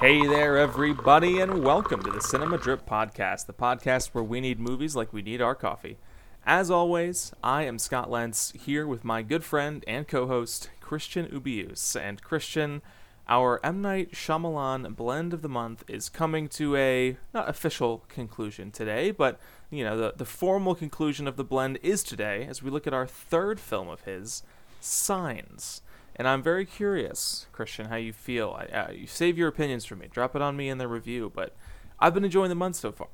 Hey 0.00 0.26
there, 0.26 0.56
everybody, 0.56 1.40
and 1.40 1.62
welcome 1.62 2.02
to 2.02 2.10
the 2.10 2.22
Cinema 2.22 2.56
Drip 2.56 2.88
Podcast, 2.88 3.44
the 3.44 3.52
podcast 3.52 4.14
where 4.14 4.24
we 4.24 4.40
need 4.40 4.58
movies 4.58 4.96
like 4.96 5.12
we 5.12 5.20
need 5.20 5.42
our 5.42 5.54
coffee. 5.54 5.98
As 6.46 6.70
always, 6.70 7.34
I 7.44 7.64
am 7.64 7.78
Scott 7.78 8.10
Lentz 8.10 8.50
here 8.52 8.86
with 8.86 9.04
my 9.04 9.20
good 9.20 9.44
friend 9.44 9.84
and 9.86 10.08
co 10.08 10.26
host, 10.26 10.70
Christian 10.80 11.28
Ubius. 11.30 11.94
And 11.96 12.22
Christian, 12.22 12.80
our 13.28 13.60
M. 13.62 13.82
Night 13.82 14.12
Shyamalan 14.12 14.96
blend 14.96 15.34
of 15.34 15.42
the 15.42 15.50
month 15.50 15.84
is 15.86 16.08
coming 16.08 16.48
to 16.48 16.76
a 16.76 17.18
not 17.34 17.50
official 17.50 18.02
conclusion 18.08 18.70
today, 18.70 19.10
but 19.10 19.38
you 19.68 19.84
know, 19.84 19.98
the, 19.98 20.14
the 20.16 20.24
formal 20.24 20.74
conclusion 20.74 21.28
of 21.28 21.36
the 21.36 21.44
blend 21.44 21.78
is 21.82 22.02
today 22.02 22.46
as 22.48 22.62
we 22.62 22.70
look 22.70 22.86
at 22.86 22.94
our 22.94 23.06
third 23.06 23.60
film 23.60 23.90
of 23.90 24.00
his, 24.04 24.44
Signs. 24.80 25.82
And 26.20 26.28
I'm 26.28 26.42
very 26.42 26.66
curious, 26.66 27.46
Christian, 27.50 27.86
how 27.86 27.96
you 27.96 28.12
feel. 28.12 28.54
I, 28.54 28.64
uh, 28.66 28.90
you 28.92 29.06
save 29.06 29.38
your 29.38 29.48
opinions 29.48 29.86
for 29.86 29.96
me. 29.96 30.06
Drop 30.10 30.36
it 30.36 30.42
on 30.42 30.54
me 30.54 30.68
in 30.68 30.76
the 30.76 30.86
review. 30.86 31.32
But 31.34 31.56
I've 31.98 32.12
been 32.12 32.26
enjoying 32.26 32.50
the 32.50 32.54
month 32.54 32.76
so 32.76 32.92
far. 32.92 33.08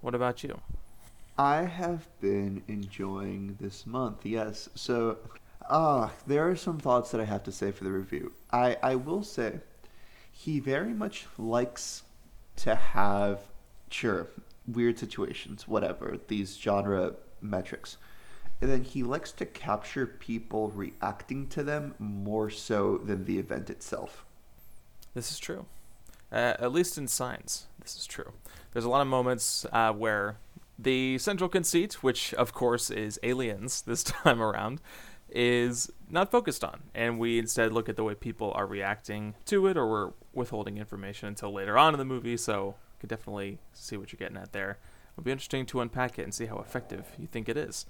What 0.00 0.14
about 0.14 0.44
you? 0.44 0.60
I 1.36 1.62
have 1.62 2.06
been 2.20 2.62
enjoying 2.68 3.56
this 3.60 3.84
month, 3.84 4.24
yes. 4.24 4.68
So, 4.76 5.18
ah, 5.68 6.04
uh, 6.04 6.10
there 6.28 6.48
are 6.48 6.54
some 6.54 6.78
thoughts 6.78 7.10
that 7.10 7.20
I 7.20 7.24
have 7.24 7.42
to 7.42 7.50
say 7.50 7.72
for 7.72 7.82
the 7.82 7.90
review. 7.90 8.32
I, 8.52 8.76
I 8.80 8.94
will 8.94 9.24
say, 9.24 9.58
he 10.30 10.60
very 10.60 10.94
much 10.94 11.26
likes 11.38 12.04
to 12.58 12.76
have, 12.76 13.40
sure, 13.90 14.28
weird 14.68 15.00
situations, 15.00 15.66
whatever, 15.66 16.16
these 16.28 16.56
genre 16.56 17.14
metrics. 17.40 17.96
And 18.62 18.70
then 18.70 18.84
he 18.84 19.02
likes 19.02 19.32
to 19.32 19.44
capture 19.44 20.06
people 20.06 20.68
reacting 20.70 21.48
to 21.48 21.64
them 21.64 21.96
more 21.98 22.48
so 22.48 22.96
than 22.96 23.24
the 23.24 23.40
event 23.40 23.68
itself. 23.68 24.24
This 25.14 25.32
is 25.32 25.40
true. 25.40 25.66
Uh, 26.30 26.54
at 26.60 26.72
least 26.72 26.96
in 26.96 27.08
Signs, 27.08 27.66
this 27.80 27.96
is 27.96 28.06
true. 28.06 28.32
There's 28.72 28.84
a 28.84 28.88
lot 28.88 29.00
of 29.00 29.08
moments 29.08 29.66
uh, 29.72 29.92
where 29.92 30.36
the 30.78 31.18
central 31.18 31.50
conceit, 31.50 32.04
which 32.04 32.32
of 32.34 32.54
course 32.54 32.88
is 32.88 33.18
aliens 33.24 33.82
this 33.86 34.04
time 34.04 34.40
around, 34.40 34.80
is 35.28 35.90
not 36.08 36.30
focused 36.30 36.62
on. 36.62 36.84
And 36.94 37.18
we 37.18 37.40
instead 37.40 37.72
look 37.72 37.88
at 37.88 37.96
the 37.96 38.04
way 38.04 38.14
people 38.14 38.52
are 38.54 38.66
reacting 38.66 39.34
to 39.46 39.66
it, 39.66 39.76
or 39.76 39.88
we're 39.88 40.12
withholding 40.32 40.78
information 40.78 41.26
until 41.26 41.52
later 41.52 41.76
on 41.76 41.94
in 41.94 41.98
the 41.98 42.04
movie. 42.04 42.36
So, 42.36 42.66
you 42.66 43.00
could 43.00 43.08
definitely 43.10 43.58
see 43.72 43.96
what 43.96 44.12
you're 44.12 44.18
getting 44.18 44.36
at 44.36 44.52
there. 44.52 44.78
It'll 45.14 45.24
be 45.24 45.32
interesting 45.32 45.66
to 45.66 45.80
unpack 45.80 46.16
it 46.20 46.22
and 46.22 46.32
see 46.32 46.46
how 46.46 46.58
effective 46.58 47.06
you 47.18 47.26
think 47.26 47.48
it 47.48 47.56
is. 47.56 47.86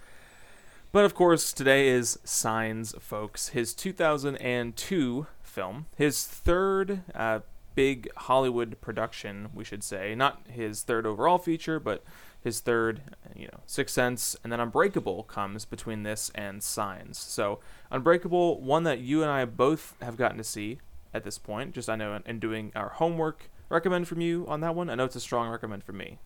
But 0.92 1.06
of 1.06 1.14
course, 1.14 1.54
today 1.54 1.88
is 1.88 2.18
Signs, 2.22 2.94
folks. 3.00 3.48
His 3.48 3.72
2002 3.72 5.26
film, 5.42 5.86
his 5.96 6.26
third 6.26 7.00
uh, 7.14 7.40
big 7.74 8.10
Hollywood 8.14 8.78
production, 8.82 9.48
we 9.54 9.64
should 9.64 9.82
say. 9.82 10.14
Not 10.14 10.42
his 10.50 10.82
third 10.82 11.06
overall 11.06 11.38
feature, 11.38 11.80
but 11.80 12.04
his 12.44 12.60
third, 12.60 13.00
you 13.34 13.46
know, 13.46 13.60
Sixth 13.64 13.94
Sense, 13.94 14.36
and 14.44 14.52
then 14.52 14.60
Unbreakable 14.60 15.22
comes 15.22 15.64
between 15.64 16.02
this 16.02 16.30
and 16.34 16.62
Signs. 16.62 17.16
So 17.16 17.60
Unbreakable, 17.90 18.60
one 18.60 18.82
that 18.82 18.98
you 18.98 19.22
and 19.22 19.30
I 19.30 19.46
both 19.46 19.96
have 20.02 20.18
gotten 20.18 20.36
to 20.36 20.44
see 20.44 20.78
at 21.14 21.24
this 21.24 21.38
point. 21.38 21.74
Just 21.74 21.88
I 21.88 21.96
know 21.96 22.20
in 22.26 22.38
doing 22.38 22.70
our 22.76 22.90
homework, 22.90 23.48
recommend 23.70 24.08
from 24.08 24.20
you 24.20 24.44
on 24.46 24.60
that 24.60 24.74
one. 24.74 24.90
I 24.90 24.96
know 24.96 25.06
it's 25.06 25.16
a 25.16 25.20
strong 25.20 25.48
recommend 25.48 25.84
for 25.84 25.94
me. 25.94 26.18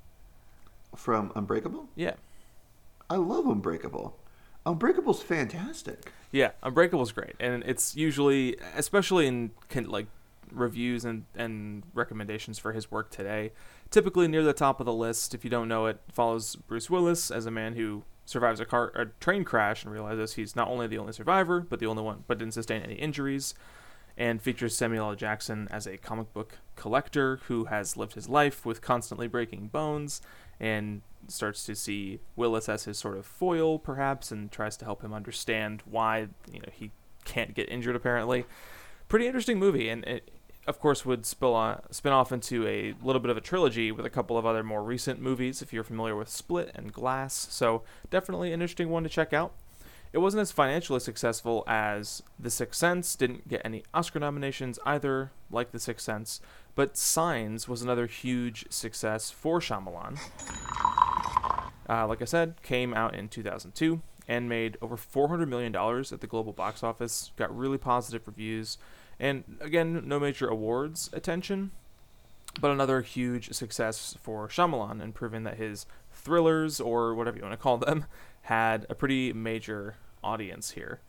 From 0.97 1.31
Unbreakable? 1.37 1.89
Yeah. 1.94 2.14
I 3.09 3.14
love 3.14 3.47
Unbreakable. 3.47 4.17
Unbreakable's 4.67 5.22
fantastic. 5.22 6.12
Yeah, 6.33 6.50
Unbreakable's 6.62 7.12
great, 7.12 7.34
and 7.39 7.62
it's 7.64 7.95
usually, 7.95 8.56
especially 8.75 9.28
in 9.28 9.53
like 9.72 10.09
reviews 10.50 11.05
and 11.05 11.25
and 11.36 11.84
recommendations 11.95 12.59
for 12.59 12.72
his 12.72 12.91
work 12.91 13.11
today, 13.11 13.53
typically 13.91 14.27
near 14.27 14.42
the 14.42 14.53
top 14.53 14.81
of 14.81 14.87
the 14.87 14.92
list. 14.92 15.34
If 15.34 15.44
you 15.44 15.50
don't 15.50 15.69
know 15.69 15.87
it, 15.87 16.00
follows 16.12 16.56
Bruce 16.56 16.91
Willis 16.91 17.31
as 17.31 17.47
a 17.47 17.50
man 17.50 17.75
who 17.75 18.03
survives 18.25 18.59
a 18.59 18.65
car 18.65 18.91
a 18.97 19.06
train 19.21 19.44
crash 19.44 19.84
and 19.84 19.93
realizes 19.93 20.34
he's 20.34 20.56
not 20.56 20.66
only 20.66 20.88
the 20.88 20.98
only 20.98 21.12
survivor, 21.12 21.60
but 21.60 21.78
the 21.78 21.87
only 21.87 22.03
one, 22.03 22.25
but 22.27 22.38
didn't 22.38 22.54
sustain 22.54 22.83
any 22.83 22.94
injuries, 22.94 23.54
and 24.19 24.43
features 24.43 24.77
Samuel 24.77 25.10
L. 25.10 25.15
Jackson 25.15 25.69
as 25.71 25.87
a 25.87 25.97
comic 25.97 26.33
book 26.33 26.59
collector 26.75 27.38
who 27.47 27.66
has 27.66 27.97
lived 27.97 28.15
his 28.15 28.28
life 28.28 28.66
with 28.66 28.83
constantly 28.83 29.28
breaking 29.28 29.69
bones 29.69 30.21
and 30.61 31.03
starts 31.28 31.65
to 31.65 31.75
see 31.75 32.21
Willis 32.37 32.69
as 32.69 32.84
his 32.84 32.99
sort 32.99 33.17
of 33.17 33.27
foil, 33.27 33.78
perhaps, 33.78 34.31
and 34.31 34.50
tries 34.50 34.77
to 34.78 34.84
help 34.84 35.03
him 35.03 35.12
understand 35.12 35.83
why 35.84 36.28
you 36.50 36.61
know 36.61 36.69
he 36.72 36.91
can't 37.25 37.55
get 37.55 37.69
injured. 37.69 37.97
Apparently, 37.97 38.44
pretty 39.09 39.27
interesting 39.27 39.59
movie, 39.59 39.89
and 39.89 40.05
it, 40.05 40.31
of 40.66 40.81
course, 40.81 41.05
would 41.05 41.27
spill 41.27 41.55
on, 41.55 41.81
spin 41.91 42.12
off 42.12 42.33
into 42.33 42.66
a 42.66 42.95
little 43.03 43.21
bit 43.21 43.31
of 43.31 43.37
a 43.37 43.41
trilogy 43.41 43.93
with 43.93 44.06
a 44.06 44.11
couple 44.11 44.37
of 44.37 44.47
other 44.47 44.62
more 44.62 44.83
recent 44.83 45.21
movies. 45.21 45.62
If 45.62 45.72
you're 45.72 45.84
familiar 45.84 46.16
with 46.16 46.28
Split 46.28 46.71
and 46.75 46.93
Glass, 46.93 47.34
so 47.50 47.83
definitely 48.11 48.53
an 48.53 48.62
interesting 48.62 48.89
one 48.89 49.03
to 49.03 49.09
check 49.09 49.33
out. 49.33 49.53
It 50.12 50.19
wasn't 50.19 50.41
as 50.41 50.53
financially 50.53 51.00
successful 51.00 51.65
as 51.67 52.22
The 52.39 52.50
Sixth 52.50 52.78
Sense, 52.78 53.15
didn't 53.17 53.49
get 53.49 53.62
any 53.65 53.83
Oscar 53.93 54.19
nominations 54.19 54.78
either, 54.87 55.33
like 55.50 55.72
The 55.72 55.78
Sixth 55.78 56.05
Sense, 56.05 56.41
but 56.75 56.97
Signs 56.97 57.69
was 57.69 57.83
another 57.83 58.06
huge 58.06 58.66
success 58.71 59.31
for 59.31 59.61
Shyamalan. 59.61 60.19
Uh, 61.89 62.06
like 62.06 62.21
I 62.21 62.25
said, 62.25 62.62
came 62.62 62.95
out 62.95 63.15
in 63.15 63.28
2002 63.28 64.00
and 64.28 64.49
made 64.49 64.77
over 64.83 64.97
$400 64.97 65.49
million 65.49 65.75
at 65.75 66.21
the 66.21 66.27
global 66.27 66.53
box 66.53 66.83
office, 66.83 67.31
got 67.37 67.56
really 67.56 67.78
positive 67.78 68.27
reviews, 68.27 68.78
and 69.19 69.45
again, 69.61 70.03
no 70.06 70.19
major 70.19 70.49
awards 70.49 71.09
attention, 71.12 71.71
but 72.61 72.71
another 72.71 73.03
huge 73.03 73.53
success 73.53 74.16
for 74.21 74.49
Shyamalan 74.49 75.03
and 75.03 75.15
proving 75.15 75.45
that 75.45 75.56
his 75.56 75.87
thrillers, 76.12 76.81
or 76.81 77.15
whatever 77.15 77.37
you 77.37 77.43
want 77.43 77.53
to 77.53 77.59
call 77.59 77.78
them, 77.78 78.06
had 78.47 78.87
a 78.89 78.95
pretty 78.95 79.33
major 79.33 79.97
audience 80.23 80.71
here. 80.71 81.01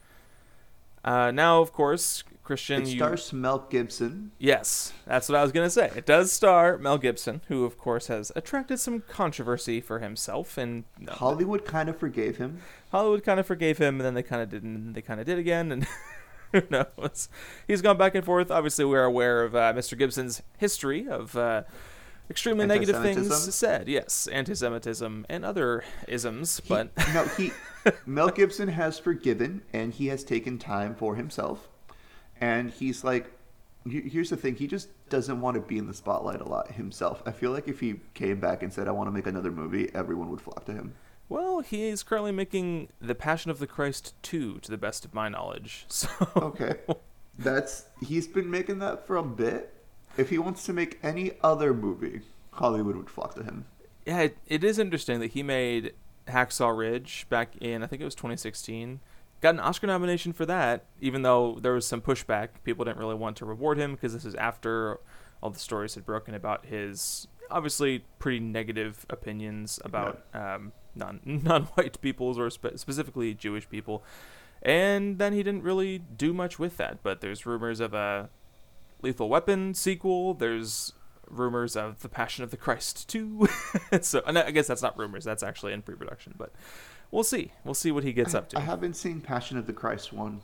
Uh, 1.04 1.32
now, 1.32 1.62
of 1.62 1.72
course, 1.72 2.24
Christian. 2.44 2.82
It 2.82 2.88
stars 2.88 3.32
you... 3.32 3.38
Mel 3.38 3.60
Gibson. 3.70 4.32
Yes, 4.40 4.92
that's 5.06 5.30
what 5.30 5.38
I 5.38 5.44
was 5.44 5.52
gonna 5.52 5.70
say. 5.70 5.92
It 5.96 6.06
does 6.06 6.32
star 6.32 6.78
Mel 6.80 6.98
Gibson, 6.98 7.42
who 7.48 7.64
of 7.64 7.78
course 7.78 8.08
has 8.08 8.32
attracted 8.36 8.80
some 8.80 9.04
controversy 9.08 9.80
for 9.82 10.00
himself, 10.00 10.58
and 10.58 10.86
Hollywood 11.08 11.64
kind 11.64 11.90
of 11.90 11.98
forgave 11.98 12.38
him. 12.38 12.60
Hollywood 12.92 13.24
kind 13.24 13.40
of 13.40 13.46
forgave 13.46 13.78
him, 13.78 14.00
and 14.00 14.02
then 14.02 14.16
they 14.16 14.24
kind 14.24 14.42
of 14.42 14.50
didn't. 14.50 14.76
And 14.76 14.96
they 14.96 15.02
kind 15.02 15.20
of 15.20 15.28
did 15.28 15.38
again, 15.38 15.72
and 15.72 15.88
who 16.52 16.64
knows? 16.72 17.30
He's 17.68 17.84
gone 17.84 17.98
back 17.98 18.16
and 18.16 18.26
forth. 18.26 18.50
Obviously, 18.50 18.84
we're 18.84 19.04
aware 19.04 19.44
of 19.44 19.56
uh, 19.56 19.74
Mr. 19.74 19.96
Gibson's 19.98 20.42
history 20.58 21.08
of. 21.08 21.38
Uh, 21.38 21.64
extremely 22.30 22.66
negative 22.66 23.02
things 23.02 23.56
said. 23.56 23.88
Yes, 23.88 24.28
anti-Semitism 24.28 25.26
and 25.30 25.46
other 25.46 25.84
isms, 26.08 26.62
he, 26.64 26.70
but 26.70 26.92
no, 27.14 27.26
he 27.26 27.52
Mel 28.06 28.30
Gibson 28.30 28.68
has 28.70 29.00
forgiven 29.00 29.62
and 29.74 29.94
he 29.94 30.08
has 30.08 30.24
taken 30.24 30.58
time 30.58 30.96
for 30.96 31.16
himself, 31.16 31.68
and 32.40 32.72
he's 32.72 33.04
like, 33.04 33.32
here's 33.90 34.30
the 34.30 34.38
thing, 34.38 34.56
he 34.56 34.68
just 34.68 34.90
doesn't 35.10 35.40
want 35.40 35.56
to 35.56 35.62
be 35.62 35.78
in 35.78 35.88
the 35.88 35.94
spotlight 35.94 36.42
a 36.42 36.48
lot 36.48 36.72
himself. 36.72 37.24
I 37.26 37.32
feel 37.32 37.52
like 37.52 37.68
if 37.68 37.80
he 37.80 38.02
came 38.14 38.40
back 38.40 38.64
and 38.64 38.72
said, 38.72 38.88
"I 38.88 38.92
want 38.92 39.08
to 39.08 39.12
make 39.12 39.28
another 39.28 39.52
movie," 39.52 39.90
everyone 39.94 40.30
would 40.30 40.42
flock 40.42 40.66
to 40.66 40.74
him. 40.74 40.94
Well, 41.30 41.60
he 41.60 41.88
is 41.88 42.04
currently 42.04 42.32
making 42.32 42.88
The 43.02 43.16
Passion 43.16 43.52
of 43.52 43.60
the 43.60 43.68
Christ 43.68 44.14
2, 44.24 44.60
to 44.60 44.72
the 44.72 44.78
best 44.78 45.04
of 45.04 45.14
my 45.14 45.30
knowledge. 45.30 45.86
So 45.90 46.10
Okay. 46.36 46.76
That's 47.40 47.86
he's 48.02 48.28
been 48.28 48.50
making 48.50 48.80
that 48.80 49.06
for 49.06 49.18
a 49.18 49.24
bit. 49.24 49.74
If 50.18 50.30
he 50.30 50.38
wants 50.38 50.66
to 50.66 50.74
make 50.74 51.00
any 51.04 51.34
other 51.44 51.74
movie, 51.74 52.22
Hollywood 52.52 52.96
would 52.96 53.10
flock 53.10 53.36
to 53.36 53.44
him. 53.44 53.66
Yeah, 54.06 54.22
it, 54.22 54.38
it 54.48 54.64
is 54.64 54.80
interesting 54.80 55.20
that 55.20 55.32
he 55.32 55.44
made 55.44 55.94
Hacksaw 56.28 56.76
Ridge 56.78 57.28
back 57.30 57.56
in 57.58 57.84
I 57.84 57.88
think 57.88 58.02
it 58.02 58.06
was 58.06 58.16
2016. 58.16 59.00
Got 59.40 59.54
an 59.54 59.60
Oscar 59.60 59.86
nomination 59.86 60.34
for 60.34 60.46
that, 60.48 60.86
even 61.00 61.22
though 61.22 61.60
there 61.62 61.74
was 61.74 61.86
some 61.86 62.02
pushback. 62.02 62.50
People 62.64 62.86
didn't 62.86 62.98
really 62.98 63.16
want 63.16 63.38
to 63.38 63.46
reward 63.46 63.78
him 63.78 63.94
because 63.94 64.14
this 64.14 64.26
is 64.26 64.34
after 64.36 65.00
all 65.42 65.52
the 65.52 65.60
stories 65.60 65.94
had 65.94 66.06
broken 66.06 66.34
about 66.34 66.66
his 66.66 67.28
obviously 67.52 68.04
pretty 68.20 68.40
negative 68.40 69.06
opinions 69.10 69.80
about 69.86 70.26
yeah. 70.34 70.56
um, 70.56 70.72
non 70.96 71.20
non-white 71.26 72.02
peoples 72.02 72.40
or 72.40 72.50
spe- 72.50 72.78
specifically 72.78 73.34
Jewish 73.34 73.70
people. 73.70 74.04
And 74.64 75.20
then 75.20 75.34
he 75.34 75.44
didn't 75.44 75.62
really 75.62 76.00
do 76.00 76.34
much 76.34 76.58
with 76.58 76.78
that. 76.78 77.04
But 77.04 77.22
there's 77.22 77.46
rumors 77.46 77.80
of 77.80 77.94
a 77.94 78.30
Lethal 79.02 79.30
Weapon 79.30 79.74
sequel. 79.74 80.34
There's 80.34 80.94
rumors 81.30 81.76
of 81.76 82.02
The 82.02 82.10
Passion 82.10 82.44
of 82.44 82.52
the 82.52 82.58
Christ 82.58 83.08
2. 83.10 83.48
so 84.02 84.22
I 84.26 84.52
guess 84.52 84.68
that's 84.68 84.82
not 84.82 84.98
rumors, 84.98 85.24
that's 85.24 85.44
actually 85.44 85.74
in 85.74 85.82
pre-production, 85.82 86.36
but 86.38 86.52
we'll 87.12 87.24
see. 87.24 87.52
We'll 87.64 87.74
see 87.74 87.92
what 87.92 88.04
he 88.04 88.14
gets 88.14 88.34
I, 88.34 88.40
up 88.40 88.50
to. 88.50 88.58
I 88.58 88.62
haven't 88.62 88.96
seen 88.96 89.22
Passion 89.22 89.58
of 89.58 89.68
the 89.68 89.74
Christ 89.74 90.14
1. 90.14 90.42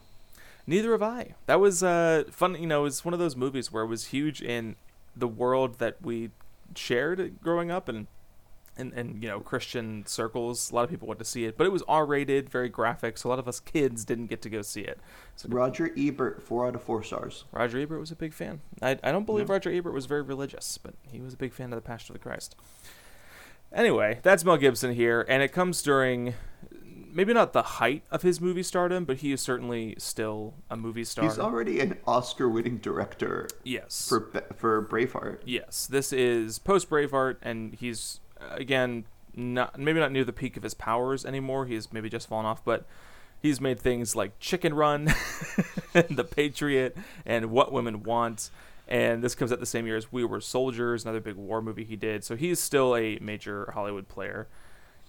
Neither 0.65 0.91
have 0.91 1.03
I. 1.03 1.35
That 1.45 1.59
was 1.59 1.83
uh, 1.83 2.23
fun, 2.29 2.55
you 2.59 2.67
know, 2.67 2.81
it 2.81 2.83
was 2.83 3.05
one 3.05 3.13
of 3.13 3.19
those 3.19 3.35
movies 3.35 3.71
where 3.71 3.83
it 3.83 3.87
was 3.87 4.07
huge 4.07 4.41
in 4.41 4.75
the 5.15 5.27
world 5.27 5.79
that 5.79 6.01
we 6.01 6.31
shared 6.75 7.41
growing 7.41 7.69
up 7.69 7.87
and 7.87 8.07
in, 8.77 8.93
in 8.93 9.21
you 9.21 9.27
know 9.27 9.39
Christian 9.39 10.05
circles. 10.05 10.71
A 10.71 10.75
lot 10.75 10.83
of 10.83 10.89
people 10.89 11.07
went 11.07 11.19
to 11.19 11.25
see 11.25 11.45
it, 11.45 11.57
but 11.57 11.65
it 11.65 11.71
was 11.71 11.83
R 11.87 12.05
rated, 12.05 12.49
very 12.49 12.69
graphic, 12.69 13.17
so 13.17 13.27
a 13.27 13.31
lot 13.31 13.39
of 13.39 13.47
us 13.47 13.59
kids 13.59 14.05
didn't 14.05 14.27
get 14.27 14.41
to 14.43 14.49
go 14.49 14.61
see 14.61 14.81
it. 14.81 14.99
So 15.35 15.49
Roger 15.49 15.91
Ebert, 15.97 16.41
four 16.41 16.67
out 16.67 16.75
of 16.75 16.83
four 16.83 17.03
stars. 17.03 17.45
Roger 17.51 17.79
Ebert 17.79 17.99
was 17.99 18.11
a 18.11 18.15
big 18.15 18.33
fan. 18.33 18.61
I, 18.81 18.97
I 19.03 19.11
don't 19.11 19.25
believe 19.25 19.47
Yeah. 19.47 19.53
Roger 19.53 19.71
Ebert 19.71 19.93
was 19.93 20.05
very 20.05 20.21
religious, 20.21 20.77
but 20.77 20.93
he 21.11 21.21
was 21.21 21.33
a 21.33 21.37
big 21.37 21.53
fan 21.53 21.71
of 21.73 21.77
the 21.77 21.81
Passion 21.81 22.15
of 22.15 22.21
the 22.21 22.27
Christ. 22.27 22.55
Anyway, 23.71 24.19
that's 24.21 24.45
Mel 24.45 24.57
Gibson 24.57 24.93
here, 24.93 25.25
and 25.27 25.41
it 25.41 25.49
comes 25.49 25.81
during 25.81 26.35
maybe 27.13 27.33
not 27.33 27.53
the 27.53 27.63
height 27.63 28.03
of 28.11 28.21
his 28.21 28.41
movie 28.41 28.63
stardom, 28.63 29.05
but 29.05 29.17
he 29.17 29.31
is 29.31 29.41
certainly 29.41 29.95
still 29.97 30.55
a 30.69 30.75
movie 30.75 31.03
star. 31.03 31.25
He's 31.25 31.39
already 31.39 31.79
an 31.79 31.97
Oscar-winning 32.05 32.79
director 32.79 33.47
yes. 33.63 34.07
for 34.07 34.31
for 34.55 34.85
Braveheart. 34.85 35.39
Yes, 35.45 35.87
this 35.87 36.11
is 36.11 36.59
post 36.59 36.89
Braveheart, 36.89 37.37
and 37.41 37.75
he's 37.75 38.19
again 38.51 39.05
not 39.35 39.79
maybe 39.79 39.99
not 39.99 40.11
near 40.11 40.23
the 40.23 40.33
peak 40.33 40.57
of 40.57 40.63
his 40.63 40.73
powers 40.73 41.25
anymore. 41.25 41.65
He's 41.65 41.91
maybe 41.91 42.09
just 42.09 42.27
fallen 42.27 42.45
off, 42.45 42.63
but 42.63 42.85
he's 43.41 43.59
made 43.59 43.79
things 43.79 44.15
like 44.15 44.39
Chicken 44.39 44.73
Run, 44.73 45.05
The 45.93 46.27
Patriot, 46.29 46.97
and 47.25 47.51
What 47.51 47.71
Women 47.71 48.03
Want. 48.03 48.49
And 48.87 49.23
this 49.23 49.33
comes 49.33 49.51
out 49.51 49.59
the 49.59 49.65
same 49.65 49.87
year 49.87 49.97
as 49.97 50.11
We 50.11 50.23
Were 50.23 50.41
Soldiers, 50.41 51.03
another 51.03 51.21
big 51.21 51.35
war 51.35 51.61
movie 51.61 51.83
he 51.83 51.95
did. 51.95 52.23
So 52.23 52.35
he's 52.35 52.59
still 52.59 52.95
a 52.95 53.17
major 53.19 53.71
Hollywood 53.73 54.07
player. 54.07 54.47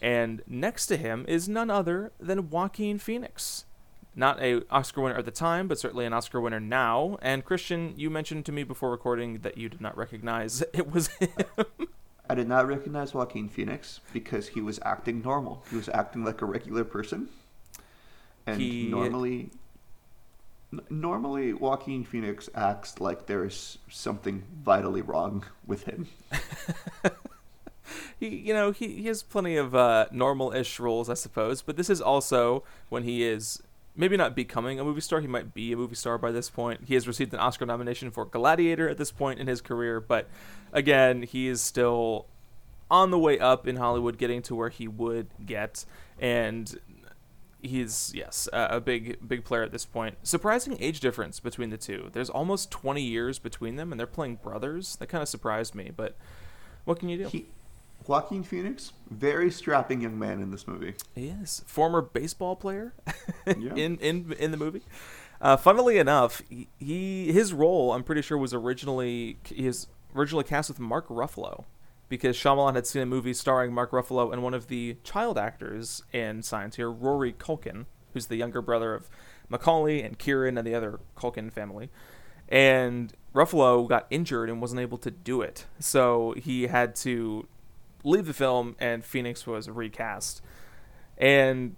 And 0.01 0.43
next 0.47 0.87
to 0.87 0.97
him 0.97 1.25
is 1.29 1.49
none 1.49 1.71
other 1.71 2.13
than 2.21 2.51
Joaquin 2.51 2.99
Phoenix. 2.99 3.65
Not 4.17 4.41
a 4.41 4.63
Oscar 4.71 5.01
winner 5.01 5.19
at 5.19 5.25
the 5.25 5.33
time, 5.33 5.67
but 5.67 5.79
certainly 5.79 6.07
an 6.07 6.13
Oscar 6.13 6.41
winner 6.41 6.61
now. 6.61 7.19
And 7.21 7.45
Christian, 7.45 7.95
you 7.97 8.11
mentioned 8.11 8.47
to 8.47 8.53
me 8.53 8.63
before 8.63 8.91
recording 8.91 9.41
that 9.41 9.59
you 9.59 9.69
did 9.69 9.81
not 9.81 9.97
recognize 9.97 10.63
it 10.73 10.91
was 10.93 11.09
him. 11.09 11.67
I 12.29 12.35
did 12.35 12.49
not 12.49 12.67
recognize 12.67 13.13
Joaquin 13.13 13.49
Phoenix 13.49 14.01
because 14.13 14.49
he 14.49 14.61
was 14.61 14.81
acting 14.85 15.21
normal. 15.23 15.63
He 15.71 15.77
was 15.77 15.89
acting 15.91 16.25
like 16.25 16.41
a 16.43 16.47
regular 16.47 16.85
person. 16.85 17.29
And 18.47 18.61
He- 18.61 18.89
normally 18.89 19.51
n- 20.73 20.81
normally 20.91 21.53
Joaquin 21.53 22.05
Phoenix 22.05 22.49
acts 22.55 23.01
like 23.01 23.27
there's 23.27 23.79
something 23.91 24.45
vitally 24.65 25.03
wrong 25.03 25.45
with 25.67 25.85
him. 25.85 26.09
he, 28.19 28.29
you 28.29 28.55
know, 28.55 28.71
he, 28.73 28.89
he 29.03 29.09
has 29.09 29.23
plenty 29.23 29.57
of 29.57 29.75
uh, 29.75 30.07
normal-ish 30.11 30.81
roles, 30.81 31.11
I 31.11 31.15
suppose. 31.15 31.63
But 31.63 31.77
this 31.77 31.91
is 31.91 32.01
also 32.01 32.65
when 32.89 33.03
he 33.03 33.23
is 33.25 33.63
maybe 33.97 34.17
not 34.17 34.35
becoming 34.35 34.81
a 34.81 34.85
movie 34.85 35.01
star. 35.01 35.21
He 35.21 35.27
might 35.27 35.55
be 35.55 35.73
a 35.73 35.77
movie 35.77 35.95
star 35.95 36.19
by 36.19 36.33
this 36.33 36.51
point. 36.51 36.83
He 36.87 36.95
has 36.95 37.07
received 37.07 37.33
an 37.33 37.41
Oscar 37.41 37.67
nomination 37.67 38.11
for 38.11 38.25
Gladiator 38.25 38.89
at 38.89 38.99
this 38.99 39.11
point 39.11 39.39
in 39.39 39.47
his 39.47 39.61
career, 39.61 40.01
but 40.01 40.29
again, 40.73 41.23
he 41.23 41.49
is 41.49 41.61
still 41.61 42.27
on 42.91 43.11
the 43.11 43.19
way 43.19 43.39
up 43.39 43.67
in 43.67 43.77
Hollywood, 43.77 44.19
getting 44.19 44.43
to 44.43 44.55
where 44.55 44.69
he 44.69 44.87
would 44.87 45.29
get, 45.45 45.85
and 46.19 46.79
he's 47.63 48.13
yes 48.15 48.49
a, 48.53 48.81
big 48.81 49.27
big 49.27 49.45
player 49.45 49.63
at 49.63 49.73
this 49.73 49.85
point. 49.85 50.17
Surprising 50.23 50.77
age 50.81 51.01
difference 51.01 51.41
between 51.41 51.71
the 51.71 51.79
two. 51.79 52.11
There's 52.13 52.31
almost 52.31 52.71
20 52.71 53.03
years 53.03 53.39
between 53.39 53.77
them, 53.77 53.93
and 53.93 53.99
they're 53.99 54.07
playing 54.07 54.37
brothers. 54.37 54.97
That 54.97 55.09
kind 55.09 55.23
of 55.23 55.29
surprised 55.29 55.75
me, 55.75 55.91
but 55.97 56.17
what 56.85 56.99
can 56.99 57.09
you 57.09 57.19
do? 57.19 57.29
He, 57.29 57.47
Joaquin 58.07 58.43
Phoenix, 58.43 58.93
very 59.11 59.51
strapping 59.51 60.03
young 60.03 60.19
man 60.19 60.41
in 60.43 60.51
this 60.51 60.67
movie. 60.67 60.95
He 61.15 61.29
is 61.29 61.63
former 61.67 62.03
baseball 62.03 62.57
player 62.57 62.93
Yeah. 63.47 63.75
in 63.75 63.97
in 63.99 64.33
in 64.39 64.51
the 64.51 64.57
movie. 64.57 64.83
Uh, 65.41 65.57
funnily 65.57 65.99
enough, 65.99 66.43
he, 66.49 66.69
he 66.79 67.33
his 67.33 67.53
role 67.53 67.93
I'm 67.93 68.03
pretty 68.05 68.23
sure 68.23 68.39
was 68.39 68.55
originally 68.55 69.39
he 69.45 69.67
is 69.67 69.87
originally 70.15 70.45
cast 70.45 70.69
with 70.71 70.79
Mark 70.81 71.09
Ruffalo 71.09 71.65
because 72.09 72.37
Shyamalan 72.37 72.75
had 72.75 72.87
seen 72.87 73.03
a 73.03 73.07
movie 73.07 73.35
starring 73.35 73.73
Mark 73.73 73.91
Ruffalo 73.91 74.33
and 74.33 74.43
one 74.43 74.55
of 74.55 74.69
the 74.69 74.97
child 75.03 75.37
actors 75.39 76.03
in 76.13 76.43
Signs 76.43 76.77
here, 76.77 76.91
Rory 76.91 77.33
Culkin, 77.33 77.87
who's 78.13 78.27
the 78.27 78.37
younger 78.37 78.61
brother 78.63 78.95
of 78.95 79.09
Macaulay 79.49 80.03
and 80.03 80.19
Kieran 80.19 80.57
and 80.59 80.67
the 80.67 80.75
other 80.75 81.01
Culkin 81.17 81.51
family. 81.53 81.91
And 82.49 83.13
Ruffalo 83.35 83.89
got 83.89 84.07
injured 84.11 84.51
and 84.51 84.61
wasn't 84.61 84.81
able 84.83 84.99
to 84.99 85.11
do 85.11 85.41
it, 85.41 85.65
so 85.81 86.35
he 86.37 86.67
had 86.69 86.95
to 86.97 87.47
leave 88.05 88.27
the 88.27 88.35
film, 88.35 88.77
and 88.79 89.05
Phoenix 89.05 89.47
was 89.47 89.69
recast. 89.69 90.43
And 91.19 91.77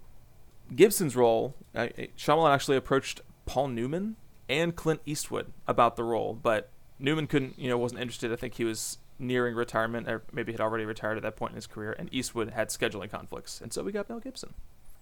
Gibson's 0.75 1.15
role, 1.15 1.55
uh, 1.73 1.87
Shyamalan 2.17 2.53
actually 2.53 2.77
approached 2.77 3.21
Paul 3.45 3.69
Newman 3.69 4.17
and 4.49 4.75
Clint 4.75 5.01
Eastwood 5.05 5.51
about 5.67 5.95
the 5.95 6.03
role, 6.03 6.33
but 6.33 6.69
Newman 6.99 7.27
couldn't, 7.27 7.57
you 7.57 7.69
know, 7.69 7.77
wasn't 7.77 8.01
interested. 8.01 8.31
I 8.31 8.35
think 8.35 8.55
he 8.55 8.63
was 8.63 8.97
nearing 9.19 9.55
retirement, 9.55 10.07
or 10.07 10.23
maybe 10.31 10.51
had 10.51 10.61
already 10.61 10.85
retired 10.85 11.17
at 11.17 11.23
that 11.23 11.35
point 11.35 11.51
in 11.51 11.55
his 11.55 11.67
career, 11.67 11.95
and 11.97 12.09
Eastwood 12.13 12.51
had 12.51 12.69
scheduling 12.69 13.09
conflicts, 13.09 13.61
and 13.61 13.73
so 13.73 13.83
we 13.83 13.91
got 13.91 14.09
Mel 14.09 14.19
Gibson. 14.19 14.53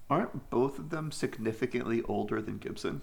Aren't 0.10 0.50
both 0.50 0.78
of 0.78 0.90
them 0.90 1.12
significantly 1.12 2.02
older 2.04 2.42
than 2.42 2.60
Gibson? 2.60 3.02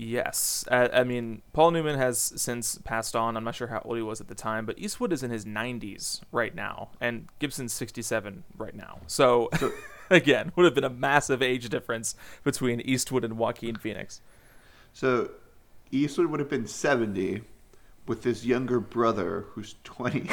Yes, 0.00 0.64
uh, 0.70 0.88
I 0.92 1.02
mean 1.02 1.42
Paul 1.52 1.72
Newman 1.72 1.98
has 1.98 2.20
since 2.36 2.78
passed 2.78 3.16
on. 3.16 3.36
I'm 3.36 3.42
not 3.42 3.56
sure 3.56 3.66
how 3.66 3.82
old 3.84 3.96
he 3.96 4.02
was 4.02 4.20
at 4.20 4.28
the 4.28 4.34
time, 4.36 4.64
but 4.64 4.78
Eastwood 4.78 5.12
is 5.12 5.24
in 5.24 5.32
his 5.32 5.44
90s 5.44 6.20
right 6.30 6.54
now, 6.54 6.90
and 7.00 7.26
Gibson's 7.40 7.72
67 7.72 8.44
right 8.56 8.74
now. 8.76 9.00
So, 9.08 9.48
So- 9.58 9.72
again, 10.10 10.52
would 10.54 10.64
have 10.66 10.74
been 10.74 10.84
a 10.84 10.88
massive 10.90 11.42
age 11.42 11.68
difference 11.68 12.14
between 12.44 12.80
Eastwood 12.82 13.24
and 13.24 13.36
Joaquin 13.36 13.74
Phoenix. 13.74 14.20
So 14.92 15.30
Eastwood 15.90 16.28
would 16.28 16.38
have 16.38 16.48
been 16.48 16.68
70 16.68 17.42
with 18.06 18.22
his 18.22 18.46
younger 18.46 18.78
brother 18.78 19.46
who's 19.50 19.74
20. 19.82 20.30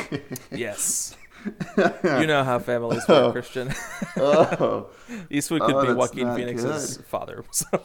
Yes, 0.52 1.18
you 1.78 2.28
know 2.28 2.44
how 2.44 2.60
families 2.60 3.08
work, 3.08 3.32
Christian. 3.34 3.74
oh. 4.18 4.90
Eastwood 5.32 5.62
could 5.62 5.76
Oh, 5.76 5.86
be 5.88 5.94
Joaquin 5.94 6.36
Phoenix's 6.36 6.98
good. 6.98 7.06
father. 7.08 7.44
So, 7.52 7.84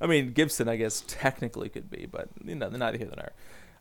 I 0.00 0.06
mean, 0.06 0.32
Gibson, 0.32 0.68
I 0.68 0.76
guess, 0.76 1.04
technically 1.06 1.68
could 1.68 1.90
be, 1.90 2.06
but 2.06 2.28
you 2.44 2.54
know, 2.54 2.68
neither 2.68 2.98
here 2.98 3.06
nor 3.06 3.16
there. 3.16 3.32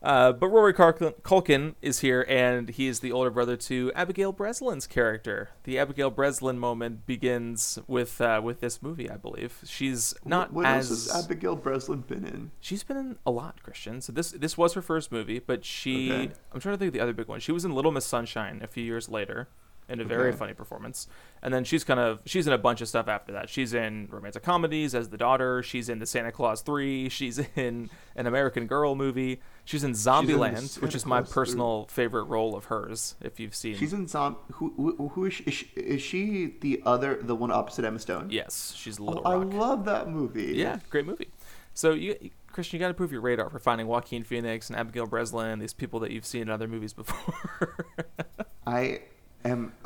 Uh, 0.03 0.33
but 0.33 0.49
Rory 0.49 0.73
Culkin, 0.73 1.75
is 1.81 1.99
here, 1.99 2.25
and 2.27 2.67
he 2.67 2.87
is 2.87 2.99
the 2.99 3.13
older 3.13 3.29
brother 3.29 3.55
to 3.55 3.89
Abigail 3.95 4.33
Breslin's 4.33 4.85
character. 4.85 5.51
The 5.63 5.79
Abigail 5.79 6.11
Breslin 6.11 6.59
moment 6.59 7.05
begins 7.05 7.79
with 7.87 8.19
uh, 8.19 8.41
with 8.43 8.59
this 8.59 8.81
movie, 8.81 9.09
I 9.09 9.15
believe. 9.15 9.59
She's 9.65 10.13
not 10.25 10.51
what 10.51 10.65
as 10.65 10.91
else 10.91 11.09
has 11.09 11.23
Abigail 11.23 11.55
Breslin 11.55 12.01
been 12.01 12.25
in? 12.25 12.51
She's 12.59 12.83
been 12.83 12.97
in 12.97 13.17
a 13.25 13.31
lot, 13.31 13.63
Christian. 13.63 14.01
So 14.01 14.11
this 14.11 14.31
this 14.31 14.57
was 14.57 14.73
her 14.73 14.81
first 14.81 15.09
movie, 15.09 15.39
but 15.39 15.63
she 15.63 16.11
Okay. 16.11 16.33
I'm 16.51 16.59
trying 16.59 16.73
to 16.73 16.79
think 16.79 16.89
of 16.89 16.93
the 16.93 16.99
other 16.99 17.13
big 17.13 17.29
one. 17.29 17.39
She 17.39 17.53
was 17.53 17.63
in 17.63 17.71
Little 17.71 17.91
Miss 17.91 18.05
Sunshine 18.05 18.59
a 18.61 18.67
few 18.67 18.83
years 18.83 19.07
later 19.07 19.47
in 19.89 19.99
a 19.99 20.03
very 20.05 20.29
Okay. 20.29 20.37
funny 20.37 20.53
performance. 20.53 21.07
And 21.41 21.53
then 21.53 21.63
she's 21.63 21.83
kind 21.83 21.99
of 21.99 22.19
she's 22.25 22.47
in 22.47 22.53
a 22.53 22.57
bunch 22.57 22.81
of 22.81 22.87
stuff 22.87 23.07
after 23.07 23.33
that. 23.33 23.49
She's 23.49 23.73
in 23.73 24.07
romantic 24.09 24.43
comedies 24.43 24.95
as 24.95 25.09
the 25.09 25.17
daughter, 25.17 25.61
she's 25.61 25.89
in 25.89 25.99
the 25.99 26.05
Santa 26.05 26.31
Claus 26.31 26.61
3, 26.61 27.09
she's 27.09 27.39
in 27.55 27.89
an 28.15 28.27
American 28.27 28.65
Girl 28.67 28.95
movie, 28.95 29.41
she's 29.65 29.83
in 29.83 29.89
in 29.89 29.91
the 29.93 29.97
Zombieland, 29.97 30.81
which 30.81 30.95
is 30.95 31.05
my 31.05 31.19
Claus 31.19 31.29
3. 31.29 31.33
personal 31.33 31.85
favorite 31.89 32.23
role 32.23 32.55
of 32.55 32.65
hers 32.65 33.15
if 33.21 33.39
you've 33.39 33.53
seen 33.55 33.75
She's 33.75 33.93
in 33.93 34.07
Zom. 34.07 34.37
Who, 34.53 34.73
who, 34.77 35.09
who 35.09 35.25
is, 35.25 35.33
she, 35.33 35.43
is 35.43 35.53
she? 35.53 35.65
Is 35.75 36.01
she 36.01 36.55
the 36.61 36.81
other, 36.85 37.19
the 37.21 37.35
one 37.35 37.51
opposite 37.51 37.83
Emma 37.85 37.99
Stone? 37.99 38.29
Yes, 38.31 38.73
she's 38.75 38.99
Oh, 38.99 39.03
Little 39.03 39.27
I 39.27 39.35
love 39.35 39.85
that 39.85 40.09
movie. 40.09 40.53
Yeah, 40.55 40.79
great 40.89 41.05
movie. 41.05 41.29
So 41.75 41.91
you, 41.93 42.15
Christian, 42.51 42.77
you 42.77 42.83
got 42.83 42.89
to 42.89 42.93
prove 42.93 43.11
your 43.11 43.21
radar 43.21 43.49
for 43.49 43.57
finding 43.59 43.87
Joaquin 43.87 44.23
Phoenix 44.23 44.69
and 44.69 44.77
Abigail 44.77 45.07
Breslin, 45.07 45.57
these 45.59 45.73
people 45.73 45.99
that 46.01 46.11
you've 46.11 46.25
seen 46.25 46.43
in 46.43 46.49
other 46.49 46.67
movies 46.67 46.93
before. 46.93 47.85
I 48.67 49.01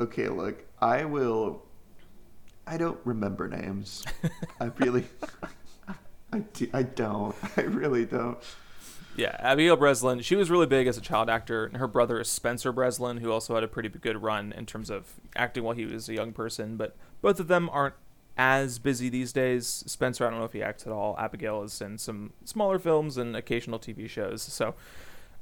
okay. 0.00 0.28
Look, 0.28 0.64
I 0.80 1.04
will. 1.04 1.62
I 2.66 2.76
don't 2.76 2.98
remember 3.04 3.48
names. 3.48 4.04
I 4.60 4.70
really. 4.78 5.06
I, 6.32 6.40
do, 6.40 6.68
I 6.72 6.82
don't. 6.82 7.34
I 7.56 7.62
really 7.62 8.04
don't. 8.04 8.38
yeah, 9.16 9.36
Abigail 9.38 9.76
Breslin. 9.76 10.20
She 10.20 10.36
was 10.36 10.50
really 10.50 10.66
big 10.66 10.86
as 10.86 10.98
a 10.98 11.00
child 11.00 11.30
actor. 11.30 11.64
And 11.64 11.78
her 11.78 11.88
brother 11.88 12.20
is 12.20 12.28
Spencer 12.28 12.72
Breslin, 12.72 13.18
who 13.18 13.32
also 13.32 13.54
had 13.54 13.64
a 13.64 13.68
pretty 13.68 13.88
good 13.88 14.22
run 14.22 14.52
in 14.52 14.66
terms 14.66 14.90
of 14.90 15.14
acting 15.34 15.64
while 15.64 15.74
he 15.74 15.86
was 15.86 16.08
a 16.08 16.14
young 16.14 16.32
person. 16.32 16.76
But 16.76 16.96
both 17.22 17.40
of 17.40 17.48
them 17.48 17.70
aren't 17.72 17.94
as 18.36 18.78
busy 18.78 19.08
these 19.08 19.32
days. 19.32 19.66
Spencer, 19.86 20.26
I 20.26 20.30
don't 20.30 20.38
know 20.38 20.44
if 20.44 20.52
he 20.52 20.62
acts 20.62 20.86
at 20.86 20.92
all. 20.92 21.16
Abigail 21.18 21.62
is 21.62 21.80
in 21.80 21.98
some 21.98 22.34
smaller 22.44 22.78
films 22.78 23.16
and 23.16 23.34
occasional 23.34 23.78
TV 23.78 24.08
shows. 24.08 24.42
So. 24.42 24.74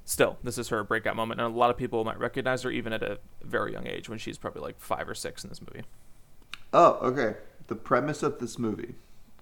Still, 0.08 0.38
this 0.40 0.56
is 0.56 0.68
her 0.68 0.84
breakout 0.84 1.16
moment, 1.16 1.40
and 1.40 1.52
a 1.52 1.58
lot 1.58 1.68
of 1.68 1.76
people 1.76 2.04
might 2.04 2.18
recognize 2.18 2.62
her 2.62 2.70
even 2.70 2.92
at 2.92 3.02
a 3.02 3.18
very 3.42 3.72
young 3.72 3.88
age 3.88 4.08
when 4.08 4.20
she's 4.20 4.38
probably 4.38 4.62
like 4.62 4.80
five 4.80 5.08
or 5.08 5.16
six 5.16 5.42
in 5.42 5.50
this 5.50 5.60
movie. 5.60 5.82
Oh, 6.72 6.92
okay. 7.02 7.34
The 7.66 7.74
premise 7.74 8.22
of 8.22 8.38
this 8.38 8.56
movie. 8.56 8.94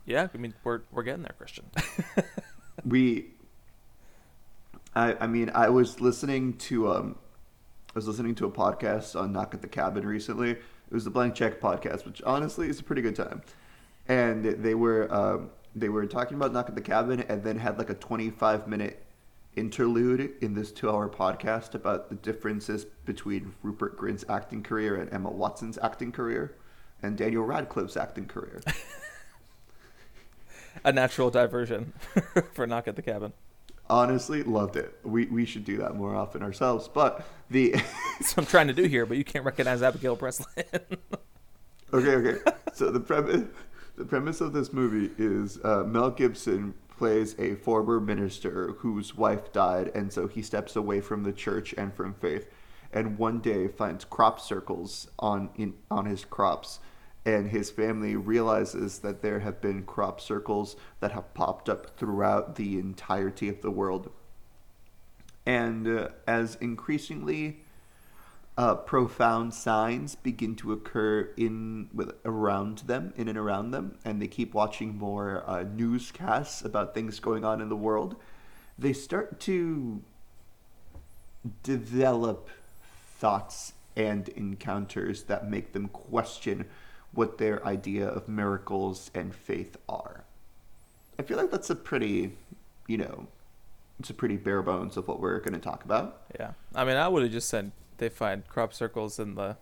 Yeah, 0.07 0.29
I 0.33 0.39
mean 0.39 0.55
we're 0.65 0.81
we're 0.91 1.03
getting 1.03 1.21
there, 1.21 1.35
Christian. 1.37 1.67
we 2.87 3.27
I 4.97 5.17
I 5.21 5.27
mean 5.27 5.51
I 5.55 5.69
was 5.69 6.01
listening 6.01 6.55
to 6.55 6.91
um 6.91 7.19
I 7.91 7.93
was 7.99 8.09
listening 8.09 8.35
to 8.37 8.47
a 8.47 8.51
podcast 8.51 9.21
on 9.21 9.33
Knock 9.33 9.53
at 9.53 9.61
the 9.61 9.69
Cabin 9.69 10.07
recently. 10.07 10.53
It 10.53 10.63
was 10.91 11.05
the 11.05 11.11
Blank 11.11 11.35
Check 11.35 11.61
podcast, 11.61 12.07
which 12.07 12.23
honestly 12.23 12.71
is 12.71 12.81
a 12.81 12.83
pretty 12.83 13.03
good 13.03 13.17
time. 13.17 13.43
And 14.09 14.45
they 14.45 14.75
were 14.75 15.13
um 15.15 15.51
they 15.75 15.91
were 15.91 16.07
talking 16.07 16.39
about 16.39 16.55
Knock 16.55 16.71
at 16.71 16.75
the 16.75 16.81
Cabin 16.81 17.21
and 17.29 17.45
then 17.45 17.59
had 17.59 17.77
like 17.77 17.91
a 17.91 17.95
25 17.95 18.67
minute 18.67 19.04
interlude 19.57 20.35
in 20.41 20.55
this 20.55 20.73
two-hour 20.73 21.09
podcast 21.09 21.75
about 21.75 22.09
the 22.09 22.15
differences 22.17 22.85
between 23.05 23.55
Rupert 23.63 23.97
Grint's 23.97 24.25
acting 24.29 24.63
career 24.63 24.97
and 24.97 25.13
Emma 25.13 25.31
Watson's 25.31 25.79
acting 25.79 26.13
career, 26.13 26.57
and 27.03 27.17
Daniel 27.17 27.45
Radcliffe's 27.45 27.97
acting 27.97 28.27
career. 28.27 28.61
A 30.85 30.93
natural 30.93 31.31
diversion 31.31 31.93
for 32.53 32.67
Knock 32.67 32.89
at 32.89 32.97
the 32.97 33.03
Cabin. 33.03 33.33
Honestly, 33.89 34.43
loved 34.43 34.77
it. 34.77 34.99
We 35.05 35.27
we 35.27 35.45
should 35.45 35.65
do 35.65 35.77
that 35.77 35.95
more 35.95 36.17
often 36.17 36.43
ourselves. 36.43 36.89
But 36.89 37.25
the 37.51 37.71
That's 38.19 38.37
what 38.37 38.45
I'm 38.45 38.47
trying 38.47 38.67
to 38.69 38.73
do 38.73 38.85
here, 38.85 39.07
but 39.07 39.17
you 39.17 39.25
can't 39.25 39.45
recognize 39.45 39.83
Abigail 39.83 40.17
Breslin. 40.17 40.65
okay, 41.93 42.15
okay. 42.15 42.39
So 42.73 42.91
the 42.91 43.01
premise 43.01 43.45
the 43.97 44.05
premise 44.05 44.41
of 44.41 44.53
this 44.53 44.73
movie 44.73 45.13
is 45.19 45.59
uh, 45.65 45.85
Mel 45.87 46.11
Gibson 46.11 46.75
plays 46.97 47.35
a 47.39 47.55
former 47.57 48.01
minister 48.01 48.73
whose 48.79 49.17
wife 49.17 49.53
died, 49.53 49.91
and 49.95 50.13
so 50.13 50.27
he 50.29 50.43
steps 50.43 50.77
away 50.77 51.01
from 51.01 51.23
the 51.23 51.33
church 51.33 51.75
and 51.77 51.95
from 51.95 52.15
faith, 52.15 52.49
and 52.93 53.19
one 53.19 53.41
day 53.41 53.67
finds 53.69 54.05
crop 54.05 54.41
circles 54.41 55.09
on 55.19 55.51
in 55.57 55.75
on 55.91 56.07
his 56.07 56.25
crops, 56.25 56.81
and 57.27 57.51
his 57.51 57.71
family 57.71 58.15
realizes 58.15 59.01
that 59.01 59.23
there 59.23 59.41
have 59.41 59.61
been 59.61 59.83
crop 59.83 60.21
circles 60.21 60.77
that 61.01 61.13
have 61.13 61.35
popped 61.35 61.69
up 61.69 61.97
throughout 61.97 62.55
the 62.57 62.79
entirety 62.79 63.49
of 63.49 63.63
the 63.63 63.71
world, 63.71 64.11
and 65.45 65.89
uh, 65.89 66.09
as 66.27 66.57
increasingly 66.57 67.64
uh, 68.57 68.75
profound 68.77 69.53
signs 69.53 70.15
begin 70.15 70.55
to 70.55 70.73
occur 70.73 71.29
in 71.37 71.89
with 71.93 72.13
around 72.25 72.79
them, 72.79 73.13
in 73.17 73.29
and 73.29 73.37
around 73.37 73.73
them, 73.73 73.99
and 74.05 74.23
they 74.23 74.29
keep 74.29 74.55
watching 74.55 74.97
more 74.97 75.43
uh, 75.47 75.65
newscasts 75.65 76.63
about 76.63 76.95
things 76.95 77.19
going 77.19 77.45
on 77.45 77.61
in 77.61 77.69
the 77.69 77.77
world. 77.77 78.17
They 78.79 78.93
start 78.93 79.41
to 79.41 80.03
develop 81.63 82.49
thoughts 83.19 83.73
and 83.97 84.29
encounters 84.31 85.25
that 85.25 85.49
make 85.51 85.73
them 85.73 85.89
question 85.89 86.67
what 87.13 87.39
their 87.39 87.65
idea 87.67 88.07
of 88.07 88.29
miracles 88.29 89.11
and 89.15 89.35
faith 89.35 89.77
are. 89.89 90.25
I 91.19 91.23
feel 91.23 91.37
like 91.37 91.51
that's 91.51 91.71
a 91.71 91.77
pretty, 91.77 92.37
you 92.87 92.99
know, 92.99 93.27
it's 94.01 94.11
a 94.11 94.15
pretty 94.15 94.37
bare 94.37 94.63
bones 94.63 94.97
of 94.97 95.07
what 95.07 95.21
we're 95.21 95.39
going 95.39 95.55
to 95.55 95.61
talk 95.61 95.85
about. 95.85 96.23
yeah. 96.39 96.53
I 96.75 96.85
mean, 96.85 96.97
I 96.97 97.07
would 97.07 97.23
have 97.23 97.31
just 97.31 97.49
said 97.49 97.71
they 97.99 98.09
find 98.09 98.47
crop 98.49 98.73
circles 98.75 99.19
in 99.19 99.35
the 99.35 99.57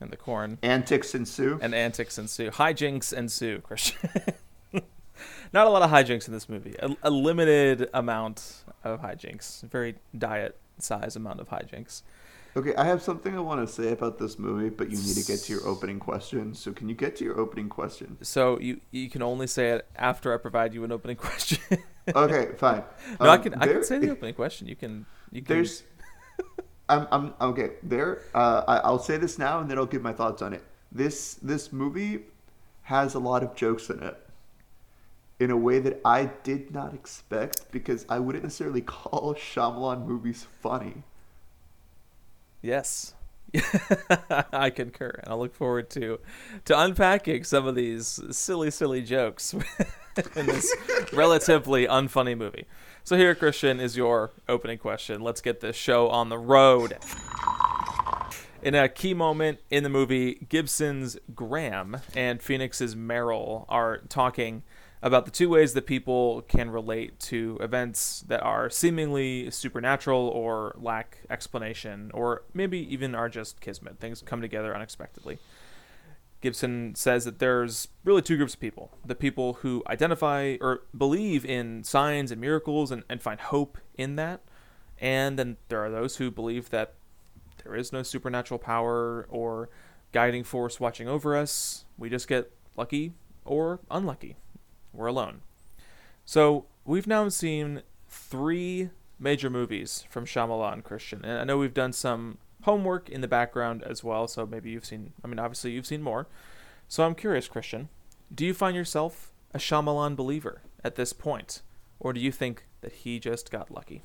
in 0.00 0.08
the 0.10 0.16
corn 0.16 0.58
Antics 0.62 1.14
ensue. 1.14 1.58
and 1.62 1.74
antics 1.74 2.18
ensue. 2.18 2.50
Hijinks 2.50 3.12
ensue, 3.12 3.60
Christian. 3.60 4.10
Not 5.52 5.66
a 5.66 5.70
lot 5.70 5.82
of 5.82 5.90
hijinks 5.90 6.26
in 6.26 6.32
this 6.34 6.48
movie. 6.48 6.74
A, 6.80 6.96
a 7.04 7.10
limited 7.10 7.88
amount 7.94 8.64
of 8.82 9.00
hijinks. 9.02 9.62
Very 9.70 9.94
diet 10.16 10.58
size 10.78 11.14
amount 11.14 11.40
of 11.40 11.48
hijinks. 11.50 12.02
Okay, 12.56 12.74
I 12.74 12.84
have 12.84 13.00
something 13.00 13.34
I 13.36 13.40
want 13.40 13.66
to 13.66 13.72
say 13.72 13.92
about 13.92 14.18
this 14.18 14.38
movie, 14.38 14.68
but 14.70 14.90
you 14.90 14.96
need 14.98 15.14
to 15.16 15.24
get 15.24 15.40
to 15.40 15.52
your 15.52 15.66
opening 15.66 15.98
question. 15.98 16.54
So, 16.54 16.72
can 16.72 16.88
you 16.88 16.94
get 16.94 17.16
to 17.16 17.24
your 17.24 17.38
opening 17.38 17.68
question? 17.70 18.18
So 18.22 18.58
you 18.58 18.80
you 18.90 19.08
can 19.08 19.22
only 19.22 19.46
say 19.46 19.70
it 19.70 19.86
after 19.96 20.34
I 20.34 20.36
provide 20.38 20.74
you 20.74 20.84
an 20.84 20.92
opening 20.92 21.16
question. 21.28 21.58
Okay, 22.14 22.50
fine. 22.56 22.82
no, 23.20 23.26
I 23.30 23.36
Um, 23.36 23.42
can 23.42 23.54
I 23.54 23.66
can 23.68 23.84
say 23.84 23.98
the 23.98 24.10
opening 24.16 24.34
question. 24.34 24.66
You 24.66 24.76
can 24.76 25.06
you 25.30 25.40
can. 25.42 25.54
There's, 25.56 25.82
I'm, 26.88 27.06
I'm 27.10 27.34
okay. 27.40 27.72
There, 27.82 28.22
uh, 28.34 28.64
I, 28.66 28.76
I'll 28.78 28.98
say 28.98 29.16
this 29.16 29.38
now, 29.38 29.60
and 29.60 29.70
then 29.70 29.78
I'll 29.78 29.86
give 29.86 30.02
my 30.02 30.12
thoughts 30.12 30.42
on 30.42 30.52
it. 30.52 30.62
This 30.90 31.34
this 31.34 31.72
movie 31.72 32.24
has 32.82 33.14
a 33.14 33.18
lot 33.18 33.42
of 33.42 33.54
jokes 33.54 33.88
in 33.88 34.02
it, 34.02 34.16
in 35.40 35.50
a 35.50 35.56
way 35.56 35.78
that 35.78 36.00
I 36.04 36.30
did 36.42 36.72
not 36.72 36.92
expect 36.92 37.70
because 37.70 38.04
I 38.08 38.18
wouldn't 38.18 38.44
necessarily 38.44 38.80
call 38.96 39.34
Shyamalan 39.34 40.06
movies 40.06 40.46
funny. 40.60 41.02
Yes. 42.60 43.14
I 44.52 44.70
concur, 44.70 45.20
and 45.22 45.32
I 45.32 45.34
look 45.34 45.54
forward 45.54 45.90
to 45.90 46.20
to 46.64 46.78
unpacking 46.78 47.44
some 47.44 47.66
of 47.66 47.74
these 47.74 48.20
silly, 48.30 48.70
silly 48.70 49.02
jokes 49.02 49.52
in 50.36 50.46
this 50.46 50.74
relatively 51.12 51.86
unfunny 51.86 52.36
movie. 52.36 52.66
So 53.04 53.16
here, 53.16 53.34
Christian, 53.34 53.80
is 53.80 53.96
your 53.96 54.30
opening 54.48 54.78
question. 54.78 55.22
Let's 55.22 55.40
get 55.40 55.60
this 55.60 55.74
show 55.74 56.08
on 56.08 56.28
the 56.28 56.38
road. 56.38 56.96
In 58.62 58.76
a 58.76 58.88
key 58.88 59.12
moment 59.12 59.58
in 59.70 59.82
the 59.82 59.88
movie, 59.88 60.46
Gibson's 60.48 61.18
Graham 61.34 61.96
and 62.14 62.40
Phoenix's 62.40 62.94
Merrill 62.94 63.66
are 63.68 63.98
talking 64.08 64.62
about 65.02 65.24
the 65.24 65.32
two 65.32 65.48
ways 65.48 65.74
that 65.74 65.84
people 65.84 66.42
can 66.42 66.70
relate 66.70 67.18
to 67.18 67.58
events 67.60 68.20
that 68.28 68.40
are 68.44 68.70
seemingly 68.70 69.50
supernatural 69.50 70.28
or 70.28 70.76
lack 70.78 71.18
explanation, 71.28 72.12
or 72.14 72.44
maybe 72.54 72.78
even 72.94 73.16
are 73.16 73.28
just 73.28 73.60
kismet. 73.60 73.98
Things 73.98 74.22
come 74.24 74.40
together 74.40 74.72
unexpectedly. 74.76 75.40
Gibson 76.42 76.94
says 76.96 77.24
that 77.24 77.38
there's 77.38 77.88
really 78.04 78.20
two 78.20 78.36
groups 78.36 78.54
of 78.54 78.60
people 78.60 78.90
the 79.06 79.14
people 79.14 79.54
who 79.54 79.82
identify 79.86 80.56
or 80.60 80.82
believe 80.96 81.44
in 81.44 81.84
signs 81.84 82.30
and 82.30 82.40
miracles 82.40 82.90
and, 82.90 83.04
and 83.08 83.22
find 83.22 83.40
hope 83.40 83.78
in 83.96 84.16
that. 84.16 84.40
And 84.98 85.38
then 85.38 85.56
there 85.68 85.82
are 85.84 85.90
those 85.90 86.16
who 86.16 86.30
believe 86.30 86.70
that 86.70 86.94
there 87.64 87.74
is 87.74 87.92
no 87.92 88.02
supernatural 88.02 88.58
power 88.58 89.26
or 89.30 89.70
guiding 90.12 90.44
force 90.44 90.78
watching 90.78 91.08
over 91.08 91.36
us. 91.36 91.84
We 91.96 92.10
just 92.10 92.28
get 92.28 92.52
lucky 92.76 93.12
or 93.44 93.80
unlucky. 93.90 94.36
We're 94.92 95.06
alone. 95.06 95.42
So 96.24 96.66
we've 96.84 97.06
now 97.06 97.28
seen 97.28 97.82
three 98.08 98.90
major 99.18 99.48
movies 99.48 100.04
from 100.10 100.26
Shyamalan 100.26 100.82
Christian, 100.82 101.24
and 101.24 101.38
I 101.38 101.44
know 101.44 101.56
we've 101.58 101.72
done 101.72 101.92
some 101.92 102.38
homework 102.62 103.08
in 103.08 103.20
the 103.20 103.28
background 103.28 103.82
as 103.82 104.02
well. 104.02 104.26
So 104.26 104.46
maybe 104.46 104.70
you've 104.70 104.84
seen. 104.84 105.12
I 105.24 105.28
mean, 105.28 105.38
obviously 105.38 105.72
you've 105.72 105.86
seen 105.86 106.02
more. 106.02 106.26
So 106.88 107.04
I'm 107.04 107.14
curious, 107.14 107.48
Christian, 107.48 107.88
do 108.34 108.44
you 108.44 108.54
find 108.54 108.76
yourself 108.76 109.32
a 109.54 109.58
Shyamalan 109.58 110.16
believer 110.16 110.62
at 110.84 110.96
this 110.96 111.12
point, 111.12 111.62
or 112.00 112.12
do 112.12 112.20
you 112.20 112.32
think 112.32 112.66
that 112.80 112.92
he 112.92 113.18
just 113.18 113.50
got 113.50 113.70
lucky? 113.70 114.02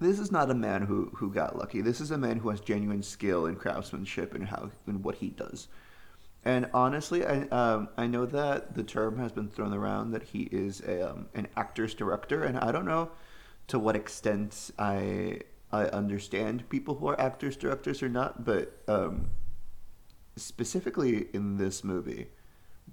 This 0.00 0.18
is 0.18 0.32
not 0.32 0.50
a 0.50 0.54
man 0.54 0.82
who, 0.82 1.10
who 1.14 1.32
got 1.32 1.56
lucky. 1.56 1.80
This 1.80 2.00
is 2.00 2.10
a 2.10 2.18
man 2.18 2.38
who 2.38 2.48
has 2.50 2.60
genuine 2.60 3.04
skill 3.04 3.46
in 3.46 3.54
craftsmanship 3.54 4.34
and 4.34 4.48
how 4.48 4.70
in 4.88 5.02
what 5.02 5.16
he 5.16 5.28
does. 5.28 5.68
And 6.44 6.68
honestly, 6.74 7.24
I 7.24 7.42
um, 7.48 7.88
I 7.96 8.08
know 8.08 8.26
that 8.26 8.74
the 8.74 8.82
term 8.82 9.18
has 9.18 9.30
been 9.30 9.48
thrown 9.48 9.72
around 9.72 10.10
that 10.10 10.24
he 10.24 10.48
is 10.50 10.80
a, 10.80 11.10
um, 11.10 11.28
an 11.34 11.46
actor's 11.56 11.94
director, 11.94 12.42
and 12.42 12.58
I 12.58 12.72
don't 12.72 12.84
know 12.84 13.10
to 13.68 13.78
what 13.78 13.94
extent 13.94 14.72
I 14.78 15.40
I 15.72 15.84
understand 15.86 16.68
people 16.68 16.94
who 16.96 17.06
are 17.08 17.20
actors 17.20 17.56
directors 17.56 18.02
or 18.02 18.08
not, 18.08 18.44
but 18.44 18.82
um, 18.88 19.30
specifically 20.36 21.28
in 21.32 21.56
this 21.56 21.82
movie, 21.82 22.26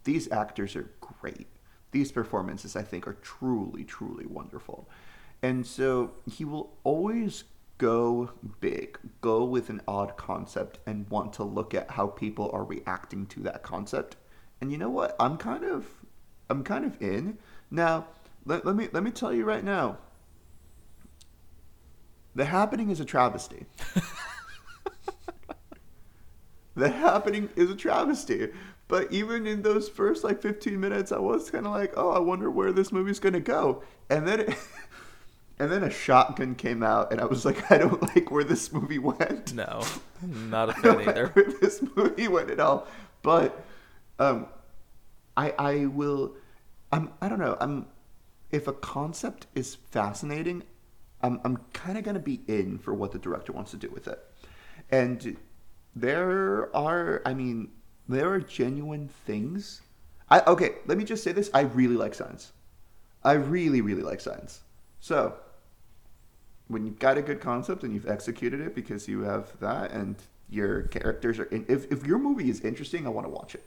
these 0.04 0.32
actors 0.32 0.76
are 0.76 0.90
great. 1.02 1.48
These 1.92 2.12
performances, 2.12 2.76
I 2.76 2.84
think, 2.84 3.08
are 3.08 3.18
truly 3.22 3.84
truly 3.84 4.26
wonderful. 4.26 4.90
And 5.42 5.66
so 5.66 6.12
he 6.30 6.46
will 6.46 6.78
always 6.84 7.46
go 7.78 8.32
big, 8.60 9.00
go 9.22 9.44
with 9.44 9.70
an 9.70 9.82
odd 9.88 10.16
concept, 10.18 10.80
and 10.86 11.10
want 11.10 11.34
to 11.34 11.44
look 11.44 11.74
at 11.74 11.92
how 11.92 12.08
people 12.08 12.50
are 12.54 12.64
reacting 12.64 13.26
to 13.28 13.40
that 13.42 13.64
concept. 13.64 14.18
And 14.62 14.72
you 14.72 14.78
know 14.78 14.90
what? 14.90 15.16
I'm 15.20 15.38
kind 15.38 15.64
of, 15.64 15.88
I'm 16.50 16.64
kind 16.64 16.86
of 16.86 17.02
in. 17.02 17.38
Now, 17.72 18.08
let, 18.46 18.66
let 18.66 18.76
me 18.76 18.90
let 18.92 19.04
me 19.04 19.12
tell 19.12 19.34
you 19.34 19.46
right 19.46 19.64
now. 19.64 19.98
The 22.36 22.46
happening 22.46 22.90
is 22.90 23.00
a 23.00 23.06
travesty. 23.06 23.66
the 26.76 26.90
happening 26.90 27.50
is 27.56 27.70
a 27.70 27.76
travesty. 27.76 28.50
But 28.88 29.12
even 29.12 29.46
in 29.46 29.62
those 29.62 29.88
first 29.88 30.24
like 30.24 30.42
15 30.42 30.80
minutes, 30.80 31.12
I 31.12 31.20
was 31.20 31.52
kind 31.52 31.66
of 31.66 31.72
like, 31.72 31.94
oh, 31.96 32.12
I 32.12 32.20
wonder 32.20 32.50
where 32.50 32.72
this 32.72 32.92
movie's 32.92 33.20
gonna 33.20 33.40
go. 33.40 33.84
And 34.10 34.28
then 34.28 34.42
it. 34.42 34.58
And 35.62 35.70
then 35.70 35.84
a 35.84 35.90
shotgun 35.90 36.56
came 36.56 36.82
out, 36.82 37.12
and 37.12 37.20
I 37.20 37.26
was 37.26 37.44
like, 37.44 37.70
I 37.70 37.78
don't 37.78 38.02
like 38.16 38.32
where 38.32 38.46
this 38.46 38.72
movie 38.72 38.98
went. 38.98 39.54
No, 39.54 39.84
not 40.22 40.70
a 40.70 40.74
fan 40.74 40.84
don't 40.84 41.02
either. 41.10 41.26
like 41.26 41.36
where 41.36 41.52
this 41.60 41.82
movie 41.98 42.30
went 42.30 42.50
at 42.50 42.62
all. 42.62 42.88
But 43.24 43.62
um, 44.20 44.48
I 45.36 45.54
I 45.60 45.86
will. 45.88 46.36
I'm 46.94 47.12
I 47.22 47.28
don't 47.28 47.40
know. 47.40 47.58
I'm 47.60 47.88
if 48.52 48.70
a 48.70 48.74
concept 48.74 49.48
is 49.54 49.76
fascinating, 49.76 50.64
I'm 51.22 51.40
I'm 51.44 51.58
kind 51.74 51.98
of 51.98 52.04
gonna 52.04 52.20
be 52.20 52.42
in 52.48 52.78
for 52.78 52.94
what 52.94 53.12
the 53.12 53.20
director 53.20 53.52
wants 53.52 53.72
to 53.72 53.78
do 53.78 53.90
with 53.90 54.08
it. 54.08 54.20
And 54.92 55.38
there 55.96 56.76
are, 56.76 57.22
I 57.26 57.34
mean, 57.34 57.70
there 58.08 58.30
are 58.30 58.40
genuine 58.40 59.10
things. 59.26 59.82
I 60.30 60.42
okay. 60.42 60.76
Let 60.86 60.98
me 60.98 61.04
just 61.04 61.24
say 61.24 61.32
this. 61.32 61.50
I 61.54 61.62
really 61.62 61.96
like 61.96 62.14
Signs. 62.14 62.52
I 63.24 63.34
really 63.34 63.82
really 63.82 64.04
like 64.04 64.22
Signs. 64.22 64.62
So 65.00 65.36
when 66.68 66.86
you've 66.86 67.00
got 67.00 67.18
a 67.18 67.22
good 67.22 67.42
concept 67.42 67.84
and 67.84 67.94
you've 67.94 68.08
executed 68.08 68.62
it 68.62 68.76
because 68.76 69.08
you 69.08 69.22
have 69.22 69.60
that 69.60 69.92
and 69.92 70.16
your 70.50 70.84
characters 70.84 71.40
are 71.40 71.46
in, 71.46 71.66
if, 71.68 71.92
if 71.92 72.06
your 72.06 72.18
movie 72.18 72.50
is 72.50 72.62
interesting 72.62 73.06
i 73.06 73.10
want 73.10 73.26
to 73.26 73.30
watch 73.30 73.54
it 73.56 73.64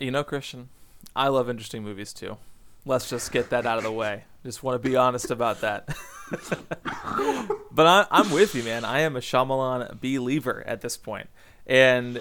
You 0.00 0.10
know, 0.10 0.24
Christian, 0.24 0.68
I 1.14 1.28
love 1.28 1.48
interesting 1.48 1.82
movies 1.84 2.12
too. 2.12 2.38
Let's 2.84 3.08
just 3.08 3.30
get 3.32 3.50
that 3.50 3.66
out 3.66 3.78
of 3.78 3.84
the 3.84 3.92
way. 3.92 4.24
Just 4.44 4.62
want 4.62 4.82
to 4.82 4.88
be 4.88 4.96
honest 4.96 5.30
about 5.30 5.60
that. 5.60 5.86
but 7.70 7.86
I, 7.86 8.06
I'm 8.10 8.30
with 8.30 8.54
you, 8.54 8.62
man. 8.62 8.84
I 8.84 9.00
am 9.00 9.16
a 9.16 9.20
Shyamalan 9.20 10.00
believer 10.00 10.64
at 10.66 10.80
this 10.80 10.96
point, 10.96 11.28
and 11.66 12.20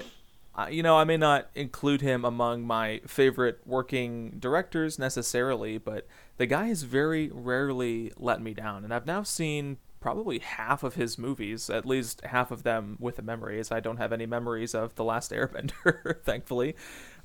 uh, 0.53 0.67
you 0.69 0.83
know 0.83 0.97
I 0.97 1.03
may 1.03 1.17
not 1.17 1.49
include 1.55 2.01
him 2.01 2.23
among 2.23 2.63
my 2.63 3.01
favorite 3.07 3.61
working 3.65 4.37
directors 4.37 4.99
necessarily, 4.99 5.79
but 5.79 6.07
the 6.37 6.45
guy 6.45 6.67
has 6.67 6.83
very 6.83 7.31
rarely 7.33 8.11
let 8.17 8.41
me 8.41 8.53
down, 8.53 8.83
and 8.83 8.93
I've 8.93 9.07
now 9.07 9.23
seen 9.23 9.77
probably 9.99 10.39
half 10.39 10.83
of 10.83 10.95
his 10.95 11.17
movies, 11.17 11.69
at 11.69 11.85
least 11.85 12.21
half 12.25 12.51
of 12.51 12.63
them 12.63 12.97
with 12.99 13.17
a 13.19 13.21
memory, 13.21 13.59
as 13.59 13.71
I 13.71 13.79
don't 13.79 13.97
have 13.97 14.11
any 14.11 14.25
memories 14.25 14.75
of 14.75 14.95
The 14.95 15.03
Last 15.03 15.31
Airbender, 15.31 16.21
thankfully. 16.23 16.75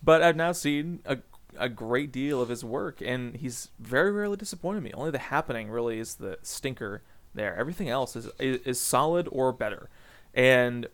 But 0.02 0.22
I've 0.22 0.36
now 0.36 0.52
seen 0.52 1.00
a 1.06 1.18
a 1.58 1.68
great 1.68 2.12
deal 2.12 2.40
of 2.40 2.48
his 2.48 2.64
work, 2.64 3.00
and 3.00 3.36
he's 3.36 3.70
very 3.78 4.10
rarely 4.10 4.36
disappointed 4.36 4.82
me. 4.82 4.92
Only 4.94 5.10
The 5.10 5.18
Happening 5.18 5.70
really 5.70 5.98
is 5.98 6.16
the 6.16 6.38
stinker 6.42 7.02
there. 7.34 7.56
Everything 7.56 7.88
else 7.88 8.16
is 8.16 8.28
is, 8.38 8.60
is 8.62 8.80
solid 8.80 9.28
or 9.30 9.52
better, 9.52 9.90
and 10.34 10.86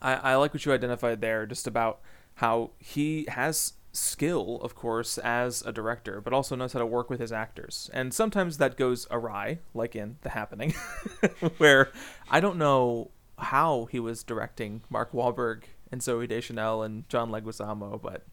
I, 0.00 0.14
I 0.14 0.36
like 0.36 0.54
what 0.54 0.64
you 0.64 0.72
identified 0.72 1.20
there, 1.20 1.46
just 1.46 1.66
about 1.66 2.00
how 2.36 2.72
he 2.78 3.26
has 3.28 3.74
skill, 3.92 4.60
of 4.62 4.74
course, 4.74 5.18
as 5.18 5.62
a 5.62 5.72
director, 5.72 6.20
but 6.20 6.32
also 6.32 6.56
knows 6.56 6.72
how 6.72 6.80
to 6.80 6.86
work 6.86 7.08
with 7.08 7.20
his 7.20 7.32
actors. 7.32 7.90
And 7.92 8.12
sometimes 8.12 8.58
that 8.58 8.76
goes 8.76 9.06
awry, 9.10 9.60
like 9.72 9.96
in 9.96 10.18
The 10.22 10.30
Happening, 10.30 10.72
where 11.58 11.90
I 12.30 12.40
don't 12.40 12.58
know 12.58 13.10
how 13.38 13.86
he 13.86 13.98
was 13.98 14.22
directing 14.22 14.82
Mark 14.90 15.12
Wahlberg 15.12 15.64
and 15.90 16.00
Zooey 16.00 16.28
Deschanel 16.28 16.82
and 16.82 17.08
John 17.08 17.30
Leguizamo, 17.30 18.00
but 18.00 18.24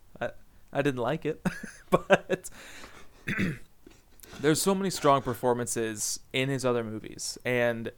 I, 0.74 0.82
didn't 0.82 1.02
like 1.02 1.26
it. 1.26 1.46
but 1.90 2.50
there's 4.40 4.62
so 4.62 4.76
many 4.76 4.90
strong 4.90 5.22
performances 5.22 6.20
in 6.34 6.50
his 6.50 6.66
other 6.66 6.84
movies, 6.84 7.38
and 7.46 7.92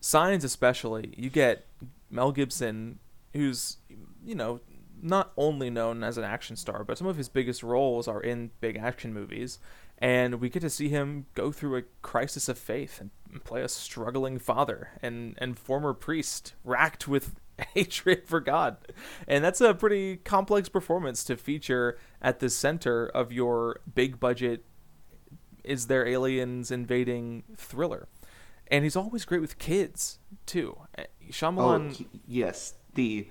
Signs 0.00 0.44
especially. 0.44 1.12
You 1.16 1.28
get 1.28 1.66
Mel 2.10 2.32
Gibson, 2.32 3.00
who's 3.32 3.78
you 4.24 4.34
know 4.34 4.60
not 5.00 5.32
only 5.36 5.70
known 5.70 6.02
as 6.02 6.18
an 6.18 6.24
action 6.24 6.56
star, 6.56 6.84
but 6.84 6.98
some 6.98 7.06
of 7.06 7.16
his 7.16 7.28
biggest 7.28 7.62
roles 7.62 8.08
are 8.08 8.20
in 8.20 8.50
big 8.60 8.76
action 8.76 9.12
movies. 9.12 9.58
And 9.98 10.40
we 10.40 10.48
get 10.48 10.60
to 10.60 10.70
see 10.70 10.88
him 10.88 11.26
go 11.34 11.50
through 11.50 11.76
a 11.76 11.82
crisis 12.02 12.48
of 12.48 12.58
faith 12.58 13.00
and 13.00 13.10
play 13.44 13.62
a 13.62 13.68
struggling 13.68 14.38
father 14.38 14.90
and, 15.02 15.34
and 15.38 15.58
former 15.58 15.92
priest 15.92 16.54
racked 16.64 17.08
with 17.08 17.34
hatred 17.74 18.26
for 18.26 18.40
God. 18.40 18.76
And 19.26 19.44
that's 19.44 19.60
a 19.60 19.74
pretty 19.74 20.16
complex 20.16 20.68
performance 20.68 21.24
to 21.24 21.36
feature 21.36 21.98
at 22.22 22.40
the 22.40 22.50
center 22.50 23.06
of 23.06 23.32
your 23.32 23.80
big 23.94 24.20
budget 24.20 24.64
is 25.64 25.86
there 25.86 26.06
aliens 26.06 26.70
invading 26.70 27.44
thriller. 27.56 28.08
And 28.68 28.84
he's 28.84 28.96
always 28.96 29.24
great 29.24 29.40
with 29.40 29.58
kids 29.58 30.18
too. 30.46 30.78
Shyamalan 31.30 31.96
oh, 32.00 32.18
yes, 32.26 32.74
the 32.94 33.28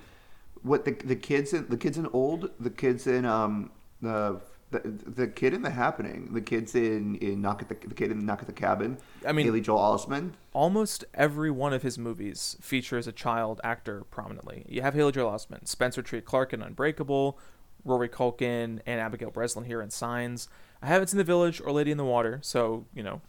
what 0.64 0.86
the 0.86 0.92
the 0.92 1.16
kids 1.16 1.54
in 1.54 1.68
the 1.70 1.78
kids 1.78 1.98
in 1.98 2.08
old 2.08 2.50
the 2.60 2.70
kids 2.70 3.06
in 3.08 3.26
um 3.26 3.72
the 4.02 4.42
the, 4.72 4.80
the 4.80 5.28
kid 5.28 5.54
in 5.54 5.62
the 5.62 5.70
happening 5.70 6.30
the 6.34 6.42
kids 6.42 6.76
in 6.76 7.16
in 7.16 7.42
knock 7.42 7.62
at 7.62 7.70
the, 7.70 7.88
the 7.88 7.94
kid 7.94 8.12
in 8.12 8.26
knock 8.26 8.42
at 8.42 8.48
the 8.48 8.54
cabin 8.54 8.98
i 9.26 9.32
mean 9.32 9.46
haley 9.46 9.62
joel 9.62 9.80
osment 9.80 10.34
almost 10.54 11.06
every 11.14 11.50
one 11.50 11.74
of 11.74 11.84
his 11.84 11.98
movies 11.98 12.58
features 12.62 13.08
a 13.08 13.12
child 13.12 13.62
actor 13.64 14.04
prominently 14.12 14.66
you 14.68 14.82
have 14.82 14.94
haley 14.94 15.12
joel 15.12 15.32
osment 15.32 15.68
spencer 15.68 16.02
treat 16.02 16.26
clark 16.26 16.54
in 16.54 16.62
unbreakable 16.62 17.40
rory 17.86 18.10
culkin 18.10 18.80
and 18.86 19.00
abigail 19.00 19.32
breslin 19.32 19.66
here 19.66 19.82
in 19.82 19.90
signs 19.90 20.50
i 20.82 20.88
haven't 20.88 21.08
seen 21.08 21.18
the 21.18 21.24
village 21.24 21.62
or 21.62 21.72
lady 21.72 21.92
in 21.92 21.98
the 21.98 22.06
water 22.06 22.40
so 22.44 22.86
you 22.94 23.04
know 23.04 23.22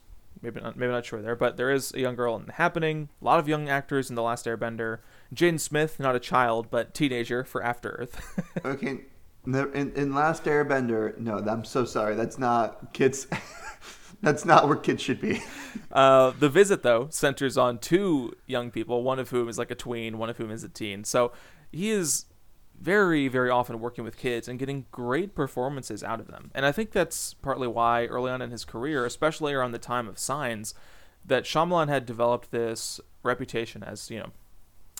maybe 0.42 0.60
not 0.60 0.76
maybe 0.76 0.92
not 0.92 1.04
sure 1.04 1.22
there 1.22 1.36
but 1.36 1.56
there 1.56 1.70
is 1.70 1.92
a 1.94 2.00
young 2.00 2.16
girl 2.16 2.34
in 2.34 2.46
the 2.46 2.52
happening 2.52 3.08
a 3.20 3.24
lot 3.24 3.38
of 3.38 3.48
young 3.48 3.68
actors 3.68 4.10
in 4.10 4.16
the 4.16 4.22
last 4.22 4.46
airbender 4.46 4.98
Jaden 5.34 5.60
Smith, 5.60 6.00
not 6.00 6.16
a 6.16 6.20
child, 6.20 6.70
but 6.70 6.94
teenager 6.94 7.44
for 7.44 7.62
After 7.62 7.90
Earth. 7.90 8.40
okay. 8.64 9.00
In, 9.54 9.92
in 9.96 10.14
Last 10.14 10.44
Airbender, 10.44 11.16
no, 11.18 11.38
I'm 11.38 11.64
so 11.64 11.84
sorry. 11.84 12.14
That's 12.14 12.38
not 12.38 12.92
kids. 12.92 13.26
that's 14.22 14.44
not 14.44 14.68
where 14.68 14.76
kids 14.76 15.02
should 15.02 15.20
be. 15.20 15.42
Uh, 15.90 16.32
the 16.38 16.50
visit, 16.50 16.82
though, 16.82 17.08
centers 17.10 17.56
on 17.56 17.78
two 17.78 18.34
young 18.46 18.70
people, 18.70 19.02
one 19.02 19.18
of 19.18 19.30
whom 19.30 19.48
is 19.48 19.56
like 19.56 19.70
a 19.70 19.74
tween, 19.74 20.18
one 20.18 20.28
of 20.28 20.36
whom 20.36 20.50
is 20.50 20.62
a 20.62 20.68
teen. 20.68 21.02
So 21.02 21.32
he 21.72 21.88
is 21.88 22.26
very, 22.78 23.26
very 23.28 23.48
often 23.48 23.80
working 23.80 24.04
with 24.04 24.18
kids 24.18 24.48
and 24.48 24.58
getting 24.58 24.84
great 24.90 25.34
performances 25.34 26.04
out 26.04 26.20
of 26.20 26.26
them. 26.26 26.50
And 26.54 26.66
I 26.66 26.72
think 26.72 26.92
that's 26.92 27.32
partly 27.34 27.68
why 27.68 28.04
early 28.06 28.30
on 28.30 28.42
in 28.42 28.50
his 28.50 28.66
career, 28.66 29.06
especially 29.06 29.54
around 29.54 29.72
the 29.72 29.78
time 29.78 30.08
of 30.08 30.18
Signs, 30.18 30.74
that 31.24 31.44
Shyamalan 31.44 31.88
had 31.88 32.04
developed 32.04 32.50
this 32.50 33.00
reputation 33.22 33.82
as, 33.82 34.10
you 34.10 34.18
know, 34.18 34.32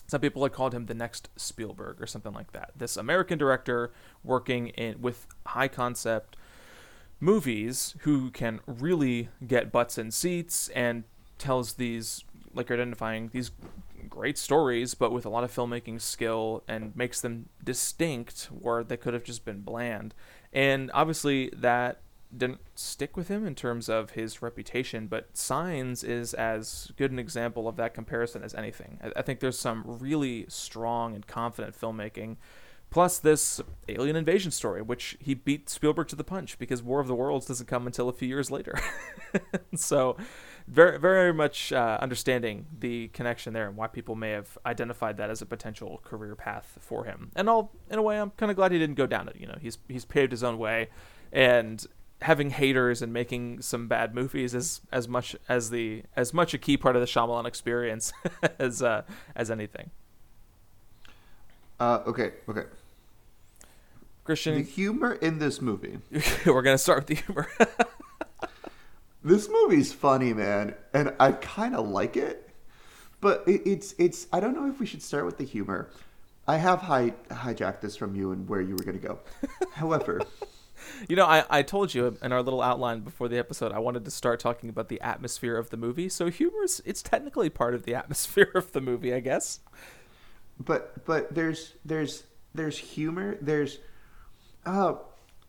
some 0.09 0.21
people 0.21 0.41
had 0.41 0.51
called 0.51 0.73
him 0.73 0.87
the 0.87 0.95
next 0.95 1.29
Spielberg 1.35 2.01
or 2.01 2.07
something 2.07 2.33
like 2.33 2.51
that. 2.53 2.71
This 2.75 2.97
American 2.97 3.37
director 3.37 3.91
working 4.23 4.69
in 4.69 5.01
with 5.01 5.27
high 5.45 5.67
concept 5.67 6.35
movies 7.19 7.95
who 7.99 8.31
can 8.31 8.59
really 8.65 9.29
get 9.45 9.71
butts 9.71 9.99
in 9.99 10.09
seats 10.09 10.67
and 10.69 11.03
tells 11.37 11.73
these 11.73 12.23
like 12.55 12.71
identifying 12.71 13.29
these 13.33 13.51
great 14.09 14.37
stories 14.37 14.95
but 14.95 15.11
with 15.11 15.25
a 15.25 15.29
lot 15.29 15.43
of 15.43 15.53
filmmaking 15.53 16.01
skill 16.01 16.63
and 16.67 16.95
makes 16.95 17.21
them 17.21 17.47
distinct 17.63 18.45
where 18.45 18.83
they 18.83 18.97
could 18.97 19.13
have 19.13 19.23
just 19.23 19.45
been 19.45 19.61
bland. 19.61 20.15
And 20.51 20.89
obviously 20.95 21.51
that 21.55 22.01
didn't 22.35 22.59
stick 22.75 23.17
with 23.17 23.27
him 23.27 23.45
in 23.45 23.55
terms 23.55 23.89
of 23.89 24.11
his 24.11 24.41
reputation, 24.41 25.07
but 25.07 25.35
Signs 25.35 26.03
is 26.03 26.33
as 26.33 26.91
good 26.97 27.11
an 27.11 27.19
example 27.19 27.67
of 27.67 27.75
that 27.77 27.93
comparison 27.93 28.43
as 28.43 28.53
anything. 28.53 28.99
I, 29.03 29.11
I 29.19 29.21
think 29.21 29.39
there's 29.39 29.59
some 29.59 29.83
really 29.85 30.45
strong 30.47 31.15
and 31.15 31.25
confident 31.25 31.79
filmmaking, 31.79 32.37
plus 32.89 33.19
this 33.19 33.61
alien 33.87 34.15
invasion 34.15 34.51
story, 34.51 34.81
which 34.81 35.17
he 35.19 35.33
beat 35.33 35.69
Spielberg 35.69 36.07
to 36.09 36.15
the 36.15 36.23
punch 36.23 36.57
because 36.59 36.83
War 36.83 36.99
of 36.99 37.07
the 37.07 37.15
Worlds 37.15 37.45
doesn't 37.45 37.67
come 37.67 37.87
until 37.87 38.09
a 38.09 38.13
few 38.13 38.27
years 38.27 38.51
later. 38.51 38.75
so, 39.75 40.15
very, 40.67 40.99
very 40.99 41.33
much 41.33 41.73
uh, 41.73 41.97
understanding 41.99 42.67
the 42.79 43.07
connection 43.09 43.53
there 43.53 43.67
and 43.67 43.75
why 43.75 43.87
people 43.87 44.15
may 44.15 44.31
have 44.31 44.55
identified 44.65 45.17
that 45.17 45.31
as 45.31 45.41
a 45.41 45.45
potential 45.45 45.99
career 46.03 46.35
path 46.35 46.77
for 46.79 47.05
him. 47.05 47.31
And 47.35 47.49
all, 47.49 47.71
in 47.89 47.97
a 47.97 48.01
way, 48.03 48.19
I'm 48.19 48.29
kind 48.31 48.51
of 48.51 48.55
glad 48.55 48.71
he 48.71 48.77
didn't 48.77 48.95
go 48.95 49.07
down 49.07 49.27
it. 49.27 49.35
You 49.39 49.47
know, 49.47 49.57
he's 49.59 49.79
he's 49.87 50.05
paved 50.05 50.31
his 50.31 50.43
own 50.43 50.59
way, 50.59 50.89
and 51.31 51.85
having 52.21 52.49
haters 52.49 53.01
and 53.01 53.13
making 53.13 53.61
some 53.61 53.87
bad 53.87 54.13
movies 54.13 54.53
is 54.53 54.81
as 54.91 55.07
much 55.07 55.35
as 55.47 55.69
the 55.69 56.03
as 56.15 56.33
much 56.33 56.53
a 56.53 56.57
key 56.57 56.77
part 56.77 56.95
of 56.95 57.01
the 57.01 57.05
Shyamalan 57.05 57.45
experience 57.45 58.11
as 58.59 58.81
uh, 58.81 59.03
as 59.35 59.49
anything. 59.49 59.91
Uh, 61.79 61.99
okay, 62.05 62.33
okay. 62.49 62.63
Christian, 64.25 64.55
the 64.55 64.63
humor 64.63 65.13
in 65.13 65.39
this 65.39 65.61
movie. 65.61 65.99
we're 66.45 66.61
gonna 66.61 66.77
start 66.77 66.99
with 66.99 67.07
the 67.07 67.15
humor. 67.15 67.47
this 69.23 69.49
movie's 69.49 69.93
funny, 69.93 70.33
man, 70.33 70.75
and 70.93 71.13
I 71.19 71.31
kind 71.31 71.75
of 71.75 71.87
like 71.87 72.17
it, 72.17 72.49
but 73.21 73.43
it, 73.47 73.61
it's 73.65 73.95
it's. 73.97 74.27
I 74.33 74.39
don't 74.39 74.53
know 74.53 74.69
if 74.69 74.79
we 74.79 74.85
should 74.85 75.01
start 75.01 75.25
with 75.25 75.37
the 75.37 75.45
humor. 75.45 75.89
I 76.47 76.57
have 76.57 76.79
high, 76.79 77.11
hijacked 77.29 77.81
this 77.81 77.95
from 77.95 78.15
you 78.15 78.31
and 78.31 78.49
where 78.49 78.59
you 78.59 78.75
were 78.75 78.83
gonna 78.83 78.97
go. 78.97 79.19
However 79.73 80.21
you 81.07 81.15
know, 81.15 81.25
I, 81.25 81.45
I 81.49 81.61
told 81.61 81.93
you 81.93 82.17
in 82.21 82.31
our 82.31 82.41
little 82.41 82.61
outline 82.61 83.01
before 83.01 83.27
the 83.27 83.37
episode, 83.37 83.71
I 83.71 83.79
wanted 83.79 84.05
to 84.05 84.11
start 84.11 84.39
talking 84.39 84.69
about 84.69 84.89
the 84.89 85.01
atmosphere 85.01 85.57
of 85.57 85.69
the 85.69 85.77
movie. 85.77 86.09
So 86.09 86.29
humor 86.29 86.63
is 86.63 86.81
it's 86.85 87.01
technically 87.01 87.49
part 87.49 87.73
of 87.73 87.83
the 87.83 87.95
atmosphere 88.01 88.51
of 88.55 88.71
the 88.71 88.81
movie, 88.81 89.13
I 89.13 89.19
guess. 89.19 89.59
But 90.59 91.05
but 91.05 91.33
there's 91.33 91.73
there's 91.85 92.23
there's 92.53 92.77
humor. 92.77 93.37
There's 93.41 93.79
uh 94.65 94.95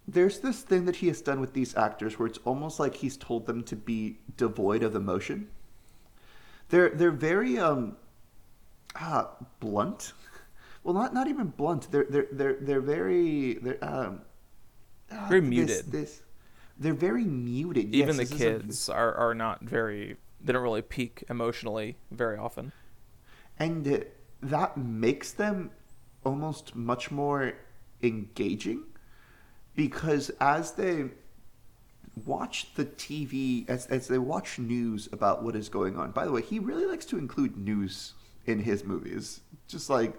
there's 0.06 0.40
this 0.40 0.62
thing 0.62 0.86
that 0.86 0.96
he 0.96 1.08
has 1.08 1.20
done 1.20 1.40
with 1.40 1.52
these 1.52 1.76
actors 1.76 2.18
where 2.18 2.26
it's 2.26 2.38
almost 2.44 2.80
like 2.80 2.94
he's 2.94 3.16
told 3.16 3.46
them 3.46 3.62
to 3.64 3.76
be 3.76 4.18
devoid 4.36 4.82
of 4.82 4.94
emotion. 4.94 5.48
They're 6.68 6.90
they're 6.90 7.10
very 7.10 7.58
um 7.58 7.96
uh, 8.98 9.24
blunt. 9.60 10.12
Well, 10.82 10.94
not 10.94 11.12
not 11.12 11.28
even 11.28 11.48
blunt. 11.48 11.92
They're 11.92 12.06
they're 12.08 12.26
they're 12.32 12.56
they're 12.58 12.80
very 12.80 13.58
they're 13.60 13.84
um 13.84 14.22
Ah, 15.10 15.26
very 15.28 15.40
muted. 15.40 15.90
This, 15.90 16.22
they're 16.78 16.94
very 16.94 17.24
muted. 17.24 17.94
Even 17.94 18.16
yes, 18.16 18.28
the 18.28 18.36
kids 18.36 18.88
a, 18.88 18.94
are 18.94 19.14
are 19.14 19.34
not 19.34 19.62
very. 19.62 20.16
They 20.42 20.52
don't 20.52 20.62
really 20.62 20.82
peak 20.82 21.24
emotionally 21.28 21.96
very 22.10 22.38
often. 22.38 22.72
And 23.58 23.86
uh, 23.86 23.98
that 24.42 24.78
makes 24.78 25.32
them 25.32 25.70
almost 26.24 26.74
much 26.74 27.10
more 27.10 27.54
engaging 28.02 28.84
because 29.74 30.30
as 30.40 30.72
they 30.72 31.10
watch 32.24 32.74
the 32.74 32.84
TV, 32.84 33.68
as, 33.68 33.86
as 33.86 34.08
they 34.08 34.18
watch 34.18 34.58
news 34.58 35.08
about 35.12 35.42
what 35.42 35.56
is 35.56 35.68
going 35.68 35.96
on, 35.96 36.10
by 36.10 36.24
the 36.24 36.32
way, 36.32 36.42
he 36.42 36.58
really 36.58 36.86
likes 36.86 37.04
to 37.06 37.18
include 37.18 37.56
news 37.56 38.14
in 38.46 38.60
his 38.60 38.84
movies. 38.84 39.40
Just 39.68 39.90
like 39.90 40.14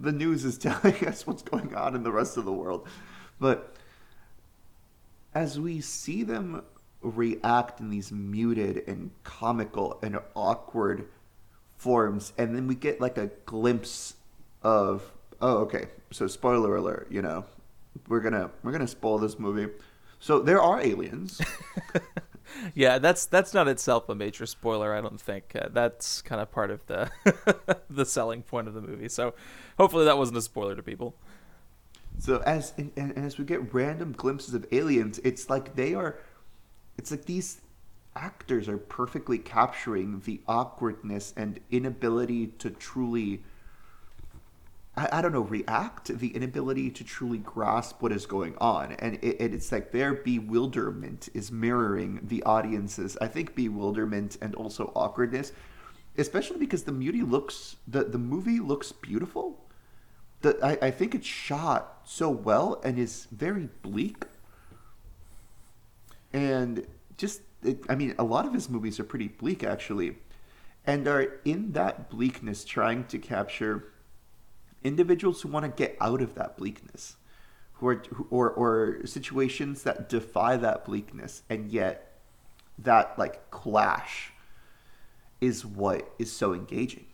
the 0.00 0.12
news 0.12 0.44
is 0.44 0.58
telling 0.58 1.06
us 1.06 1.26
what's 1.26 1.42
going 1.42 1.74
on 1.74 1.94
in 1.94 2.02
the 2.02 2.12
rest 2.12 2.36
of 2.36 2.44
the 2.44 2.52
world. 2.52 2.88
But 3.40 3.74
as 5.34 5.58
we 5.58 5.80
see 5.80 6.22
them 6.22 6.62
react 7.02 7.80
in 7.80 7.90
these 7.90 8.10
muted 8.12 8.84
and 8.88 9.10
comical 9.24 9.98
and 10.02 10.18
awkward 10.34 11.08
forms, 11.76 12.32
and 12.38 12.54
then 12.54 12.66
we 12.66 12.74
get 12.74 13.00
like 13.00 13.18
a 13.18 13.30
glimpse 13.46 14.14
of 14.62 15.12
oh 15.40 15.58
okay, 15.58 15.86
so 16.10 16.26
spoiler 16.26 16.76
alert, 16.76 17.08
you 17.10 17.22
know, 17.22 17.44
we're 18.08 18.20
gonna 18.20 18.50
we're 18.62 18.72
gonna 18.72 18.86
spoil 18.86 19.18
this 19.18 19.38
movie. 19.38 19.72
So 20.20 20.40
there 20.40 20.62
are 20.62 20.80
aliens. 20.80 21.40
yeah, 22.74 22.98
that's 22.98 23.26
that's 23.26 23.54
not 23.54 23.68
itself 23.68 24.08
a 24.08 24.14
major 24.14 24.46
spoiler. 24.46 24.94
I 24.94 25.00
don't 25.00 25.20
think 25.20 25.52
uh, 25.54 25.68
that's 25.72 26.22
kind 26.22 26.40
of 26.40 26.50
part 26.50 26.70
of 26.70 26.84
the 26.86 27.10
the 27.90 28.04
selling 28.04 28.42
point 28.42 28.68
of 28.68 28.74
the 28.74 28.80
movie. 28.80 29.08
So 29.08 29.34
hopefully 29.78 30.04
that 30.04 30.18
wasn't 30.18 30.38
a 30.38 30.42
spoiler 30.42 30.74
to 30.74 30.82
people. 30.82 31.14
So 32.18 32.38
as 32.46 32.72
and, 32.78 32.92
and 32.96 33.16
as 33.18 33.38
we 33.38 33.44
get 33.44 33.74
random 33.74 34.12
glimpses 34.12 34.54
of 34.54 34.66
aliens, 34.72 35.20
it's 35.24 35.50
like 35.50 35.74
they 35.74 35.94
are, 35.94 36.18
it's 36.96 37.10
like 37.10 37.24
these 37.24 37.60
actors 38.16 38.68
are 38.68 38.78
perfectly 38.78 39.38
capturing 39.38 40.20
the 40.20 40.40
awkwardness 40.46 41.34
and 41.36 41.58
inability 41.70 42.46
to 42.46 42.70
truly 42.70 43.42
I, 44.96 45.08
I, 45.12 45.22
don't 45.22 45.32
know, 45.32 45.40
react, 45.40 46.16
the 46.18 46.28
inability 46.28 46.90
to 46.90 47.04
truly 47.04 47.38
grasp 47.38 48.00
what 48.00 48.12
is 48.12 48.26
going 48.26 48.56
on. 48.58 48.92
And 48.92 49.16
it, 49.22 49.40
it's 49.40 49.72
like 49.72 49.90
their 49.90 50.14
bewilderment 50.14 51.28
is 51.34 51.50
mirroring 51.50 52.20
the 52.22 52.42
audience's, 52.44 53.16
I 53.20 53.26
think, 53.26 53.54
bewilderment 53.54 54.38
and 54.40 54.54
also 54.54 54.92
awkwardness, 54.94 55.52
especially 56.16 56.58
because 56.58 56.84
the 56.84 56.92
movie 56.92 57.22
looks, 57.22 57.76
the, 57.88 58.04
the 58.04 58.18
movie 58.18 58.60
looks 58.60 58.92
beautiful. 58.92 59.63
The, 60.44 60.58
I, 60.62 60.88
I 60.88 60.90
think 60.90 61.14
it's 61.14 61.26
shot 61.26 62.02
so 62.04 62.28
well 62.28 62.78
and 62.84 62.98
is 62.98 63.28
very 63.32 63.70
bleak. 63.80 64.24
And 66.34 66.86
just, 67.16 67.40
it, 67.62 67.82
I 67.88 67.94
mean, 67.94 68.14
a 68.18 68.24
lot 68.24 68.44
of 68.44 68.52
his 68.52 68.68
movies 68.68 69.00
are 69.00 69.04
pretty 69.04 69.28
bleak, 69.28 69.64
actually, 69.64 70.18
and 70.86 71.08
are 71.08 71.40
in 71.46 71.72
that 71.72 72.10
bleakness 72.10 72.62
trying 72.62 73.04
to 73.04 73.18
capture 73.18 73.90
individuals 74.82 75.40
who 75.40 75.48
want 75.48 75.64
to 75.64 75.70
get 75.70 75.96
out 75.98 76.20
of 76.20 76.34
that 76.34 76.58
bleakness, 76.58 77.16
who 77.74 77.88
are 77.88 78.02
or 78.28 78.50
or 78.50 79.06
situations 79.06 79.82
that 79.84 80.10
defy 80.10 80.58
that 80.58 80.84
bleakness, 80.84 81.42
and 81.48 81.70
yet 81.72 82.20
that 82.76 83.18
like 83.18 83.50
clash 83.50 84.30
is 85.40 85.64
what 85.64 86.12
is 86.18 86.30
so 86.30 86.52
engaging. 86.52 87.06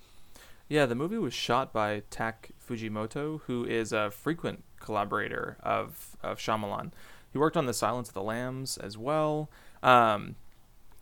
Yeah, 0.70 0.86
the 0.86 0.94
movie 0.94 1.18
was 1.18 1.34
shot 1.34 1.72
by 1.72 2.04
Tak 2.10 2.50
Fujimoto, 2.66 3.40
who 3.46 3.64
is 3.64 3.92
a 3.92 4.10
frequent 4.10 4.62
collaborator 4.78 5.58
of 5.62 6.16
of 6.22 6.38
Shyamalan. 6.38 6.92
He 7.32 7.38
worked 7.38 7.56
on 7.56 7.66
The 7.66 7.74
Silence 7.74 8.08
of 8.08 8.14
the 8.14 8.22
Lambs 8.22 8.78
as 8.78 8.96
well. 8.96 9.50
Um, 9.82 10.36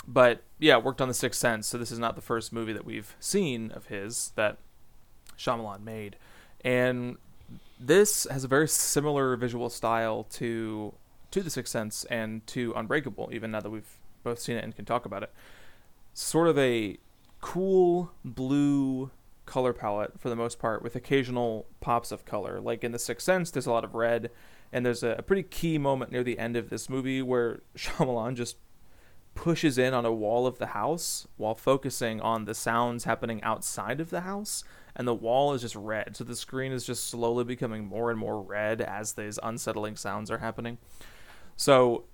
but 0.06 0.42
yeah, 0.58 0.78
worked 0.78 1.00
on 1.00 1.08
The 1.08 1.14
Sixth 1.14 1.38
Sense. 1.38 1.66
So 1.66 1.78
this 1.78 1.92
is 1.92 1.98
not 1.98 2.16
the 2.16 2.22
first 2.22 2.52
movie 2.52 2.72
that 2.72 2.86
we've 2.86 3.14
seen 3.20 3.70
of 3.72 3.86
his 3.86 4.32
that 4.36 4.56
Shyamalan 5.38 5.84
made 5.84 6.16
and 6.62 7.16
this 7.78 8.26
has 8.30 8.44
a 8.44 8.48
very 8.48 8.68
similar 8.68 9.36
visual 9.36 9.70
style 9.70 10.24
to 10.30 10.94
to 11.30 11.42
The 11.42 11.50
Sixth 11.50 11.70
Sense 11.70 12.04
and 12.04 12.46
to 12.48 12.72
Unbreakable. 12.74 13.28
Even 13.32 13.50
now 13.50 13.60
that 13.60 13.70
we've 13.70 13.98
both 14.24 14.38
seen 14.38 14.56
it 14.56 14.64
and 14.64 14.74
can 14.74 14.84
talk 14.86 15.04
about 15.04 15.22
it, 15.22 15.30
sort 16.14 16.48
of 16.48 16.58
a 16.58 16.96
cool 17.40 18.10
blue 18.24 19.10
color 19.48 19.72
palette 19.72 20.20
for 20.20 20.28
the 20.28 20.36
most 20.36 20.58
part, 20.58 20.82
with 20.82 20.94
occasional 20.94 21.66
pops 21.80 22.12
of 22.12 22.24
color. 22.24 22.60
Like 22.60 22.84
in 22.84 22.92
The 22.92 22.98
Sixth 22.98 23.24
Sense, 23.24 23.50
there's 23.50 23.66
a 23.66 23.72
lot 23.72 23.84
of 23.84 23.94
red, 23.94 24.30
and 24.72 24.84
there's 24.84 25.02
a, 25.02 25.16
a 25.18 25.22
pretty 25.22 25.42
key 25.42 25.78
moment 25.78 26.12
near 26.12 26.22
the 26.22 26.38
end 26.38 26.56
of 26.56 26.70
this 26.70 26.88
movie 26.88 27.22
where 27.22 27.62
Shyamalan 27.76 28.34
just 28.34 28.58
pushes 29.34 29.78
in 29.78 29.94
on 29.94 30.04
a 30.04 30.12
wall 30.12 30.46
of 30.46 30.58
the 30.58 30.66
house 30.66 31.26
while 31.36 31.54
focusing 31.54 32.20
on 32.20 32.44
the 32.44 32.54
sounds 32.54 33.04
happening 33.04 33.42
outside 33.42 34.00
of 34.00 34.10
the 34.10 34.22
house 34.22 34.64
and 34.96 35.06
the 35.06 35.14
wall 35.14 35.54
is 35.54 35.62
just 35.62 35.76
red. 35.76 36.16
So 36.16 36.24
the 36.24 36.34
screen 36.34 36.72
is 36.72 36.84
just 36.84 37.06
slowly 37.06 37.44
becoming 37.44 37.86
more 37.86 38.10
and 38.10 38.18
more 38.18 38.42
red 38.42 38.80
as 38.80 39.12
these 39.12 39.38
unsettling 39.42 39.94
sounds 39.94 40.28
are 40.28 40.38
happening. 40.38 40.78
So 41.56 42.04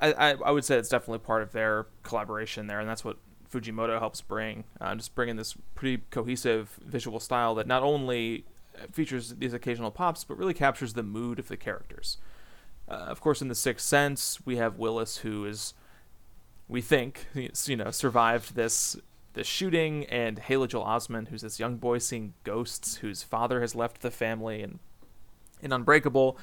I, 0.00 0.12
I, 0.12 0.30
I 0.46 0.50
would 0.50 0.64
say 0.64 0.78
it's 0.78 0.88
definitely 0.88 1.18
part 1.18 1.42
of 1.42 1.52
their 1.52 1.86
collaboration 2.02 2.66
there, 2.66 2.80
and 2.80 2.88
that's 2.88 3.04
what 3.04 3.18
Fujimoto 3.52 3.98
helps 3.98 4.20
bring. 4.20 4.64
Uh, 4.80 4.94
just 4.94 5.14
bringing 5.14 5.36
this 5.36 5.56
pretty 5.74 6.02
cohesive 6.10 6.78
visual 6.84 7.20
style 7.20 7.54
that 7.56 7.66
not 7.66 7.82
only 7.82 8.44
features 8.92 9.34
these 9.38 9.52
occasional 9.52 9.90
pops, 9.90 10.24
but 10.24 10.38
really 10.38 10.54
captures 10.54 10.94
the 10.94 11.02
mood 11.02 11.38
of 11.38 11.48
the 11.48 11.56
characters. 11.56 12.18
Uh, 12.88 12.94
of 12.94 13.20
course, 13.20 13.40
in 13.40 13.48
The 13.48 13.54
Sixth 13.54 13.86
Sense, 13.86 14.38
we 14.44 14.56
have 14.56 14.78
Willis, 14.78 15.18
who 15.18 15.44
is, 15.44 15.74
we 16.68 16.80
think, 16.80 17.26
you 17.34 17.76
know, 17.76 17.90
survived 17.90 18.54
this 18.54 18.96
the 19.32 19.44
shooting, 19.44 20.06
and 20.06 20.40
Haley 20.40 20.66
Joel 20.66 20.84
Osment, 20.84 21.28
who's 21.28 21.42
this 21.42 21.60
young 21.60 21.76
boy 21.76 21.98
seeing 21.98 22.34
ghosts 22.42 22.96
whose 22.96 23.22
father 23.22 23.60
has 23.60 23.76
left 23.76 24.00
the 24.00 24.10
family, 24.10 24.60
and 24.60 24.80
in 25.62 25.72
Unbreakable, 25.72 26.36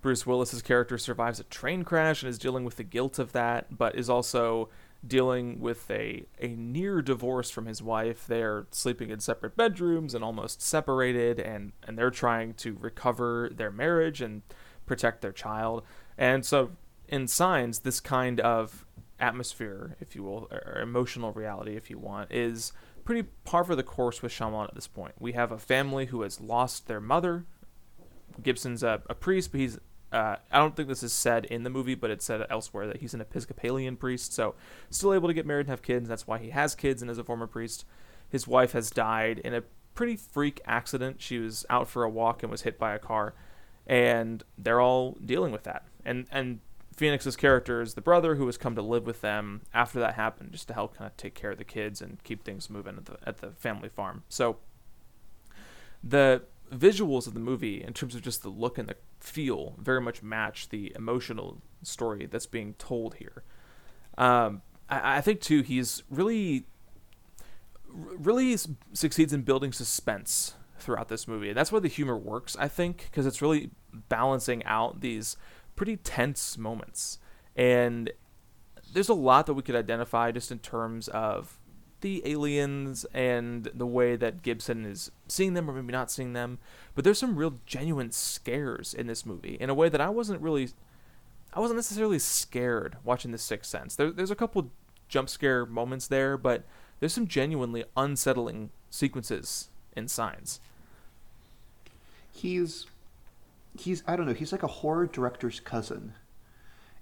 Bruce 0.00 0.26
Willis's 0.26 0.60
character 0.60 0.98
survives 0.98 1.38
a 1.38 1.44
train 1.44 1.84
crash 1.84 2.20
and 2.20 2.28
is 2.28 2.38
dealing 2.38 2.64
with 2.64 2.76
the 2.76 2.82
guilt 2.82 3.20
of 3.20 3.30
that, 3.30 3.78
but 3.78 3.94
is 3.94 4.10
also 4.10 4.68
dealing 5.06 5.60
with 5.60 5.90
a, 5.90 6.24
a 6.40 6.48
near 6.48 7.02
divorce 7.02 7.50
from 7.50 7.66
his 7.66 7.82
wife. 7.82 8.26
They're 8.26 8.66
sleeping 8.70 9.10
in 9.10 9.20
separate 9.20 9.56
bedrooms 9.56 10.14
and 10.14 10.22
almost 10.22 10.62
separated, 10.62 11.40
and, 11.40 11.72
and 11.82 11.98
they're 11.98 12.10
trying 12.10 12.54
to 12.54 12.76
recover 12.78 13.50
their 13.52 13.70
marriage 13.70 14.20
and 14.20 14.42
protect 14.86 15.20
their 15.20 15.32
child. 15.32 15.82
And 16.16 16.44
so, 16.46 16.72
in 17.08 17.26
Signs, 17.26 17.80
this 17.80 18.00
kind 18.00 18.40
of 18.40 18.86
atmosphere, 19.18 19.96
if 20.00 20.14
you 20.14 20.22
will, 20.22 20.48
or 20.50 20.80
emotional 20.80 21.32
reality, 21.32 21.76
if 21.76 21.90
you 21.90 21.98
want, 21.98 22.30
is 22.32 22.72
pretty 23.04 23.28
par 23.44 23.64
for 23.64 23.74
the 23.74 23.82
course 23.82 24.22
with 24.22 24.32
Shyamalan 24.32 24.68
at 24.68 24.74
this 24.74 24.86
point. 24.86 25.14
We 25.18 25.32
have 25.32 25.50
a 25.50 25.58
family 25.58 26.06
who 26.06 26.22
has 26.22 26.40
lost 26.40 26.86
their 26.86 27.00
mother. 27.00 27.44
Gibson's 28.42 28.82
a, 28.82 29.02
a 29.08 29.14
priest, 29.14 29.52
but 29.52 29.60
he's 29.60 29.78
uh, 30.12 30.36
I 30.50 30.58
don't 30.58 30.76
think 30.76 30.88
this 30.88 31.02
is 31.02 31.12
said 31.12 31.46
in 31.46 31.62
the 31.62 31.70
movie, 31.70 31.94
but 31.94 32.10
it's 32.10 32.24
said 32.24 32.46
elsewhere 32.50 32.86
that 32.86 32.98
he's 32.98 33.14
an 33.14 33.20
Episcopalian 33.20 33.96
priest, 33.96 34.32
so 34.32 34.54
still 34.90 35.14
able 35.14 35.28
to 35.28 35.34
get 35.34 35.46
married 35.46 35.62
and 35.66 35.70
have 35.70 35.82
kids. 35.82 36.08
That's 36.08 36.26
why 36.26 36.38
he 36.38 36.50
has 36.50 36.74
kids 36.74 37.00
and 37.00 37.10
is 37.10 37.18
a 37.18 37.24
former 37.24 37.46
priest. 37.46 37.84
His 38.28 38.46
wife 38.46 38.72
has 38.72 38.90
died 38.90 39.38
in 39.38 39.54
a 39.54 39.62
pretty 39.94 40.16
freak 40.16 40.60
accident. 40.66 41.20
She 41.20 41.38
was 41.38 41.64
out 41.70 41.88
for 41.88 42.04
a 42.04 42.10
walk 42.10 42.42
and 42.42 42.50
was 42.50 42.62
hit 42.62 42.78
by 42.78 42.94
a 42.94 42.98
car, 42.98 43.34
and 43.86 44.42
they're 44.58 44.80
all 44.80 45.16
dealing 45.24 45.52
with 45.52 45.64
that. 45.64 45.84
And 46.04 46.26
and 46.30 46.60
Phoenix's 46.94 47.36
character 47.36 47.80
is 47.80 47.94
the 47.94 48.00
brother 48.02 48.34
who 48.34 48.46
has 48.46 48.58
come 48.58 48.74
to 48.74 48.82
live 48.82 49.06
with 49.06 49.22
them 49.22 49.62
after 49.72 49.98
that 50.00 50.14
happened, 50.14 50.52
just 50.52 50.68
to 50.68 50.74
help 50.74 50.96
kind 50.96 51.10
of 51.10 51.16
take 51.16 51.34
care 51.34 51.52
of 51.52 51.58
the 51.58 51.64
kids 51.64 52.02
and 52.02 52.22
keep 52.22 52.44
things 52.44 52.68
moving 52.68 52.96
at 52.96 53.06
the 53.06 53.16
at 53.26 53.38
the 53.38 53.50
family 53.52 53.88
farm. 53.88 54.24
So 54.28 54.58
the 56.04 56.42
visuals 56.72 57.26
of 57.26 57.34
the 57.34 57.40
movie, 57.40 57.82
in 57.82 57.92
terms 57.92 58.14
of 58.14 58.22
just 58.22 58.42
the 58.42 58.48
look 58.48 58.78
and 58.78 58.88
the 58.88 58.96
feel, 59.22 59.74
very 59.78 60.00
much 60.00 60.22
match 60.22 60.68
the 60.68 60.92
emotional 60.96 61.62
story 61.82 62.26
that's 62.26 62.46
being 62.46 62.74
told 62.74 63.14
here. 63.14 63.42
Um, 64.18 64.62
I, 64.88 65.18
I 65.18 65.20
think 65.20 65.40
too, 65.40 65.62
he's 65.62 66.02
really 66.10 66.66
really 67.94 68.56
succeeds 68.92 69.32
in 69.32 69.42
building 69.42 69.72
suspense 69.72 70.54
throughout 70.78 71.08
this 71.08 71.28
movie. 71.28 71.48
And 71.48 71.56
that's 71.56 71.70
why 71.70 71.78
the 71.78 71.88
humor 71.88 72.16
works, 72.16 72.56
I 72.58 72.68
think, 72.68 73.08
because 73.10 73.26
it's 73.26 73.42
really 73.42 73.70
balancing 74.08 74.64
out 74.64 75.00
these 75.00 75.36
pretty 75.76 75.96
tense 75.96 76.58
moments. 76.58 77.18
And 77.54 78.10
there's 78.92 79.08
a 79.08 79.14
lot 79.14 79.46
that 79.46 79.54
we 79.54 79.62
could 79.62 79.76
identify 79.76 80.32
just 80.32 80.50
in 80.50 80.58
terms 80.58 81.08
of 81.08 81.58
the 82.02 82.22
aliens 82.26 83.06
and 83.14 83.70
the 83.74 83.86
way 83.86 84.14
that 84.16 84.42
Gibson 84.42 84.84
is 84.84 85.10
seeing 85.26 85.54
them 85.54 85.70
or 85.70 85.72
maybe 85.72 85.92
not 85.92 86.10
seeing 86.10 86.34
them. 86.34 86.58
But 86.94 87.04
there's 87.04 87.18
some 87.18 87.36
real 87.36 87.54
genuine 87.64 88.12
scares 88.12 88.92
in 88.92 89.06
this 89.06 89.24
movie 89.24 89.56
in 89.58 89.70
a 89.70 89.74
way 89.74 89.88
that 89.88 90.00
I 90.00 90.10
wasn't 90.10 90.42
really 90.42 90.68
I 91.54 91.60
wasn't 91.60 91.78
necessarily 91.78 92.18
scared 92.18 92.96
watching 93.04 93.30
The 93.30 93.38
Sixth 93.38 93.70
Sense. 93.70 93.96
There, 93.96 94.10
there's 94.10 94.30
a 94.30 94.36
couple 94.36 94.70
jump 95.08 95.28
scare 95.28 95.66
moments 95.66 96.08
there, 96.08 96.38
but 96.38 96.64
there's 97.00 97.12
some 97.12 97.26
genuinely 97.26 97.84
unsettling 97.96 98.70
sequences 98.90 99.68
in 99.96 100.08
Signs. 100.08 100.60
He's 102.32 102.86
he's 103.78 104.02
I 104.06 104.16
don't 104.16 104.26
know, 104.26 104.34
he's 104.34 104.52
like 104.52 104.62
a 104.62 104.68
horror 104.68 105.06
director's 105.06 105.60
cousin. 105.60 106.14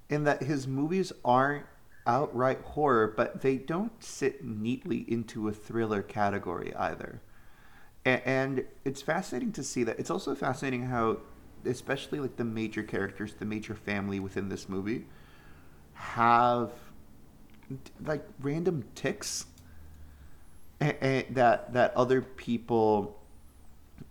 In 0.09 0.25
that 0.25 0.43
his 0.43 0.67
movies 0.67 1.13
aren't 1.25 1.67
outright 2.07 2.61
horror, 2.63 3.13
but 3.17 3.41
they 3.43 3.57
don't 3.57 4.03
sit 4.03 4.45
neatly 4.45 5.05
into 5.09 5.49
a 5.49 5.53
thriller 5.53 6.03
category 6.03 6.75
either. 6.75 7.21
And 8.05 8.65
it's 8.85 9.03
fascinating 9.03 9.53
to 9.53 9.63
see 9.63 9.85
that. 9.85 9.99
It's 9.99 10.11
also 10.11 10.35
fascinating 10.35 10.85
how, 10.87 11.19
especially 11.65 12.19
like 12.19 12.37
the 12.37 12.45
major 12.45 12.83
characters, 12.83 13.35
the 13.35 13.45
major 13.45 13.75
family 13.75 14.21
within 14.21 14.49
this 14.49 14.69
movie, 14.69 15.05
have 15.93 16.73
like 18.05 18.27
random 18.41 18.85
ticks 18.95 19.47
that 20.79 21.73
that 21.73 21.93
other 21.95 22.23
people 22.23 23.21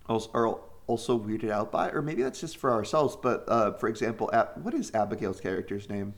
also 0.07 0.29
are 0.33 0.59
also 0.85 1.19
weirded 1.19 1.49
out 1.49 1.71
by, 1.71 1.89
or 1.89 2.01
maybe 2.01 2.21
that's 2.23 2.39
just 2.39 2.57
for 2.57 2.71
ourselves. 2.71 3.15
But 3.15 3.45
uh, 3.47 3.73
for 3.73 3.89
example, 3.89 4.29
Ab- 4.33 4.63
what 4.63 4.73
is 4.73 4.93
Abigail's 4.93 5.39
character's 5.39 5.89
name? 5.89 6.13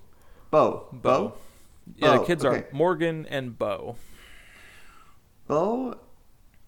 Bo. 0.50 0.88
Bo. 0.92 1.34
Yeah, 1.96 2.08
Bo, 2.08 2.14
the 2.14 2.22
oh, 2.22 2.26
kids 2.26 2.46
okay. 2.46 2.58
are 2.58 2.68
Morgan 2.72 3.26
and 3.30 3.58
Bo. 3.58 3.96
Bo 5.48 5.98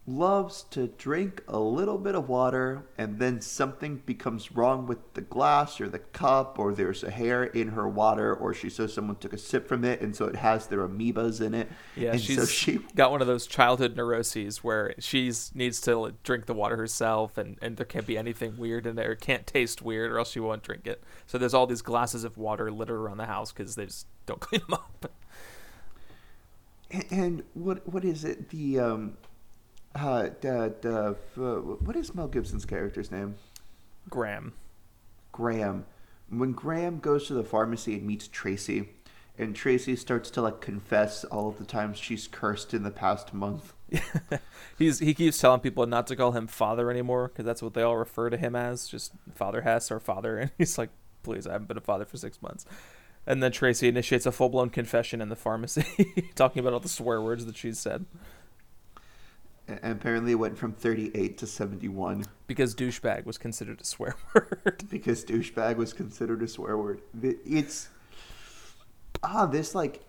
loves 0.06 0.64
to 0.64 0.88
drink 0.88 1.42
a 1.48 1.58
little 1.58 1.98
bit 1.98 2.14
of 2.14 2.28
water 2.28 2.84
and 2.98 3.20
then 3.20 3.40
something 3.40 4.02
becomes 4.06 4.52
wrong 4.52 4.86
with 4.86 5.14
the 5.14 5.22
glass 5.22 5.80
or 5.80 5.88
the 5.88 6.00
cup 6.00 6.60
or 6.60 6.74
there's 6.74 7.06
a 7.06 7.10
hair 7.10 7.46
in 7.46 7.70
her 7.70 7.88
water 7.88 8.34
or 8.36 8.54
she 8.54 8.70
says 8.70 8.94
someone 8.94 9.16
took 9.16 9.32
a 9.32 9.38
sip 9.38 9.66
from 9.66 9.86
it 9.86 10.02
and 10.02 10.14
so 10.14 10.26
it 10.26 10.36
has 10.36 10.68
their 10.68 10.86
amoebas 10.86 11.40
in 11.40 11.54
it 11.54 11.70
Yeah, 11.96 12.12
and 12.12 12.22
she's 12.22 12.38
so 12.38 12.46
she 12.46 12.80
got 12.96 13.12
one 13.12 13.22
of 13.22 13.28
those 13.28 13.48
childhood 13.48 13.96
neuroses 13.96 14.62
where 14.62 14.94
she 15.00 15.32
needs 15.54 15.80
to 15.82 16.14
drink 16.24 16.48
the 16.48 16.54
water 16.54 16.76
herself, 16.76 17.38
and, 17.38 17.58
and 17.62 17.78
there 17.78 17.86
can't 17.86 18.06
be 18.06 18.18
anything 18.18 18.58
weird 18.58 18.86
in 18.86 18.96
there. 18.98 19.14
It 19.14 19.22
can't 19.22 19.48
taste 19.48 19.82
weird, 19.82 20.12
or 20.12 20.20
else 20.20 20.32
she 20.32 20.40
won't 20.40 20.64
drink 20.64 20.86
it. 20.86 21.02
So 21.28 21.38
there's 21.38 21.54
all 21.54 21.66
these 21.66 21.82
glasses 21.82 22.24
of 22.24 22.38
water 22.38 22.72
littered 22.72 23.00
around 23.00 23.18
the 23.18 23.26
house 23.26 23.52
because 23.52 23.76
they 23.76 23.86
just 23.86 24.08
don't 24.26 24.40
clean 24.40 24.62
them 24.62 24.74
up. 24.74 25.12
and 27.12 27.44
what 27.54 27.88
what 27.88 28.06
is 28.06 28.24
it 28.24 28.50
the 28.50 28.80
um 28.80 29.18
uh 29.96 30.30
the, 30.42 30.74
the 30.82 31.16
uh, 31.42 31.60
what 31.60 31.96
is 31.96 32.14
Mel 32.16 32.28
Gibson's 32.28 32.66
character's 32.66 33.12
name 33.12 33.36
Graham. 34.10 34.54
Graham. 35.32 35.86
When 36.30 36.52
Graham 36.52 37.00
goes 37.00 37.28
to 37.28 37.34
the 37.34 37.44
pharmacy 37.44 37.96
and 37.96 38.04
meets 38.04 38.28
Tracy, 38.28 38.90
and 39.38 39.56
Tracy 39.56 39.96
starts 39.96 40.30
to 40.32 40.42
like 40.42 40.62
confess 40.62 41.24
all 41.26 41.48
of 41.48 41.58
the 41.58 41.66
times 41.66 41.98
she's 41.98 42.28
cursed 42.28 42.74
in 42.74 42.84
the 42.84 42.92
past 42.92 43.34
month. 43.34 43.74
He's 44.78 45.00
he 45.00 45.14
keeps 45.14 45.38
telling 45.40 45.60
people 45.60 45.86
not 45.86 46.08
to 46.08 46.16
call 46.16 46.32
him 46.32 46.48
father 46.48 46.90
anymore 46.90 47.28
because 47.28 47.46
that's 47.46 47.62
what 47.62 47.74
they 47.74 47.82
all 47.82 47.98
refer 47.98 48.30
to 48.30 48.38
him 48.38 48.56
as, 48.56 48.88
just 48.88 49.12
Father 49.36 49.62
Hess 49.62 49.92
or 49.92 50.00
Father. 50.00 50.38
And 50.40 50.52
he's 50.58 50.78
like, 50.78 50.90
"Please, 51.22 51.46
I 51.48 51.54
haven't 51.54 51.68
been 51.68 51.78
a 51.78 51.82
father 51.82 52.06
for 52.06 52.18
six 52.18 52.42
months." 52.42 52.66
And 53.26 53.42
then 53.42 53.52
Tracy 53.52 53.88
initiates 53.88 54.26
a 54.26 54.32
full 54.32 54.50
blown 54.50 54.70
confession 54.70 55.22
in 55.22 55.30
the 55.30 55.36
pharmacy, 55.36 55.86
talking 56.36 56.60
about 56.60 56.74
all 56.74 56.80
the 56.80 56.90
swear 56.90 57.22
words 57.22 57.46
that 57.46 57.56
she's 57.56 57.80
said 57.80 58.06
And 59.68 59.80
apparently 59.94 60.34
it 60.34 60.36
went 60.36 60.58
from 60.58 60.74
38 60.74 61.38
to 61.38 61.48
71 61.48 62.26
because 62.48 62.76
douchebag 62.76 63.26
was 63.26 63.38
considered 63.38 63.80
a 63.82 63.86
swear 63.86 64.16
word. 64.36 64.84
because 64.90 65.24
douchebag 65.24 65.78
was 65.78 65.94
considered 65.94 66.44
a 66.44 66.48
swear 66.48 66.78
word. 66.78 67.02
It's 67.22 67.88
ah 69.24 69.46
this 69.46 69.74
like 69.74 70.02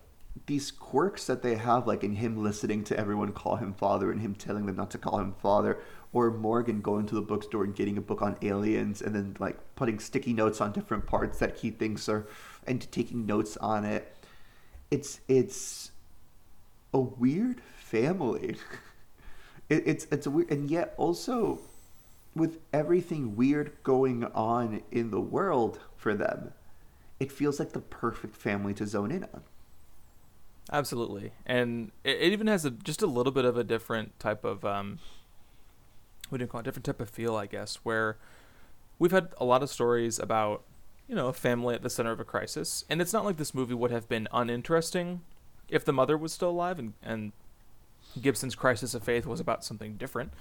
these 0.47 0.69
quirks 0.69 1.25
that 1.27 1.41
they 1.41 1.55
have 1.55 1.87
like 1.87 2.03
in 2.03 2.15
him 2.15 2.43
listening 2.43 2.83
to 2.83 2.99
everyone 2.99 3.31
call 3.31 3.55
him 3.55 3.73
father 3.73 4.11
and 4.11 4.19
him 4.21 4.35
telling 4.35 4.65
them 4.65 4.75
not 4.75 4.91
to 4.91 4.97
call 4.97 5.19
him 5.19 5.33
father 5.41 5.79
or 6.11 6.31
Morgan 6.31 6.81
going 6.81 7.05
to 7.07 7.15
the 7.15 7.21
bookstore 7.21 7.63
and 7.63 7.75
getting 7.75 7.97
a 7.97 8.01
book 8.01 8.21
on 8.21 8.37
aliens 8.41 9.01
and 9.01 9.15
then 9.15 9.35
like 9.39 9.57
putting 9.75 9.99
sticky 9.99 10.33
notes 10.33 10.59
on 10.61 10.71
different 10.71 11.05
parts 11.05 11.39
that 11.39 11.57
he 11.57 11.71
thinks 11.71 12.07
are 12.09 12.27
and 12.67 12.89
taking 12.91 13.25
notes 13.25 13.57
on 13.57 13.85
it. 13.85 14.15
It's 14.91 15.19
it's 15.27 15.91
a 16.93 16.99
weird 16.99 17.61
family. 17.77 18.57
it, 19.69 19.83
it's 19.85 20.07
it's 20.11 20.25
a 20.25 20.31
weird 20.31 20.51
and 20.51 20.69
yet 20.69 20.93
also 20.97 21.61
with 22.35 22.59
everything 22.73 23.35
weird 23.35 23.71
going 23.83 24.25
on 24.25 24.81
in 24.91 25.09
the 25.09 25.21
world 25.21 25.79
for 25.95 26.13
them, 26.13 26.53
it 27.19 27.31
feels 27.31 27.59
like 27.59 27.71
the 27.71 27.79
perfect 27.79 28.35
family 28.35 28.73
to 28.73 28.85
zone 28.85 29.09
in 29.11 29.23
on. 29.23 29.41
Absolutely, 30.71 31.31
and 31.45 31.91
it, 32.03 32.17
it 32.19 32.33
even 32.33 32.47
has 32.47 32.65
a 32.65 32.71
just 32.71 33.01
a 33.01 33.07
little 33.07 33.31
bit 33.31 33.45
of 33.45 33.57
a 33.57 33.63
different 33.63 34.19
type 34.19 34.43
of 34.43 34.65
um, 34.65 34.99
what 36.29 36.39
do 36.39 36.43
you 36.43 36.47
call 36.47 36.59
it? 36.59 36.63
Different 36.63 36.85
type 36.85 36.99
of 36.99 37.09
feel, 37.09 37.35
I 37.35 37.45
guess. 37.45 37.75
Where 37.83 38.17
we've 38.99 39.11
had 39.11 39.29
a 39.37 39.45
lot 39.45 39.63
of 39.63 39.69
stories 39.69 40.19
about 40.19 40.63
you 41.07 41.15
know 41.15 41.27
a 41.27 41.33
family 41.33 41.75
at 41.75 41.81
the 41.81 41.89
center 41.89 42.11
of 42.11 42.19
a 42.19 42.25
crisis, 42.25 42.85
and 42.89 43.01
it's 43.01 43.13
not 43.13 43.25
like 43.25 43.37
this 43.37 43.53
movie 43.53 43.73
would 43.73 43.91
have 43.91 44.09
been 44.09 44.27
uninteresting 44.33 45.21
if 45.69 45.85
the 45.85 45.93
mother 45.93 46.17
was 46.17 46.33
still 46.33 46.49
alive 46.49 46.79
and 46.79 46.93
and 47.03 47.31
Gibson's 48.21 48.55
crisis 48.55 48.93
of 48.93 49.03
faith 49.03 49.25
was 49.25 49.39
about 49.39 49.63
something 49.63 49.97
different. 49.97 50.31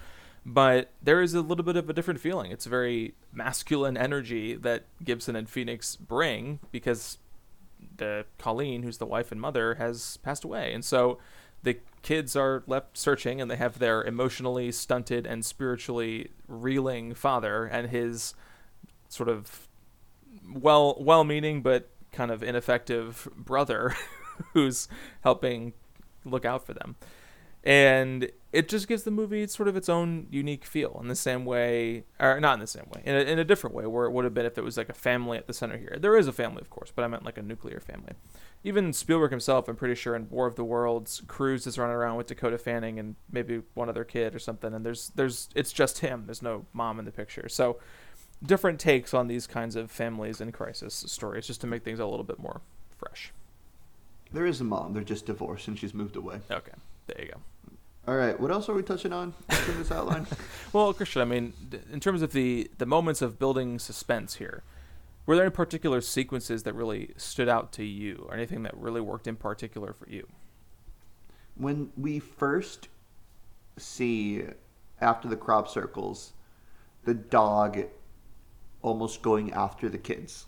But 0.46 0.90
there 1.02 1.22
is 1.22 1.32
a 1.34 1.40
little 1.40 1.64
bit 1.64 1.76
of 1.76 1.88
a 1.88 1.94
different 1.94 2.20
feeling. 2.20 2.52
It's 2.52 2.66
a 2.66 2.70
very 2.70 3.14
masculine 3.32 3.96
energy 3.96 4.54
that 4.56 4.84
Gibson 5.02 5.36
and 5.36 5.48
Phoenix 5.48 5.96
bring 5.96 6.60
because 6.70 7.18
the 7.96 8.26
Colleen, 8.38 8.82
who's 8.82 8.98
the 8.98 9.06
wife 9.06 9.32
and 9.32 9.40
mother, 9.40 9.76
has 9.76 10.18
passed 10.18 10.44
away, 10.44 10.72
and 10.72 10.84
so 10.84 11.18
the 11.62 11.78
kids 12.02 12.36
are 12.36 12.62
left 12.66 12.98
searching, 12.98 13.40
and 13.40 13.50
they 13.50 13.56
have 13.56 13.78
their 13.78 14.04
emotionally 14.04 14.70
stunted 14.70 15.26
and 15.26 15.44
spiritually 15.44 16.30
reeling 16.46 17.14
father 17.14 17.64
and 17.64 17.88
his 17.88 18.34
sort 19.08 19.28
of 19.28 19.63
well 20.52 20.96
well-meaning 20.98 21.62
but 21.62 21.90
kind 22.12 22.30
of 22.30 22.42
ineffective 22.42 23.28
brother, 23.36 23.94
who's 24.52 24.88
helping 25.22 25.72
look 26.24 26.44
out 26.44 26.64
for 26.64 26.74
them, 26.74 26.96
and 27.64 28.30
it 28.52 28.68
just 28.68 28.86
gives 28.86 29.02
the 29.02 29.10
movie 29.10 29.46
sort 29.46 29.68
of 29.68 29.76
its 29.76 29.88
own 29.88 30.26
unique 30.30 30.64
feel 30.64 30.98
in 31.00 31.08
the 31.08 31.16
same 31.16 31.44
way, 31.44 32.04
or 32.20 32.38
not 32.38 32.54
in 32.54 32.60
the 32.60 32.66
same 32.66 32.86
way, 32.94 33.02
in 33.04 33.16
a, 33.16 33.20
in 33.20 33.38
a 33.38 33.44
different 33.44 33.74
way, 33.74 33.86
where 33.86 34.04
it 34.04 34.12
would 34.12 34.24
have 34.24 34.34
been 34.34 34.44
if 34.46 34.58
it 34.58 34.62
was 34.62 34.76
like 34.76 34.90
a 34.90 34.94
family 34.94 35.38
at 35.38 35.46
the 35.46 35.54
center 35.54 35.78
here. 35.78 35.96
There 35.98 36.16
is 36.16 36.28
a 36.28 36.32
family, 36.32 36.60
of 36.60 36.68
course, 36.68 36.92
but 36.94 37.04
I 37.04 37.08
meant 37.08 37.24
like 37.24 37.38
a 37.38 37.42
nuclear 37.42 37.80
family. 37.80 38.12
Even 38.62 38.92
Spielberg 38.92 39.30
himself, 39.30 39.66
I'm 39.66 39.76
pretty 39.76 39.94
sure 39.94 40.14
in 40.14 40.28
War 40.30 40.46
of 40.46 40.56
the 40.56 40.64
Worlds, 40.64 41.22
Cruise 41.26 41.66
is 41.66 41.78
running 41.78 41.96
around 41.96 42.16
with 42.16 42.26
Dakota 42.26 42.58
Fanning 42.58 42.98
and 42.98 43.16
maybe 43.32 43.62
one 43.74 43.88
other 43.88 44.04
kid 44.04 44.34
or 44.34 44.38
something, 44.38 44.72
and 44.72 44.84
there's 44.84 45.08
there's 45.16 45.48
it's 45.54 45.72
just 45.72 45.98
him. 45.98 46.24
There's 46.26 46.42
no 46.42 46.66
mom 46.74 46.98
in 46.98 47.06
the 47.06 47.12
picture, 47.12 47.48
so 47.48 47.78
different 48.44 48.78
takes 48.78 49.14
on 49.14 49.26
these 49.28 49.46
kinds 49.46 49.76
of 49.76 49.90
families 49.90 50.40
in 50.40 50.52
crisis 50.52 51.04
stories, 51.06 51.46
just 51.46 51.60
to 51.62 51.66
make 51.66 51.84
things 51.84 51.98
a 51.98 52.06
little 52.06 52.24
bit 52.24 52.38
more 52.38 52.60
fresh. 52.96 53.32
There 54.32 54.46
is 54.46 54.60
a 54.60 54.64
mom, 54.64 54.92
they're 54.92 55.04
just 55.04 55.26
divorced 55.26 55.68
and 55.68 55.78
she's 55.78 55.94
moved 55.94 56.16
away. 56.16 56.40
Okay, 56.50 56.72
there 57.06 57.24
you 57.24 57.32
go. 57.32 57.40
All 58.06 58.16
right, 58.16 58.38
what 58.38 58.50
else 58.50 58.68
are 58.68 58.74
we 58.74 58.82
touching 58.82 59.12
on 59.12 59.32
in 59.68 59.78
this 59.78 59.90
outline? 59.90 60.26
Well, 60.72 60.92
Christian, 60.92 61.22
I 61.22 61.24
mean, 61.24 61.52
in 61.92 62.00
terms 62.00 62.20
of 62.20 62.32
the 62.32 62.68
the 62.78 62.86
moments 62.86 63.22
of 63.22 63.38
building 63.38 63.78
suspense 63.78 64.34
here, 64.34 64.64
were 65.24 65.36
there 65.36 65.44
any 65.44 65.52
particular 65.52 66.00
sequences 66.00 66.64
that 66.64 66.74
really 66.74 67.10
stood 67.16 67.48
out 67.48 67.70
to 67.74 67.84
you, 67.84 68.26
or 68.28 68.34
anything 68.34 68.64
that 68.64 68.76
really 68.76 69.00
worked 69.00 69.28
in 69.28 69.36
particular 69.36 69.92
for 69.92 70.10
you? 70.10 70.26
when 71.56 71.90
we 71.96 72.18
first 72.18 72.88
see 73.76 74.42
after 75.00 75.28
the 75.28 75.36
crop 75.36 75.68
circles 75.68 76.32
the 77.04 77.14
dog 77.14 77.84
almost 78.84 79.22
going 79.22 79.50
after 79.52 79.88
the 79.88 79.98
kids 79.98 80.44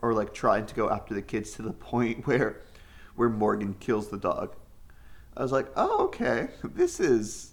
or 0.00 0.14
like 0.14 0.32
trying 0.32 0.64
to 0.64 0.74
go 0.74 0.90
after 0.90 1.14
the 1.14 1.22
kids 1.22 1.52
to 1.52 1.62
the 1.62 1.72
point 1.90 2.26
where 2.26 2.62
where 3.14 3.28
Morgan 3.28 3.74
kills 3.78 4.08
the 4.08 4.16
dog. 4.16 4.56
I 5.36 5.42
was 5.42 5.52
like, 5.52 5.68
"Oh, 5.76 6.04
okay. 6.06 6.48
This 6.64 6.98
is 6.98 7.52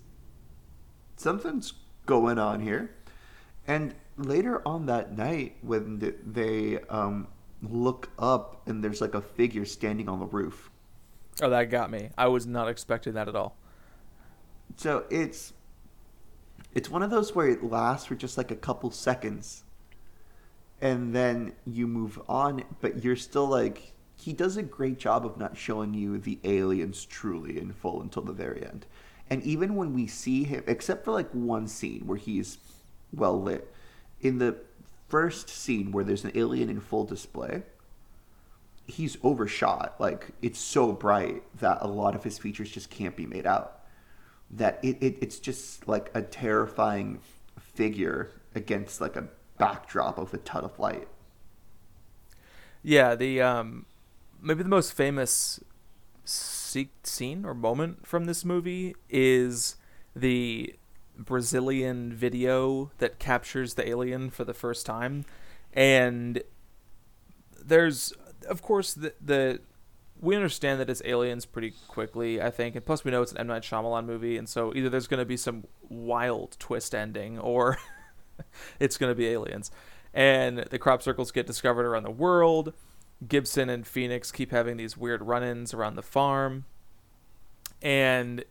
something's 1.18 1.74
going 2.06 2.40
on 2.40 2.62
here." 2.62 2.96
And 3.68 3.94
later 4.18 4.66
on 4.66 4.86
that 4.86 5.16
night 5.16 5.58
when 5.62 6.00
they 6.26 6.80
um, 6.90 7.28
look 7.62 8.10
up 8.18 8.68
and 8.68 8.84
there's 8.84 9.02
like 9.02 9.14
a 9.14 9.22
figure 9.22 9.66
standing 9.66 10.08
on 10.08 10.20
the 10.20 10.26
roof. 10.26 10.72
Oh, 11.42 11.50
that 11.50 11.66
got 11.66 11.92
me. 11.92 12.10
I 12.18 12.28
was 12.28 12.48
not 12.48 12.70
expecting 12.70 13.14
that 13.14 13.28
at 13.28 13.36
all. 13.36 13.58
So 14.78 15.04
it's 15.10 15.54
it's 16.74 16.90
one 16.90 17.04
of 17.04 17.10
those 17.10 17.36
where 17.36 17.50
it 17.50 17.64
lasts 17.64 18.08
for 18.08 18.16
just 18.16 18.38
like 18.38 18.52
a 18.52 18.56
couple 18.56 18.90
seconds 18.90 19.64
and 20.82 21.16
then 21.16 21.54
you 21.66 21.88
move 21.88 22.20
on, 22.30 22.64
but 22.82 23.04
you're 23.04 23.16
still 23.16 23.48
like 23.48 23.94
he 24.16 24.34
does 24.34 24.58
a 24.58 24.64
great 24.64 24.98
job 24.98 25.26
of 25.26 25.38
not 25.38 25.56
showing 25.56 25.94
you 25.94 26.18
the 26.18 26.40
aliens 26.44 27.06
truly 27.06 27.60
in 27.60 27.72
full 27.72 28.02
until 28.02 28.24
the 28.24 28.34
very 28.34 28.66
end. 28.66 28.86
And 29.30 29.44
even 29.44 29.76
when 29.76 29.94
we 29.94 30.08
see 30.08 30.44
him 30.44 30.64
except 30.68 31.06
for 31.06 31.12
like 31.12 31.30
one 31.32 31.68
scene 31.68 32.08
where 32.08 32.18
he's 32.18 32.58
well 33.14 33.42
lit, 33.42 33.74
in 34.22 34.40
the 34.40 34.58
first 35.08 35.50
scene 35.50 35.92
where 35.92 36.04
there's 36.04 36.24
an 36.24 36.32
alien 36.36 36.70
in 36.70 36.80
full 36.80 37.06
display, 37.06 37.64
he's 38.88 39.18
overshot. 39.24 39.96
Like 40.00 40.30
it's 40.42 40.60
so 40.60 40.92
bright 40.92 41.44
that 41.60 41.80
a 41.82 41.88
lot 41.88 42.16
of 42.16 42.24
his 42.24 42.38
features 42.38 42.72
just 42.72 42.90
can't 42.90 43.16
be 43.16 43.26
made 43.26 43.46
out. 43.46 43.82
That 44.50 44.80
it, 44.82 44.98
it 45.02 45.18
it's 45.22 45.40
just 45.40 45.88
like 45.88 46.10
a 46.14 46.22
terrifying 46.22 47.20
figure 47.60 48.32
against 48.56 49.02
like 49.02 49.16
a 49.16 49.28
backdrop 49.58 50.18
of 50.18 50.34
a 50.34 50.38
ton 50.38 50.64
of 50.64 50.78
light. 50.80 51.08
Yeah, 52.84 53.16
the 53.16 53.42
um, 53.42 53.86
maybe 54.42 54.64
the 54.64 54.70
most 54.70 54.94
famous 54.94 55.60
scene 56.24 57.46
or 57.46 57.54
moment 57.54 58.06
from 58.06 58.26
this 58.26 58.44
movie 58.44 58.96
is 59.10 59.78
the 60.16 60.76
Brazilian 61.18 62.14
video 62.14 62.92
that 63.00 63.20
captures 63.20 63.74
the 63.74 63.88
alien 63.88 64.30
for 64.30 64.44
the 64.44 64.54
first 64.54 64.86
time, 64.86 65.26
and 65.74 66.42
there's 67.60 68.14
of 68.48 68.62
course 68.62 68.94
the 68.94 69.14
the 69.24 69.60
we 70.20 70.36
understand 70.36 70.80
that 70.80 70.90
it's 70.90 71.02
aliens 71.06 71.46
pretty 71.46 71.74
quickly, 71.88 72.42
I 72.42 72.50
think, 72.50 72.76
and 72.76 72.86
plus 72.86 73.04
we 73.04 73.12
know 73.12 73.22
it's 73.22 73.32
an 73.32 73.38
M. 73.38 73.48
Night 73.48 73.64
Shyamalan 73.64 74.06
movie, 74.06 74.38
and 74.38 74.50
so 74.50 74.74
either 74.76 74.90
there's 74.90 75.08
going 75.08 75.20
to 75.20 75.26
be 75.26 75.38
some 75.38 75.66
wild 75.90 76.56
twist 76.60 76.96
ending, 76.96 77.38
or 77.38 77.78
it's 78.80 78.98
going 78.98 79.12
to 79.12 79.16
be 79.16 79.28
aliens. 79.28 79.72
And 80.14 80.60
the 80.60 80.80
crop 80.80 81.02
circles 81.02 81.32
get 81.32 81.46
discovered 81.46 81.86
around 81.86 82.04
the 82.04 82.12
world. 82.12 82.74
Gibson 83.28 83.70
and 83.70 83.86
Phoenix 83.86 84.32
keep 84.32 84.52
having 84.52 84.78
these 84.78 84.98
weird 84.98 85.22
run 85.24 85.44
ins 85.44 85.74
around 85.74 85.96
the 85.96 86.04
farm. 86.04 86.66
And 87.82 88.44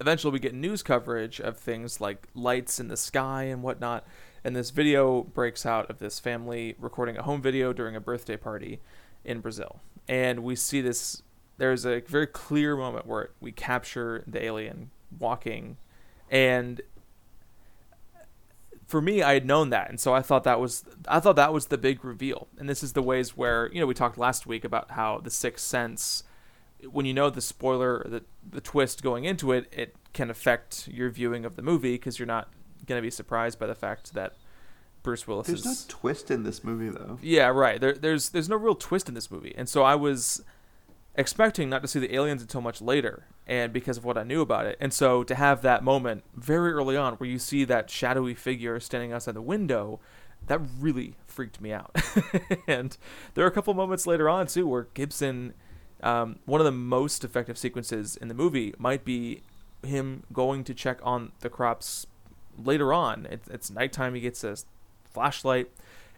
eventually 0.00 0.32
we 0.32 0.38
get 0.38 0.54
news 0.54 0.82
coverage 0.82 1.40
of 1.40 1.56
things 1.56 2.00
like 2.00 2.26
lights 2.34 2.80
in 2.80 2.88
the 2.88 2.96
sky 2.96 3.44
and 3.44 3.62
whatnot. 3.62 4.04
And 4.44 4.56
this 4.56 4.70
video 4.70 5.22
breaks 5.22 5.64
out 5.64 5.88
of 5.88 5.98
this 5.98 6.18
family 6.18 6.74
recording 6.78 7.16
a 7.16 7.22
home 7.22 7.40
video 7.40 7.72
during 7.72 7.94
a 7.94 8.00
birthday 8.00 8.36
party 8.36 8.80
in 9.24 9.40
Brazil. 9.40 9.80
And 10.08 10.42
we 10.42 10.56
see 10.56 10.80
this, 10.80 11.22
there's 11.58 11.86
a 11.86 12.00
very 12.00 12.26
clear 12.26 12.76
moment 12.76 13.06
where 13.06 13.30
we 13.40 13.52
capture 13.52 14.24
the 14.26 14.42
alien 14.42 14.90
walking. 15.18 15.76
And 16.28 16.80
for 18.92 19.00
me, 19.00 19.22
I 19.22 19.32
had 19.32 19.46
known 19.46 19.70
that, 19.70 19.88
and 19.88 19.98
so 19.98 20.12
I 20.12 20.20
thought 20.20 20.44
that 20.44 20.60
was 20.60 20.84
I 21.08 21.18
thought 21.18 21.36
that 21.36 21.50
was 21.50 21.68
the 21.68 21.78
big 21.78 22.04
reveal. 22.04 22.48
And 22.58 22.68
this 22.68 22.82
is 22.82 22.92
the 22.92 23.00
ways 23.00 23.34
where 23.34 23.70
you 23.72 23.80
know 23.80 23.86
we 23.86 23.94
talked 23.94 24.18
last 24.18 24.46
week 24.46 24.66
about 24.66 24.90
how 24.90 25.16
the 25.16 25.30
Sixth 25.30 25.64
Sense, 25.64 26.24
when 26.90 27.06
you 27.06 27.14
know 27.14 27.30
the 27.30 27.40
spoiler, 27.40 28.04
the 28.06 28.22
the 28.46 28.60
twist 28.60 29.02
going 29.02 29.24
into 29.24 29.50
it, 29.50 29.66
it 29.72 29.96
can 30.12 30.28
affect 30.28 30.88
your 30.88 31.08
viewing 31.08 31.46
of 31.46 31.56
the 31.56 31.62
movie 31.62 31.94
because 31.94 32.18
you're 32.18 32.26
not 32.26 32.50
going 32.84 32.98
to 32.98 33.02
be 33.02 33.10
surprised 33.10 33.58
by 33.58 33.66
the 33.66 33.74
fact 33.74 34.12
that 34.12 34.34
Bruce 35.02 35.26
Willis 35.26 35.46
There's 35.46 35.64
is. 35.64 35.88
no 35.88 35.94
twist 35.98 36.30
in 36.30 36.42
this 36.42 36.62
movie 36.62 36.90
though. 36.90 37.18
Yeah, 37.22 37.46
right. 37.46 37.80
There, 37.80 37.94
there's 37.94 38.28
there's 38.28 38.50
no 38.50 38.56
real 38.56 38.74
twist 38.74 39.08
in 39.08 39.14
this 39.14 39.30
movie, 39.30 39.54
and 39.56 39.70
so 39.70 39.82
I 39.82 39.94
was 39.94 40.44
expecting 41.14 41.68
not 41.68 41.82
to 41.82 41.88
see 41.88 41.98
the 41.98 42.14
aliens 42.14 42.42
until 42.42 42.60
much 42.60 42.80
later, 42.80 43.26
and 43.46 43.72
because 43.72 43.98
of 43.98 44.04
what 44.04 44.16
I 44.16 44.22
knew 44.22 44.40
about 44.40 44.66
it, 44.66 44.76
and 44.80 44.92
so 44.92 45.22
to 45.24 45.34
have 45.34 45.62
that 45.62 45.84
moment 45.84 46.24
very 46.34 46.72
early 46.72 46.96
on 46.96 47.14
where 47.14 47.28
you 47.28 47.38
see 47.38 47.64
that 47.64 47.90
shadowy 47.90 48.34
figure 48.34 48.80
standing 48.80 49.12
outside 49.12 49.34
the 49.34 49.42
window, 49.42 50.00
that 50.46 50.60
really 50.78 51.16
freaked 51.26 51.60
me 51.60 51.72
out. 51.72 51.94
and 52.66 52.96
there 53.34 53.44
are 53.44 53.48
a 53.48 53.52
couple 53.52 53.74
moments 53.74 54.06
later 54.06 54.28
on 54.28 54.46
too 54.46 54.66
where 54.66 54.88
Gibson, 54.94 55.54
um, 56.02 56.38
one 56.46 56.60
of 56.60 56.64
the 56.64 56.72
most 56.72 57.24
effective 57.24 57.56
sequences 57.56 58.16
in 58.16 58.28
the 58.28 58.34
movie 58.34 58.74
might 58.78 59.04
be 59.04 59.42
him 59.82 60.24
going 60.32 60.64
to 60.64 60.74
check 60.74 60.98
on 61.02 61.32
the 61.40 61.50
crops 61.50 62.06
later 62.58 62.92
on. 62.92 63.26
It's, 63.30 63.48
it's 63.48 63.70
nighttime. 63.70 64.14
He 64.14 64.20
gets 64.20 64.44
a 64.44 64.56
flashlight, 65.04 65.70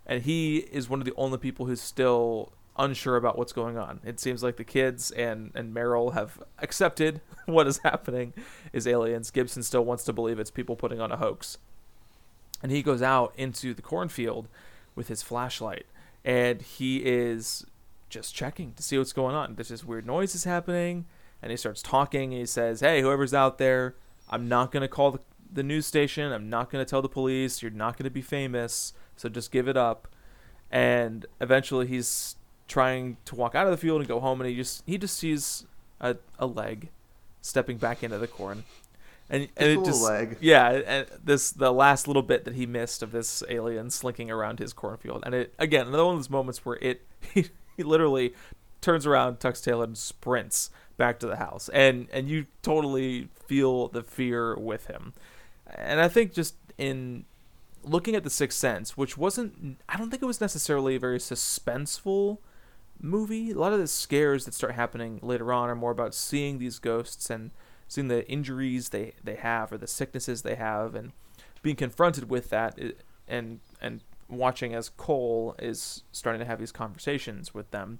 and 0.06 0.22
he 0.22 0.58
is 0.58 0.88
one 0.88 1.00
of 1.00 1.04
the 1.04 1.14
only 1.16 1.38
people 1.38 1.66
who's 1.66 1.80
still 1.80 2.52
unsure 2.76 3.16
about 3.16 3.38
what's 3.38 3.52
going 3.52 3.78
on. 3.78 4.00
It 4.04 4.18
seems 4.18 4.42
like 4.42 4.56
the 4.56 4.64
kids 4.64 5.10
and 5.10 5.52
and 5.54 5.72
Merrill 5.72 6.10
have 6.10 6.42
accepted 6.58 7.20
what 7.46 7.66
is 7.66 7.78
happening 7.78 8.32
is 8.72 8.86
aliens. 8.86 9.30
Gibson 9.30 9.62
still 9.62 9.84
wants 9.84 10.04
to 10.04 10.12
believe 10.12 10.38
it's 10.38 10.50
people 10.50 10.76
putting 10.76 11.00
on 11.00 11.12
a 11.12 11.16
hoax. 11.16 11.58
And 12.62 12.72
he 12.72 12.82
goes 12.82 13.02
out 13.02 13.34
into 13.36 13.74
the 13.74 13.82
cornfield 13.82 14.48
with 14.94 15.08
his 15.08 15.22
flashlight 15.22 15.86
and 16.24 16.62
he 16.62 16.98
is 16.98 17.66
just 18.08 18.34
checking 18.34 18.72
to 18.74 18.82
see 18.82 18.96
what's 18.96 19.12
going 19.12 19.34
on. 19.34 19.54
There's 19.54 19.68
this 19.68 19.84
weird 19.84 20.06
noise 20.06 20.34
is 20.34 20.44
happening 20.44 21.04
and 21.42 21.50
he 21.50 21.56
starts 21.56 21.82
talking 21.82 22.32
and 22.32 22.40
he 22.40 22.46
says, 22.46 22.80
"Hey, 22.80 23.02
whoever's 23.02 23.34
out 23.34 23.58
there, 23.58 23.94
I'm 24.30 24.48
not 24.48 24.72
going 24.72 24.80
to 24.80 24.88
call 24.88 25.12
the, 25.12 25.20
the 25.52 25.62
news 25.62 25.86
station. 25.86 26.32
I'm 26.32 26.48
not 26.48 26.70
going 26.70 26.84
to 26.84 26.88
tell 26.88 27.02
the 27.02 27.08
police. 27.08 27.62
You're 27.62 27.70
not 27.70 27.98
going 27.98 28.04
to 28.04 28.10
be 28.10 28.22
famous. 28.22 28.94
So 29.16 29.28
just 29.28 29.52
give 29.52 29.68
it 29.68 29.76
up." 29.76 30.08
And 30.70 31.26
eventually 31.40 31.86
he's 31.86 32.36
trying 32.68 33.16
to 33.26 33.34
walk 33.34 33.54
out 33.54 33.66
of 33.66 33.70
the 33.70 33.76
field 33.76 34.00
and 34.00 34.08
go 34.08 34.20
home, 34.20 34.40
and 34.40 34.48
he 34.48 34.56
just 34.56 34.82
he 34.86 34.98
just 34.98 35.16
sees 35.16 35.66
a, 36.00 36.16
a 36.38 36.46
leg 36.46 36.88
stepping 37.40 37.76
back 37.76 38.02
into 38.02 38.18
the 38.18 38.26
corn, 38.26 38.64
and 39.28 39.48
and 39.56 39.68
it 39.68 39.78
little 39.78 39.84
just 39.84 40.02
leg. 40.02 40.36
yeah, 40.40 40.68
and 40.70 41.06
this 41.22 41.50
the 41.50 41.72
last 41.72 42.06
little 42.06 42.22
bit 42.22 42.44
that 42.44 42.54
he 42.54 42.66
missed 42.66 43.02
of 43.02 43.12
this 43.12 43.42
alien 43.48 43.90
slinking 43.90 44.30
around 44.30 44.58
his 44.58 44.72
cornfield, 44.72 45.22
and 45.24 45.34
it 45.34 45.54
again 45.58 45.86
another 45.88 46.04
one 46.04 46.14
of 46.14 46.20
those 46.20 46.30
moments 46.30 46.64
where 46.64 46.78
it 46.80 47.02
he, 47.34 47.46
he 47.76 47.82
literally 47.82 48.34
turns 48.80 49.06
around, 49.06 49.40
tucks 49.40 49.60
tail, 49.60 49.82
and 49.82 49.96
sprints 49.96 50.70
back 50.96 51.18
to 51.18 51.26
the 51.26 51.36
house, 51.36 51.68
and 51.70 52.08
and 52.12 52.28
you 52.28 52.46
totally 52.62 53.28
feel 53.46 53.88
the 53.88 54.02
fear 54.02 54.56
with 54.56 54.86
him, 54.86 55.12
and 55.74 56.00
I 56.00 56.08
think 56.08 56.32
just 56.32 56.54
in 56.78 57.24
looking 57.82 58.16
at 58.16 58.24
the 58.24 58.30
Sixth 58.30 58.58
Sense, 58.58 58.96
which 58.96 59.18
wasn't 59.18 59.78
I 59.88 59.96
don't 59.96 60.10
think 60.10 60.22
it 60.22 60.26
was 60.26 60.40
necessarily 60.40 60.96
a 60.96 61.00
very 61.00 61.18
suspenseful 61.18 62.38
movie. 63.00 63.50
A 63.50 63.58
lot 63.58 63.72
of 63.72 63.78
the 63.78 63.86
scares 63.86 64.44
that 64.44 64.54
start 64.54 64.74
happening 64.74 65.18
later 65.22 65.52
on 65.52 65.68
are 65.68 65.74
more 65.74 65.90
about 65.90 66.14
seeing 66.14 66.58
these 66.58 66.78
ghosts 66.78 67.30
and 67.30 67.50
seeing 67.88 68.08
the 68.08 68.28
injuries 68.28 68.88
they, 68.88 69.14
they 69.22 69.36
have 69.36 69.72
or 69.72 69.78
the 69.78 69.86
sicknesses 69.86 70.42
they 70.42 70.54
have 70.54 70.94
and 70.94 71.12
being 71.62 71.76
confronted 71.76 72.30
with 72.30 72.50
that 72.50 72.78
and 73.26 73.60
and 73.80 74.02
watching 74.28 74.74
as 74.74 74.88
Cole 74.88 75.54
is 75.58 76.02
starting 76.12 76.40
to 76.40 76.46
have 76.46 76.58
these 76.58 76.72
conversations 76.72 77.54
with 77.54 77.70
them 77.70 77.98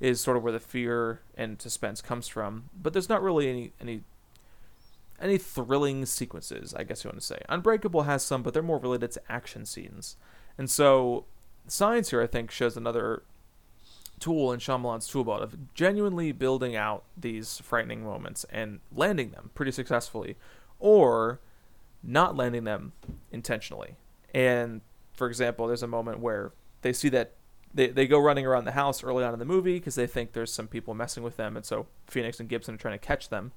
is 0.00 0.20
sort 0.20 0.36
of 0.36 0.42
where 0.42 0.52
the 0.52 0.60
fear 0.60 1.20
and 1.36 1.60
suspense 1.60 2.00
comes 2.00 2.28
from. 2.28 2.70
But 2.80 2.92
there's 2.92 3.08
not 3.08 3.22
really 3.22 3.48
any 3.48 3.72
any 3.80 4.02
any 5.20 5.38
thrilling 5.38 6.04
sequences, 6.06 6.74
I 6.74 6.82
guess 6.84 7.04
you 7.04 7.08
want 7.08 7.20
to 7.20 7.26
say. 7.26 7.40
Unbreakable 7.48 8.02
has 8.02 8.24
some, 8.24 8.42
but 8.42 8.52
they're 8.52 8.62
more 8.62 8.78
related 8.78 9.12
to 9.12 9.22
action 9.28 9.64
scenes. 9.64 10.16
And 10.58 10.68
so 10.68 11.26
Signs 11.66 12.10
here 12.10 12.20
I 12.20 12.26
think 12.26 12.50
shows 12.50 12.76
another 12.76 13.22
tool 14.20 14.52
in 14.52 14.60
Shyamalan's 14.60 15.08
tool 15.08 15.24
belt 15.24 15.42
of 15.42 15.74
genuinely 15.74 16.32
building 16.32 16.76
out 16.76 17.04
these 17.16 17.58
frightening 17.58 18.04
moments 18.04 18.44
and 18.50 18.80
landing 18.94 19.30
them 19.30 19.50
pretty 19.54 19.72
successfully, 19.72 20.36
or 20.78 21.40
not 22.02 22.36
landing 22.36 22.64
them 22.64 22.92
intentionally. 23.30 23.96
And 24.34 24.80
for 25.14 25.28
example, 25.28 25.66
there's 25.66 25.82
a 25.82 25.88
moment 25.88 26.20
where 26.20 26.52
they 26.82 26.92
see 26.92 27.08
that 27.10 27.32
they, 27.72 27.88
they 27.88 28.06
go 28.06 28.18
running 28.18 28.46
around 28.46 28.64
the 28.64 28.72
house 28.72 29.02
early 29.02 29.24
on 29.24 29.32
in 29.32 29.38
the 29.38 29.44
movie 29.44 29.78
because 29.78 29.96
they 29.96 30.06
think 30.06 30.32
there's 30.32 30.52
some 30.52 30.68
people 30.68 30.94
messing 30.94 31.22
with 31.22 31.36
them, 31.36 31.56
and 31.56 31.64
so 31.66 31.86
Phoenix 32.06 32.38
and 32.38 32.48
Gibson 32.48 32.74
are 32.74 32.78
trying 32.78 32.98
to 32.98 33.04
catch 33.04 33.28
them. 33.28 33.52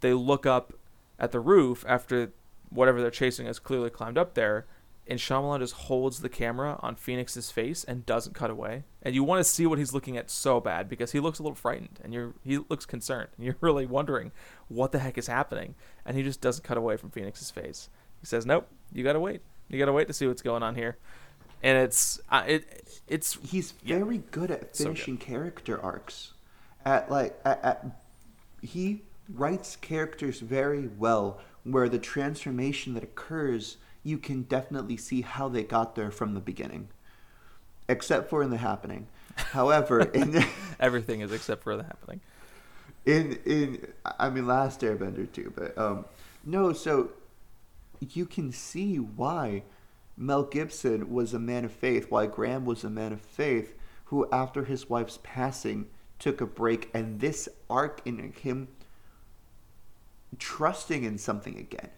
They 0.00 0.12
look 0.12 0.44
up 0.46 0.74
at 1.18 1.32
the 1.32 1.40
roof 1.40 1.84
after 1.88 2.32
whatever 2.68 3.00
they're 3.00 3.10
chasing 3.10 3.46
has 3.46 3.58
clearly 3.58 3.90
climbed 3.90 4.18
up 4.18 4.34
there, 4.34 4.66
and 5.08 5.18
Shyamalan 5.18 5.60
just 5.60 5.74
holds 5.74 6.20
the 6.20 6.28
camera 6.28 6.78
on 6.82 6.94
Phoenix's 6.96 7.50
face 7.50 7.82
and 7.84 8.04
doesn't 8.06 8.34
cut 8.34 8.50
away. 8.50 8.84
And 9.02 9.14
you 9.14 9.24
want 9.24 9.40
to 9.40 9.44
see 9.44 9.66
what 9.66 9.78
he's 9.78 9.94
looking 9.94 10.16
at 10.16 10.30
so 10.30 10.60
bad 10.60 10.88
because 10.88 11.12
he 11.12 11.20
looks 11.20 11.38
a 11.38 11.42
little 11.42 11.56
frightened 11.56 11.98
and 12.04 12.12
you're 12.12 12.34
he 12.44 12.58
looks 12.58 12.84
concerned 12.86 13.28
and 13.36 13.44
you're 13.46 13.56
really 13.60 13.86
wondering 13.86 14.32
what 14.68 14.92
the 14.92 14.98
heck 14.98 15.16
is 15.18 15.26
happening. 15.26 15.74
And 16.04 16.16
he 16.16 16.22
just 16.22 16.40
doesn't 16.40 16.64
cut 16.64 16.76
away 16.76 16.96
from 16.96 17.10
Phoenix's 17.10 17.50
face. 17.50 17.88
He 18.20 18.26
says, 18.26 18.44
"Nope, 18.46 18.68
you 18.92 19.02
gotta 19.04 19.20
wait. 19.20 19.40
You 19.68 19.78
gotta 19.78 19.92
wait 19.92 20.06
to 20.08 20.12
see 20.12 20.26
what's 20.26 20.42
going 20.42 20.62
on 20.62 20.74
here." 20.74 20.96
And 21.62 21.78
it's 21.78 22.20
uh, 22.30 22.44
it 22.46 23.00
it's 23.08 23.38
He's 23.42 23.74
Yeah. 23.82 23.98
very 23.98 24.18
good 24.30 24.50
at 24.50 24.76
So 24.76 24.84
good. 24.84 24.88
finishing 24.98 25.16
character 25.18 25.80
arcs. 25.82 26.32
At 26.84 27.10
like 27.10 27.38
at, 27.44 27.64
at 27.64 27.86
he 28.62 29.02
writes 29.28 29.76
characters 29.76 30.40
very 30.40 30.88
well 30.98 31.38
where 31.64 31.88
the 31.88 31.98
transformation 31.98 32.94
that 32.94 33.02
occurs 33.04 33.76
you 34.02 34.18
can 34.18 34.42
definitely 34.42 34.96
see 34.96 35.22
how 35.22 35.48
they 35.48 35.62
got 35.62 35.94
there 35.94 36.10
from 36.10 36.34
the 36.34 36.40
beginning. 36.40 36.88
Except 37.88 38.28
for 38.28 38.42
in 38.42 38.50
the 38.50 38.58
happening. 38.58 39.06
However, 39.36 40.00
in 40.14 40.44
everything 40.80 41.20
is 41.20 41.32
except 41.32 41.62
for 41.62 41.76
the 41.76 41.84
happening. 41.84 42.20
in 43.06 43.38
in 43.44 43.88
I 44.04 44.30
mean 44.30 44.46
Last 44.46 44.80
Airbender 44.80 45.30
too, 45.32 45.52
but 45.54 45.76
um 45.78 46.04
no, 46.44 46.72
so 46.72 47.10
you 48.00 48.26
can 48.26 48.52
see 48.52 48.96
why 48.96 49.64
Mel 50.16 50.44
Gibson 50.44 51.12
was 51.12 51.34
a 51.34 51.38
man 51.38 51.64
of 51.64 51.72
faith, 51.72 52.10
why 52.10 52.26
Graham 52.26 52.64
was 52.64 52.84
a 52.84 52.90
man 52.90 53.12
of 53.12 53.20
faith, 53.20 53.74
who 54.06 54.28
after 54.32 54.64
his 54.64 54.88
wife's 54.88 55.18
passing 55.22 55.86
took 56.18 56.40
a 56.40 56.46
break, 56.46 56.90
and 56.92 57.20
this 57.20 57.48
arc 57.70 58.00
in 58.04 58.32
him 58.32 58.68
trusting 60.38 61.04
in 61.04 61.18
something 61.18 61.56
again. 61.58 61.90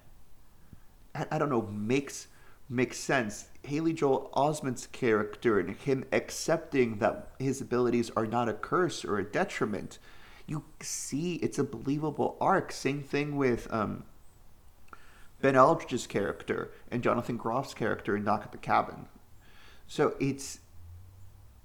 I, 1.14 1.38
don't 1.38 1.50
know, 1.50 1.62
makes 1.62 2.28
makes 2.68 2.98
sense. 2.98 3.46
Haley 3.62 3.92
Joel 3.92 4.30
Osment's 4.34 4.86
character 4.86 5.58
and 5.58 5.76
him 5.76 6.04
accepting 6.12 6.98
that 6.98 7.32
his 7.38 7.60
abilities 7.60 8.10
are 8.16 8.26
not 8.26 8.48
a 8.48 8.52
curse 8.52 9.04
or 9.04 9.18
a 9.18 9.24
detriment. 9.24 9.98
You 10.46 10.64
see, 10.80 11.34
it's 11.36 11.58
a 11.58 11.64
believable 11.64 12.36
arc. 12.40 12.70
Same 12.72 13.02
thing 13.02 13.36
with 13.36 13.72
um, 13.72 14.04
Ben 15.40 15.56
Aldridge's 15.56 16.06
character 16.06 16.70
and 16.90 17.02
Jonathan 17.02 17.38
Groff's 17.38 17.74
character 17.74 18.16
in 18.16 18.24
Knock 18.24 18.42
at 18.44 18.52
the 18.52 18.58
Cabin. 18.58 19.06
So 19.88 20.14
it's, 20.20 20.60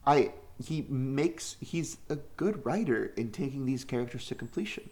I 0.05 0.33
he 0.63 0.85
makes 0.87 1.57
he's 1.59 1.97
a 2.09 2.15
good 2.37 2.65
writer 2.65 3.11
in 3.17 3.31
taking 3.31 3.65
these 3.65 3.83
characters 3.83 4.25
to 4.27 4.35
completion. 4.35 4.89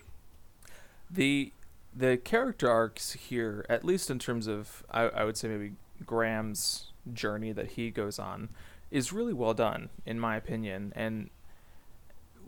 the 1.10 1.52
the 1.96 2.18
character 2.18 2.70
arcs 2.70 3.14
here, 3.14 3.66
at 3.70 3.84
least 3.84 4.10
in 4.10 4.20
terms 4.20 4.48
of 4.48 4.84
I, 4.90 5.04
I 5.04 5.24
would 5.24 5.38
say 5.38 5.48
maybe 5.48 5.74
Graham's 6.06 6.92
journey 7.12 7.52
that 7.52 7.72
he 7.72 7.92
goes 7.92 8.20
on, 8.20 8.50
is 8.92 9.14
really 9.14 9.34
well 9.34 9.54
done 9.54 9.90
in 10.06 10.20
my 10.20 10.36
opinion, 10.36 10.94
and 10.96 11.30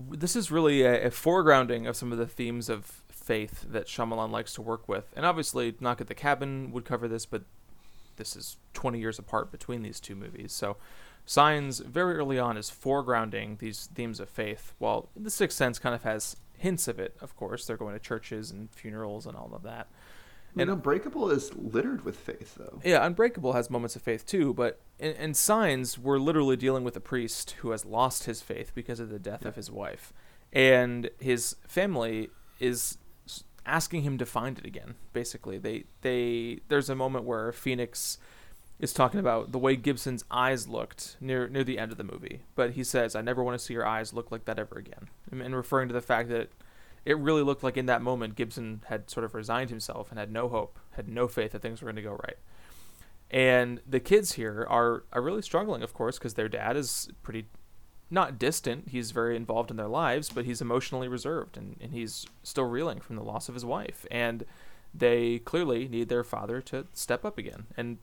this 0.09 0.35
is 0.35 0.51
really 0.51 0.83
a, 0.83 1.07
a 1.07 1.09
foregrounding 1.09 1.87
of 1.87 1.95
some 1.95 2.11
of 2.11 2.17
the 2.17 2.27
themes 2.27 2.69
of 2.69 3.03
faith 3.09 3.65
that 3.69 3.87
Shyamalan 3.87 4.31
likes 4.31 4.53
to 4.53 4.61
work 4.61 4.87
with, 4.87 5.11
and 5.15 5.25
obviously 5.25 5.75
Knock 5.79 6.01
at 6.01 6.07
the 6.07 6.15
Cabin 6.15 6.71
would 6.71 6.85
cover 6.85 7.07
this, 7.07 7.25
but 7.25 7.43
this 8.17 8.35
is 8.35 8.57
20 8.73 8.99
years 8.99 9.19
apart 9.19 9.51
between 9.51 9.81
these 9.81 9.99
two 9.99 10.15
movies. 10.15 10.53
So, 10.53 10.77
Signs 11.27 11.79
very 11.79 12.15
early 12.17 12.37
on 12.37 12.55
is 12.55 12.69
foregrounding 12.69 13.57
these 13.57 13.89
themes 13.95 14.19
of 14.19 14.29
faith, 14.29 14.73
while 14.77 15.09
The 15.15 15.31
Sixth 15.31 15.57
Sense 15.57 15.79
kind 15.79 15.95
of 15.95 16.03
has 16.03 16.35
hints 16.65 16.87
of 16.87 16.99
it. 16.99 17.15
Of 17.21 17.35
course, 17.35 17.65
they're 17.65 17.77
going 17.77 17.93
to 17.93 17.99
churches 17.99 18.49
and 18.49 18.69
funerals 18.71 19.27
and 19.27 19.37
all 19.37 19.51
of 19.53 19.61
that. 19.63 19.87
And 20.57 20.69
Unbreakable 20.69 21.29
is 21.31 21.53
littered 21.53 22.05
with 22.05 22.17
faith, 22.17 22.55
though. 22.57 22.79
Yeah, 22.83 23.05
Unbreakable 23.05 23.53
has 23.53 23.69
moments 23.69 23.95
of 23.95 24.01
faith 24.01 24.25
too, 24.25 24.53
but 24.53 24.79
in, 24.97 25.11
in 25.15 25.33
Signs, 25.33 25.99
we're 25.99 26.17
literally 26.17 26.55
dealing 26.55 26.83
with 26.83 26.95
a 26.95 27.01
priest 27.01 27.51
who 27.59 27.71
has 27.71 27.85
lost 27.85 28.23
his 28.23 28.41
faith 28.41 28.71
because 28.73 28.99
of 28.99 29.09
the 29.09 29.19
death 29.19 29.41
yeah. 29.43 29.49
of 29.49 29.55
his 29.55 29.69
wife, 29.69 30.13
and 30.53 31.09
his 31.19 31.57
family 31.67 32.29
is 32.59 32.97
asking 33.65 34.03
him 34.03 34.17
to 34.17 34.25
find 34.25 34.57
it 34.57 34.65
again. 34.65 34.95
Basically, 35.11 35.57
they 35.57 35.83
they 36.01 36.61
there's 36.69 36.89
a 36.89 36.95
moment 36.95 37.25
where 37.25 37.51
Phoenix 37.51 38.17
is 38.79 38.93
talking 38.93 39.19
about 39.19 39.51
the 39.51 39.59
way 39.59 39.75
Gibson's 39.75 40.23
eyes 40.31 40.67
looked 40.67 41.17
near 41.19 41.49
near 41.49 41.65
the 41.65 41.79
end 41.79 41.91
of 41.91 41.97
the 41.97 42.03
movie, 42.03 42.41
but 42.55 42.71
he 42.71 42.83
says, 42.83 43.13
"I 43.13 43.21
never 43.21 43.43
want 43.43 43.59
to 43.59 43.63
see 43.63 43.73
your 43.73 43.85
eyes 43.85 44.13
look 44.13 44.31
like 44.31 44.45
that 44.45 44.57
ever 44.57 44.77
again," 44.77 45.09
and 45.41 45.55
referring 45.55 45.87
to 45.87 45.93
the 45.93 46.01
fact 46.01 46.29
that 46.29 46.49
it 47.05 47.17
really 47.17 47.43
looked 47.43 47.63
like 47.63 47.77
in 47.77 47.85
that 47.85 48.01
moment 48.01 48.35
Gibson 48.35 48.83
had 48.87 49.09
sort 49.09 49.23
of 49.23 49.35
resigned 49.35 49.69
himself 49.69 50.09
and 50.09 50.19
had 50.19 50.31
no 50.31 50.49
hope, 50.49 50.79
had 50.91 51.07
no 51.07 51.27
faith 51.27 51.51
that 51.51 51.61
things 51.61 51.81
were 51.81 51.85
going 51.85 51.95
to 51.97 52.01
go 52.01 52.13
right. 52.13 52.37
And 53.29 53.81
the 53.87 53.99
kids 53.99 54.33
here 54.33 54.65
are 54.69 55.03
are 55.13 55.21
really 55.21 55.41
struggling, 55.41 55.83
of 55.83 55.93
course, 55.93 56.17
because 56.17 56.35
their 56.35 56.49
dad 56.49 56.75
is 56.77 57.09
pretty 57.23 57.47
not 58.09 58.37
distant. 58.37 58.89
He's 58.89 59.11
very 59.11 59.35
involved 59.35 59.71
in 59.71 59.77
their 59.77 59.87
lives, 59.87 60.29
but 60.29 60.45
he's 60.45 60.61
emotionally 60.61 61.07
reserved 61.07 61.57
and, 61.57 61.75
and 61.81 61.91
he's 61.91 62.25
still 62.43 62.65
reeling 62.65 62.99
from 62.99 63.15
the 63.15 63.23
loss 63.23 63.49
of 63.49 63.55
his 63.55 63.65
wife. 63.65 64.05
And 64.11 64.45
they 64.93 65.39
clearly 65.39 65.87
need 65.87 66.09
their 66.09 66.23
father 66.23 66.61
to 66.61 66.85
step 66.93 67.25
up 67.25 67.37
again. 67.37 67.65
And 67.75 67.97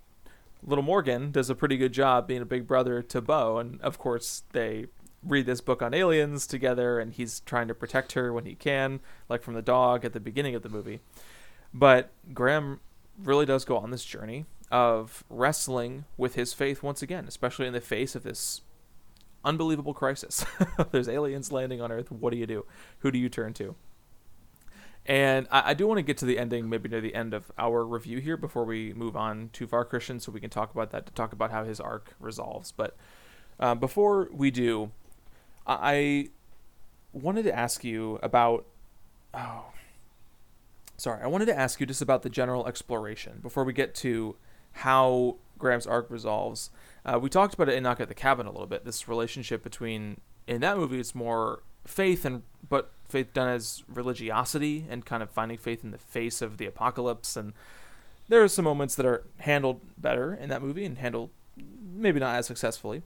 little 0.64 0.85
Morgan 0.85 1.30
does 1.30 1.51
a 1.51 1.55
pretty 1.55 1.76
good 1.76 1.93
job 1.93 2.26
being 2.26 2.43
a 2.43 2.47
big 2.47 2.66
brother 2.66 3.03
to 3.03 3.20
Bo. 3.20 3.59
And 3.59 3.80
of 3.80 3.99
course, 3.99 4.43
they 4.53 4.87
read 5.24 5.46
this 5.46 5.60
book 5.60 5.82
on 5.82 5.94
aliens 5.94 6.46
together 6.46 6.98
and 6.98 7.12
he's 7.12 7.40
trying 7.40 7.68
to 7.68 7.74
protect 7.74 8.12
her 8.12 8.32
when 8.32 8.44
he 8.44 8.54
can, 8.54 9.00
like 9.28 9.42
from 9.42 9.54
the 9.54 9.62
dog 9.62 10.04
at 10.04 10.12
the 10.12 10.20
beginning 10.20 10.54
of 10.54 10.62
the 10.62 10.68
movie. 10.68 11.00
But 11.72 12.10
Graham 12.32 12.80
really 13.22 13.46
does 13.46 13.64
go 13.64 13.78
on 13.78 13.90
this 13.90 14.04
journey 14.04 14.46
of 14.70 15.22
wrestling 15.28 16.04
with 16.16 16.34
his 16.34 16.52
faith 16.52 16.82
once 16.82 17.02
again, 17.02 17.26
especially 17.28 17.66
in 17.66 17.72
the 17.72 17.80
face 17.80 18.14
of 18.14 18.22
this 18.22 18.62
unbelievable 19.44 19.94
crisis. 19.94 20.44
There's 20.90 21.08
aliens 21.08 21.52
landing 21.52 21.80
on 21.80 21.92
Earth. 21.92 22.10
What 22.10 22.32
do 22.32 22.38
you 22.38 22.46
do? 22.46 22.64
Who 23.00 23.10
do 23.10 23.18
you 23.18 23.28
turn 23.28 23.52
to? 23.54 23.74
And 25.04 25.48
I, 25.50 25.70
I, 25.70 25.74
do 25.74 25.86
want 25.88 25.98
to 25.98 26.02
get 26.02 26.16
to 26.18 26.24
the 26.24 26.38
ending, 26.38 26.68
maybe 26.68 26.88
near 26.88 27.00
the 27.00 27.14
end 27.14 27.34
of 27.34 27.50
our 27.58 27.84
review 27.84 28.18
here, 28.18 28.36
before 28.36 28.64
we 28.64 28.92
move 28.92 29.16
on 29.16 29.50
too 29.52 29.66
far, 29.66 29.84
Christian, 29.84 30.20
so 30.20 30.30
we 30.30 30.38
can 30.38 30.50
talk 30.50 30.72
about 30.72 30.90
that 30.92 31.06
to 31.06 31.12
talk 31.12 31.32
about 31.32 31.50
how 31.50 31.64
his 31.64 31.80
arc 31.80 32.14
resolves. 32.20 32.70
But 32.70 32.96
uh, 33.58 33.74
before 33.74 34.28
we 34.32 34.52
do, 34.52 34.92
I 35.66 36.28
wanted 37.12 37.44
to 37.44 37.56
ask 37.56 37.84
you 37.84 38.18
about. 38.22 38.66
Oh, 39.34 39.66
sorry. 40.96 41.22
I 41.22 41.26
wanted 41.26 41.46
to 41.46 41.58
ask 41.58 41.80
you 41.80 41.86
just 41.86 42.02
about 42.02 42.22
the 42.22 42.30
general 42.30 42.66
exploration 42.66 43.40
before 43.42 43.64
we 43.64 43.72
get 43.72 43.94
to 43.96 44.36
how 44.72 45.36
Graham's 45.58 45.86
arc 45.86 46.10
resolves. 46.10 46.70
Uh, 47.04 47.18
we 47.20 47.28
talked 47.28 47.54
about 47.54 47.68
it 47.68 47.74
in 47.74 47.82
Knock 47.82 48.00
at 48.00 48.08
the 48.08 48.14
Cabin 48.14 48.46
a 48.46 48.50
little 48.50 48.66
bit. 48.66 48.84
This 48.84 49.08
relationship 49.08 49.62
between 49.62 50.20
in 50.46 50.60
that 50.60 50.76
movie, 50.76 50.98
it's 50.98 51.14
more 51.14 51.62
faith 51.86 52.24
and 52.24 52.42
but 52.68 52.92
faith 53.08 53.32
done 53.32 53.48
as 53.48 53.82
religiosity 53.88 54.86
and 54.88 55.04
kind 55.04 55.22
of 55.22 55.30
finding 55.30 55.58
faith 55.58 55.84
in 55.84 55.90
the 55.90 55.98
face 55.98 56.40
of 56.40 56.56
the 56.56 56.66
apocalypse. 56.66 57.36
And 57.36 57.52
there 58.28 58.42
are 58.42 58.48
some 58.48 58.64
moments 58.64 58.94
that 58.94 59.06
are 59.06 59.24
handled 59.38 59.80
better 59.98 60.34
in 60.34 60.48
that 60.48 60.62
movie 60.62 60.84
and 60.84 60.98
handled 60.98 61.30
maybe 61.56 62.20
not 62.20 62.36
as 62.36 62.46
successfully. 62.46 63.02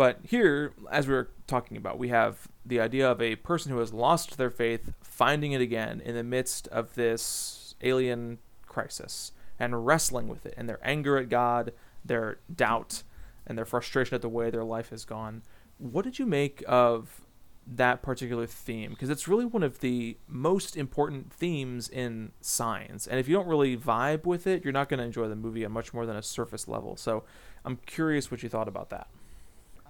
But 0.00 0.20
here, 0.22 0.72
as 0.90 1.06
we 1.06 1.12
were 1.12 1.28
talking 1.46 1.76
about, 1.76 1.98
we 1.98 2.08
have 2.08 2.48
the 2.64 2.80
idea 2.80 3.10
of 3.10 3.20
a 3.20 3.36
person 3.36 3.70
who 3.70 3.80
has 3.80 3.92
lost 3.92 4.38
their 4.38 4.48
faith 4.48 4.94
finding 5.02 5.52
it 5.52 5.60
again 5.60 6.00
in 6.02 6.14
the 6.14 6.22
midst 6.22 6.66
of 6.68 6.94
this 6.94 7.74
alien 7.82 8.38
crisis 8.64 9.32
and 9.58 9.84
wrestling 9.84 10.26
with 10.26 10.46
it 10.46 10.54
and 10.56 10.66
their 10.66 10.78
anger 10.82 11.18
at 11.18 11.28
God, 11.28 11.74
their 12.02 12.38
doubt, 12.56 13.02
and 13.46 13.58
their 13.58 13.66
frustration 13.66 14.14
at 14.14 14.22
the 14.22 14.28
way 14.30 14.48
their 14.48 14.64
life 14.64 14.88
has 14.88 15.04
gone. 15.04 15.42
What 15.76 16.06
did 16.06 16.18
you 16.18 16.24
make 16.24 16.64
of 16.66 17.20
that 17.66 18.00
particular 18.00 18.46
theme? 18.46 18.92
Because 18.92 19.10
it's 19.10 19.28
really 19.28 19.44
one 19.44 19.62
of 19.62 19.80
the 19.80 20.16
most 20.26 20.78
important 20.78 21.30
themes 21.30 21.90
in 21.90 22.32
Signs. 22.40 23.06
And 23.06 23.20
if 23.20 23.28
you 23.28 23.34
don't 23.34 23.48
really 23.48 23.76
vibe 23.76 24.24
with 24.24 24.46
it, 24.46 24.64
you're 24.64 24.72
not 24.72 24.88
going 24.88 24.96
to 24.96 25.04
enjoy 25.04 25.28
the 25.28 25.36
movie 25.36 25.66
much 25.66 25.92
more 25.92 26.06
than 26.06 26.16
a 26.16 26.22
surface 26.22 26.66
level. 26.66 26.96
So 26.96 27.24
I'm 27.66 27.76
curious 27.84 28.30
what 28.30 28.42
you 28.42 28.48
thought 28.48 28.66
about 28.66 28.88
that. 28.88 29.06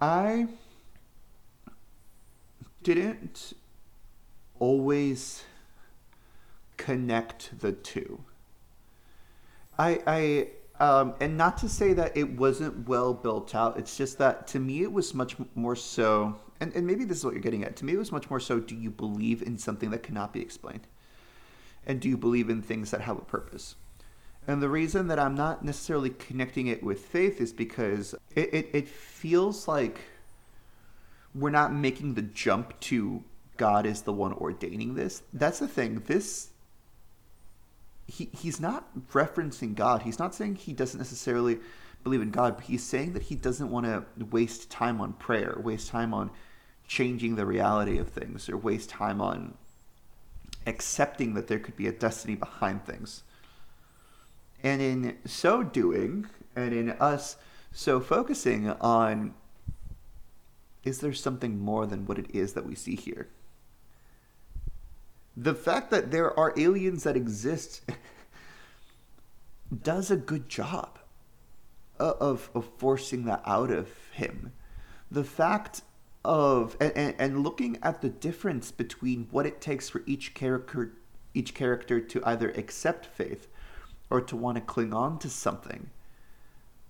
I 0.00 0.46
didn't 2.82 3.52
always 4.58 5.44
connect 6.78 7.60
the 7.60 7.72
two. 7.72 8.24
I 9.78 10.00
I 10.06 10.48
um, 10.82 11.14
and 11.20 11.36
not 11.36 11.58
to 11.58 11.68
say 11.68 11.92
that 11.92 12.16
it 12.16 12.38
wasn't 12.38 12.88
well 12.88 13.12
built 13.12 13.54
out. 13.54 13.78
It's 13.78 13.98
just 13.98 14.16
that 14.18 14.46
to 14.48 14.58
me 14.58 14.82
it 14.82 14.90
was 14.90 15.12
much 15.12 15.36
more 15.54 15.76
so, 15.76 16.36
and, 16.60 16.74
and 16.74 16.86
maybe 16.86 17.04
this 17.04 17.18
is 17.18 17.24
what 17.24 17.34
you're 17.34 17.42
getting 17.42 17.64
at. 17.64 17.76
To 17.76 17.84
me, 17.84 17.92
it 17.92 17.98
was 17.98 18.10
much 18.10 18.30
more 18.30 18.40
so. 18.40 18.58
Do 18.58 18.74
you 18.74 18.90
believe 18.90 19.42
in 19.42 19.58
something 19.58 19.90
that 19.90 20.02
cannot 20.02 20.32
be 20.32 20.40
explained, 20.40 20.86
and 21.86 22.00
do 22.00 22.08
you 22.08 22.16
believe 22.16 22.48
in 22.48 22.62
things 22.62 22.90
that 22.92 23.02
have 23.02 23.18
a 23.18 23.22
purpose? 23.22 23.74
And 24.46 24.62
the 24.62 24.68
reason 24.68 25.08
that 25.08 25.18
I'm 25.18 25.34
not 25.34 25.64
necessarily 25.64 26.10
connecting 26.10 26.66
it 26.66 26.82
with 26.82 27.00
faith 27.00 27.40
is 27.40 27.52
because 27.52 28.14
it, 28.34 28.52
it, 28.52 28.70
it 28.72 28.88
feels 28.88 29.68
like 29.68 30.00
we're 31.34 31.50
not 31.50 31.72
making 31.72 32.14
the 32.14 32.22
jump 32.22 32.78
to 32.80 33.22
God 33.56 33.86
is 33.86 34.02
the 34.02 34.12
one 34.12 34.32
ordaining 34.32 34.94
this. 34.94 35.22
That's 35.32 35.58
the 35.58 35.68
thing. 35.68 36.02
This 36.06 36.50
he 38.10 38.28
he's 38.36 38.60
not 38.60 38.88
referencing 39.12 39.74
God. 39.74 40.02
He's 40.02 40.18
not 40.18 40.34
saying 40.34 40.56
he 40.56 40.72
doesn't 40.72 40.98
necessarily 40.98 41.58
believe 42.02 42.22
in 42.22 42.30
God, 42.30 42.56
but 42.56 42.64
he's 42.64 42.82
saying 42.82 43.12
that 43.12 43.24
he 43.24 43.34
doesn't 43.36 43.70
want 43.70 43.86
to 43.86 44.24
waste 44.24 44.70
time 44.70 45.00
on 45.00 45.12
prayer, 45.12 45.58
waste 45.62 45.88
time 45.88 46.12
on 46.12 46.30
changing 46.88 47.36
the 47.36 47.46
reality 47.46 47.98
of 47.98 48.08
things, 48.08 48.48
or 48.48 48.56
waste 48.56 48.90
time 48.90 49.20
on 49.20 49.54
accepting 50.66 51.34
that 51.34 51.46
there 51.46 51.58
could 51.58 51.76
be 51.76 51.86
a 51.86 51.92
destiny 51.92 52.34
behind 52.34 52.84
things. 52.84 53.22
And 54.62 54.82
in 54.82 55.18
so 55.24 55.62
doing, 55.62 56.26
and 56.54 56.74
in 56.74 56.90
us 56.90 57.36
so 57.72 58.00
focusing 58.00 58.68
on 58.68 59.34
is 60.82 61.00
there 61.00 61.12
something 61.12 61.58
more 61.58 61.86
than 61.86 62.06
what 62.06 62.18
it 62.18 62.34
is 62.34 62.54
that 62.54 62.66
we 62.66 62.74
see 62.74 62.96
here? 62.96 63.28
The 65.36 65.54
fact 65.54 65.90
that 65.90 66.10
there 66.10 66.38
are 66.38 66.54
aliens 66.56 67.02
that 67.04 67.16
exist 67.16 67.82
does 69.82 70.10
a 70.10 70.16
good 70.16 70.48
job 70.48 70.98
uh, 71.98 72.14
of, 72.18 72.50
of 72.54 72.68
forcing 72.78 73.24
that 73.26 73.42
out 73.44 73.70
of 73.70 73.88
him. 74.12 74.52
The 75.10 75.24
fact 75.24 75.82
of 76.24 76.76
and, 76.80 76.92
and, 76.96 77.14
and 77.18 77.42
looking 77.42 77.78
at 77.82 78.00
the 78.00 78.08
difference 78.08 78.70
between 78.70 79.28
what 79.30 79.46
it 79.46 79.60
takes 79.60 79.88
for 79.88 80.02
each 80.06 80.34
character 80.34 80.92
each 81.32 81.54
character 81.54 82.00
to 82.00 82.20
either 82.26 82.50
accept 82.50 83.06
faith 83.06 83.46
or 84.10 84.20
to 84.20 84.36
want 84.36 84.56
to 84.56 84.60
cling 84.60 84.92
on 84.92 85.18
to 85.20 85.30
something 85.30 85.90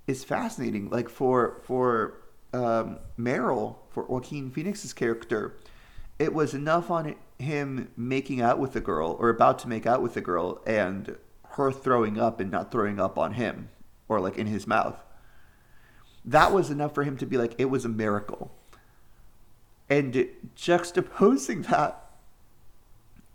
is 0.07 0.25
fascinating. 0.25 0.91
Like 0.91 1.09
for 1.09 1.61
for 1.65 2.15
um, 2.53 2.99
Merrill, 3.17 3.81
for 3.91 4.05
Joaquin 4.05 4.51
Phoenix's 4.51 4.93
character, 4.93 5.57
it 6.19 6.35
was 6.35 6.55
enough 6.55 6.91
on 6.91 7.15
him 7.39 7.91
making 7.97 8.41
out 8.41 8.59
with 8.59 8.73
the 8.73 8.81
girl 8.81 9.17
or 9.19 9.29
about 9.29 9.59
to 9.61 9.69
make 9.69 9.87
out 9.87 10.03
with 10.03 10.15
the 10.15 10.21
girl 10.21 10.61
and 10.67 11.17
her 11.51 11.73
throwing 11.73 12.19
up 12.19 12.41
and 12.41 12.51
not 12.51 12.71
throwing 12.71 13.01
up 13.01 13.19
on 13.19 13.35
him 13.35 13.69
or 14.09 14.21
like 14.21 14.37
in 14.37 14.47
his 14.47 14.67
mouth. 14.67 14.97
That 16.25 16.53
was 16.53 16.71
enough 16.71 16.95
for 16.95 17.05
him 17.05 17.17
to 17.19 17.27
be 17.27 17.39
like, 17.39 17.55
it 17.59 17.67
was 17.67 17.85
a 17.85 17.89
miracle. 17.89 18.53
And 19.89 20.29
juxtaposing 20.57 21.67
that 21.69 22.05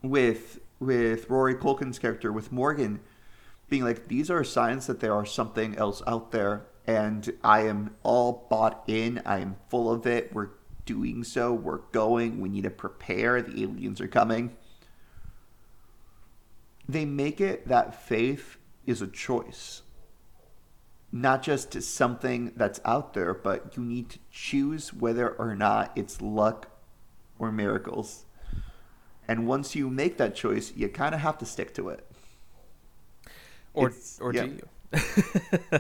with 0.01 0.59
with 0.79 1.29
Rory 1.29 1.55
Culkin's 1.55 1.99
character, 1.99 2.31
with 2.31 2.51
Morgan, 2.51 2.99
being 3.69 3.83
like, 3.83 4.07
these 4.07 4.29
are 4.29 4.43
signs 4.43 4.87
that 4.87 4.99
there 4.99 5.13
are 5.13 5.25
something 5.25 5.75
else 5.75 6.01
out 6.05 6.31
there, 6.31 6.65
and 6.85 7.33
I 7.43 7.61
am 7.61 7.95
all 8.03 8.47
bought 8.49 8.83
in. 8.87 9.21
I 9.25 9.39
am 9.39 9.55
full 9.69 9.91
of 9.91 10.05
it. 10.05 10.33
We're 10.33 10.49
doing 10.85 11.23
so. 11.23 11.53
We're 11.53 11.79
going. 11.91 12.39
We 12.39 12.49
need 12.49 12.63
to 12.63 12.69
prepare. 12.69 13.41
The 13.41 13.63
aliens 13.63 13.99
are 14.01 14.07
coming. 14.07 14.55
They 16.87 17.05
make 17.05 17.41
it 17.41 17.67
that 17.67 18.03
faith 18.03 18.57
is 18.85 19.01
a 19.01 19.07
choice, 19.07 19.81
not 21.11 21.41
just 21.41 21.81
something 21.81 22.51
that's 22.55 22.79
out 22.85 23.15
there, 23.15 23.33
but 23.33 23.75
you 23.75 23.83
need 23.83 24.11
to 24.11 24.19
choose 24.31 24.93
whether 24.93 25.27
or 25.27 25.55
not 25.55 25.91
it's 25.95 26.21
luck 26.21 26.69
or 27.39 27.51
miracles. 27.51 28.25
And 29.27 29.47
once 29.47 29.73
you 29.73 29.89
make 29.89 30.17
that 30.17 30.35
choice, 30.35 30.71
you 30.75 30.87
kind 30.87 31.15
of 31.15 31.21
have 31.21 31.39
to 31.39 31.45
stick 31.47 31.73
to 31.73 31.89
it 31.89 32.05
or 33.75 33.89
it's, 33.89 34.19
or 34.19 34.33
yeah. 34.33 34.45
do 34.45 34.49
you? 34.51 34.69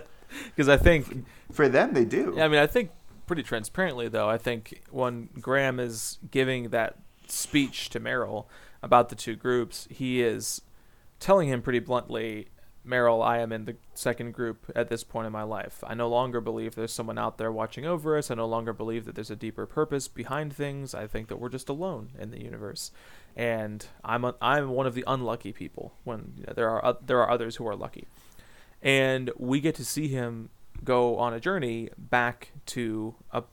because 0.55 0.69
I 0.69 0.77
think 0.77 1.25
For 1.51 1.69
them, 1.69 1.93
they 1.93 2.05
do. 2.05 2.33
Yeah, 2.35 2.45
I 2.45 2.47
mean, 2.47 2.59
I 2.59 2.67
think 2.67 2.91
pretty 3.25 3.43
transparently 3.43 4.07
though. 4.07 4.29
I 4.29 4.37
think 4.37 4.83
when 4.91 5.29
Graham 5.39 5.79
is 5.79 6.19
giving 6.31 6.69
that 6.69 6.97
speech 7.27 7.89
to 7.89 7.99
Merrill 7.99 8.49
about 8.83 9.09
the 9.09 9.15
two 9.15 9.35
groups, 9.35 9.87
he 9.89 10.21
is 10.21 10.61
telling 11.19 11.49
him 11.49 11.61
pretty 11.61 11.79
bluntly, 11.79 12.49
Merrill, 12.83 13.23
I 13.23 13.39
am 13.39 13.51
in 13.51 13.65
the 13.65 13.75
second 13.95 14.33
group 14.33 14.71
at 14.75 14.89
this 14.89 15.03
point 15.03 15.25
in 15.25 15.33
my 15.33 15.41
life. 15.41 15.83
I 15.87 15.95
no 15.95 16.07
longer 16.07 16.39
believe 16.39 16.75
there's 16.75 16.93
someone 16.93 17.17
out 17.17 17.37
there 17.37 17.51
watching 17.51 17.85
over 17.85 18.17
us. 18.17 18.29
I 18.29 18.35
no 18.35 18.45
longer 18.45 18.73
believe 18.73 19.05
that 19.05 19.15
there's 19.15 19.31
a 19.31 19.35
deeper 19.35 19.65
purpose 19.65 20.07
behind 20.07 20.53
things. 20.53 20.93
I 20.93 21.07
think 21.07 21.27
that 21.29 21.37
we're 21.37 21.49
just 21.49 21.69
alone 21.69 22.11
in 22.19 22.29
the 22.29 22.43
universe, 22.43 22.91
and 23.35 23.85
I'm 24.03 24.23
a, 24.23 24.35
I'm 24.41 24.69
one 24.69 24.87
of 24.87 24.95
the 24.95 25.03
unlucky 25.07 25.51
people. 25.51 25.93
When 26.03 26.33
you 26.37 26.45
know, 26.47 26.53
there 26.53 26.69
are 26.69 26.85
oth- 26.85 27.05
there 27.05 27.19
are 27.19 27.29
others 27.29 27.57
who 27.57 27.67
are 27.67 27.75
lucky, 27.75 28.07
and 28.81 29.31
we 29.37 29.59
get 29.59 29.75
to 29.75 29.85
see 29.85 30.07
him 30.07 30.49
go 30.83 31.17
on 31.17 31.33
a 31.33 31.39
journey 31.39 31.89
back 31.97 32.51
to 32.67 33.15
a 33.31 33.43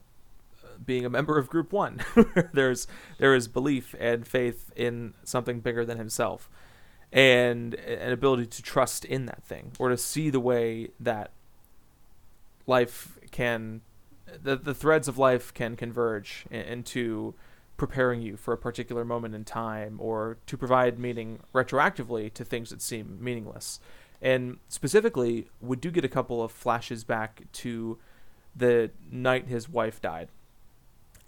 being 0.83 1.05
a 1.05 1.09
member 1.09 1.37
of 1.37 1.47
group 1.47 1.71
1 1.71 2.01
there's 2.53 2.87
there 3.19 3.35
is 3.35 3.47
belief 3.47 3.95
and 3.99 4.27
faith 4.27 4.71
in 4.75 5.13
something 5.23 5.59
bigger 5.59 5.85
than 5.85 5.97
himself 5.97 6.49
and 7.11 7.75
an 7.75 8.11
ability 8.11 8.45
to 8.45 8.61
trust 8.61 9.05
in 9.05 9.25
that 9.27 9.43
thing 9.43 9.71
or 9.79 9.89
to 9.89 9.97
see 9.97 10.29
the 10.29 10.39
way 10.39 10.89
that 10.99 11.31
life 12.65 13.19
can 13.31 13.81
the, 14.41 14.55
the 14.55 14.73
threads 14.73 15.07
of 15.07 15.17
life 15.17 15.53
can 15.53 15.75
converge 15.75 16.45
into 16.49 17.35
preparing 17.85 18.21
you 18.21 18.37
for 18.37 18.53
a 18.53 18.57
particular 18.57 19.03
moment 19.03 19.35
in 19.35 19.43
time 19.43 19.97
or 19.99 20.37
to 20.45 20.57
provide 20.57 20.97
meaning 20.97 21.39
retroactively 21.53 22.33
to 22.33 22.43
things 22.45 22.69
that 22.69 22.81
seem 22.81 23.17
meaningless 23.21 23.79
and 24.21 24.57
specifically 24.69 25.49
we 25.59 25.75
do 25.75 25.91
get 25.91 26.05
a 26.05 26.09
couple 26.09 26.41
of 26.41 26.51
flashes 26.51 27.03
back 27.03 27.43
to 27.51 27.97
the 28.55 28.89
night 29.11 29.47
his 29.47 29.67
wife 29.67 30.01
died 30.01 30.29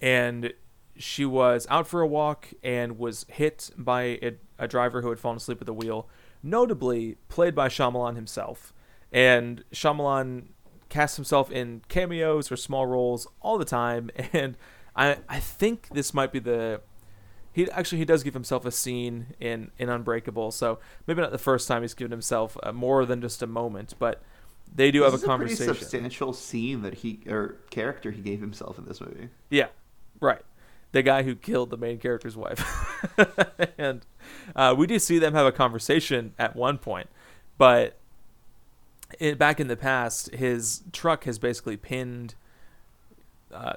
and 0.02 0.54
she 0.98 1.26
was 1.26 1.68
out 1.70 1.88
for 1.88 2.02
a 2.02 2.08
walk 2.08 2.50
and 2.64 2.98
was 2.98 3.26
hit 3.30 3.72
by 3.78 4.04
a, 4.04 4.34
a 4.58 4.68
driver 4.68 5.02
who 5.02 5.10
had 5.10 5.20
fallen 5.20 5.38
asleep 5.38 5.60
at 5.62 5.66
the 5.66 5.74
wheel, 5.74 6.08
notably 6.42 7.18
played 7.28 7.54
by 7.56 7.68
Shyamalan 7.68 8.16
himself. 8.16 8.74
And 9.12 9.64
Shyamalan 9.72 10.48
casts 10.90 11.18
himself 11.18 11.52
in 11.52 11.82
cameos 11.90 12.52
or 12.52 12.58
small 12.58 12.86
roles 12.86 13.28
all 13.42 13.58
the 13.58 13.66
time, 13.66 14.10
and 14.34 14.58
I 14.96 15.18
I 15.28 15.40
think 15.40 15.90
this 15.94 16.14
might 16.14 16.32
be 16.32 16.40
the 16.40 16.82
he 17.52 17.70
actually 17.72 18.00
he 18.00 18.06
does 18.06 18.24
give 18.24 18.34
himself 18.34 18.66
a 18.66 18.72
scene 18.72 19.28
in 19.40 19.72
in 19.78 19.90
Unbreakable, 19.90 20.52
so 20.52 20.80
maybe 21.08 21.22
not 21.22 21.32
the 21.32 21.38
first 21.38 21.68
time 21.68 21.82
he's 21.84 21.94
given 21.94 22.12
himself 22.12 22.58
uh, 22.64 22.72
more 22.72 23.06
than 23.06 23.22
just 23.22 23.42
a 23.42 23.48
moment, 23.48 23.94
but 24.00 24.22
they 24.74 24.92
do 24.92 25.00
This 25.02 25.12
have 25.12 25.14
a 25.14 25.16
a 25.16 25.20
pretty 25.20 25.56
conversation. 25.56 25.76
substantial 25.76 26.34
scene 26.34 26.82
that 26.82 26.96
he 26.96 27.20
or 27.28 27.56
character 27.70 28.12
he 28.12 28.22
gave 28.22 28.42
himself 28.42 28.78
in 28.78 28.86
this 28.86 29.00
movie. 29.00 29.30
Yeah, 29.50 29.68
right. 30.20 30.42
The 30.92 31.02
guy 31.02 31.24
who 31.24 31.36
killed 31.36 31.70
the 31.70 31.78
main 31.78 31.98
character's 31.98 32.36
wife. 32.38 32.62
and 33.78 34.06
uh, 34.56 34.74
we 34.78 34.88
do 34.88 34.98
see 35.00 35.20
them 35.20 35.34
have 35.34 35.46
a 35.46 35.52
conversation 35.52 36.34
at 36.40 36.56
one 36.56 36.78
point, 36.78 37.10
but 37.58 37.98
it, 39.20 39.38
back 39.38 39.60
in 39.60 39.68
the 39.68 39.76
past, 39.78 40.34
his 40.34 40.84
truck 40.92 41.26
has 41.26 41.38
basically 41.38 41.78
pinned 41.78 42.36
uh, 43.54 43.76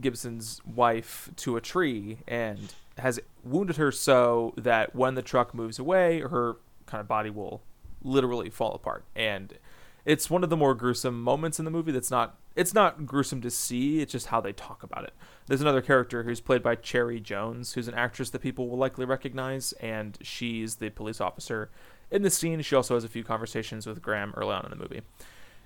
Gibson's 0.00 0.60
wife 0.64 1.30
to 1.36 1.56
a 1.56 1.60
tree 1.60 2.18
and 2.26 2.74
has 2.98 3.20
wounded 3.42 3.76
her 3.76 3.90
so 3.90 4.54
that 4.56 4.94
when 4.94 5.14
the 5.14 5.22
truck 5.22 5.54
moves 5.54 5.78
away, 5.78 6.20
her 6.20 6.56
kind 6.86 7.00
of 7.00 7.08
body 7.08 7.30
will 7.30 7.62
literally 8.02 8.50
fall 8.50 8.74
apart. 8.74 9.04
And 9.16 9.58
it's 10.04 10.28
one 10.28 10.44
of 10.44 10.50
the 10.50 10.56
more 10.56 10.74
gruesome 10.74 11.22
moments 11.22 11.58
in 11.58 11.64
the 11.64 11.70
movie 11.70 11.92
that's 11.92 12.10
not 12.10 12.36
it's 12.54 12.72
not 12.72 13.04
gruesome 13.04 13.40
to 13.40 13.50
see 13.50 14.00
it's 14.00 14.12
just 14.12 14.28
how 14.28 14.40
they 14.40 14.52
talk 14.52 14.84
about 14.84 15.04
it. 15.04 15.12
There's 15.46 15.60
another 15.60 15.82
character 15.82 16.22
who's 16.22 16.40
played 16.40 16.62
by 16.62 16.76
cherry 16.76 17.18
jones 17.18 17.72
who's 17.72 17.88
an 17.88 17.94
actress 17.94 18.30
that 18.30 18.42
people 18.42 18.68
will 18.68 18.78
likely 18.78 19.04
recognize 19.04 19.72
and 19.80 20.16
she's 20.22 20.76
the 20.76 20.90
police 20.90 21.20
officer 21.20 21.70
in 22.12 22.22
the 22.22 22.30
scene. 22.30 22.62
She 22.62 22.76
also 22.76 22.94
has 22.94 23.02
a 23.02 23.08
few 23.08 23.24
conversations 23.24 23.86
with 23.86 24.02
graham 24.02 24.32
early 24.36 24.54
on 24.54 24.64
in 24.64 24.70
the 24.70 24.76
movie. 24.76 25.02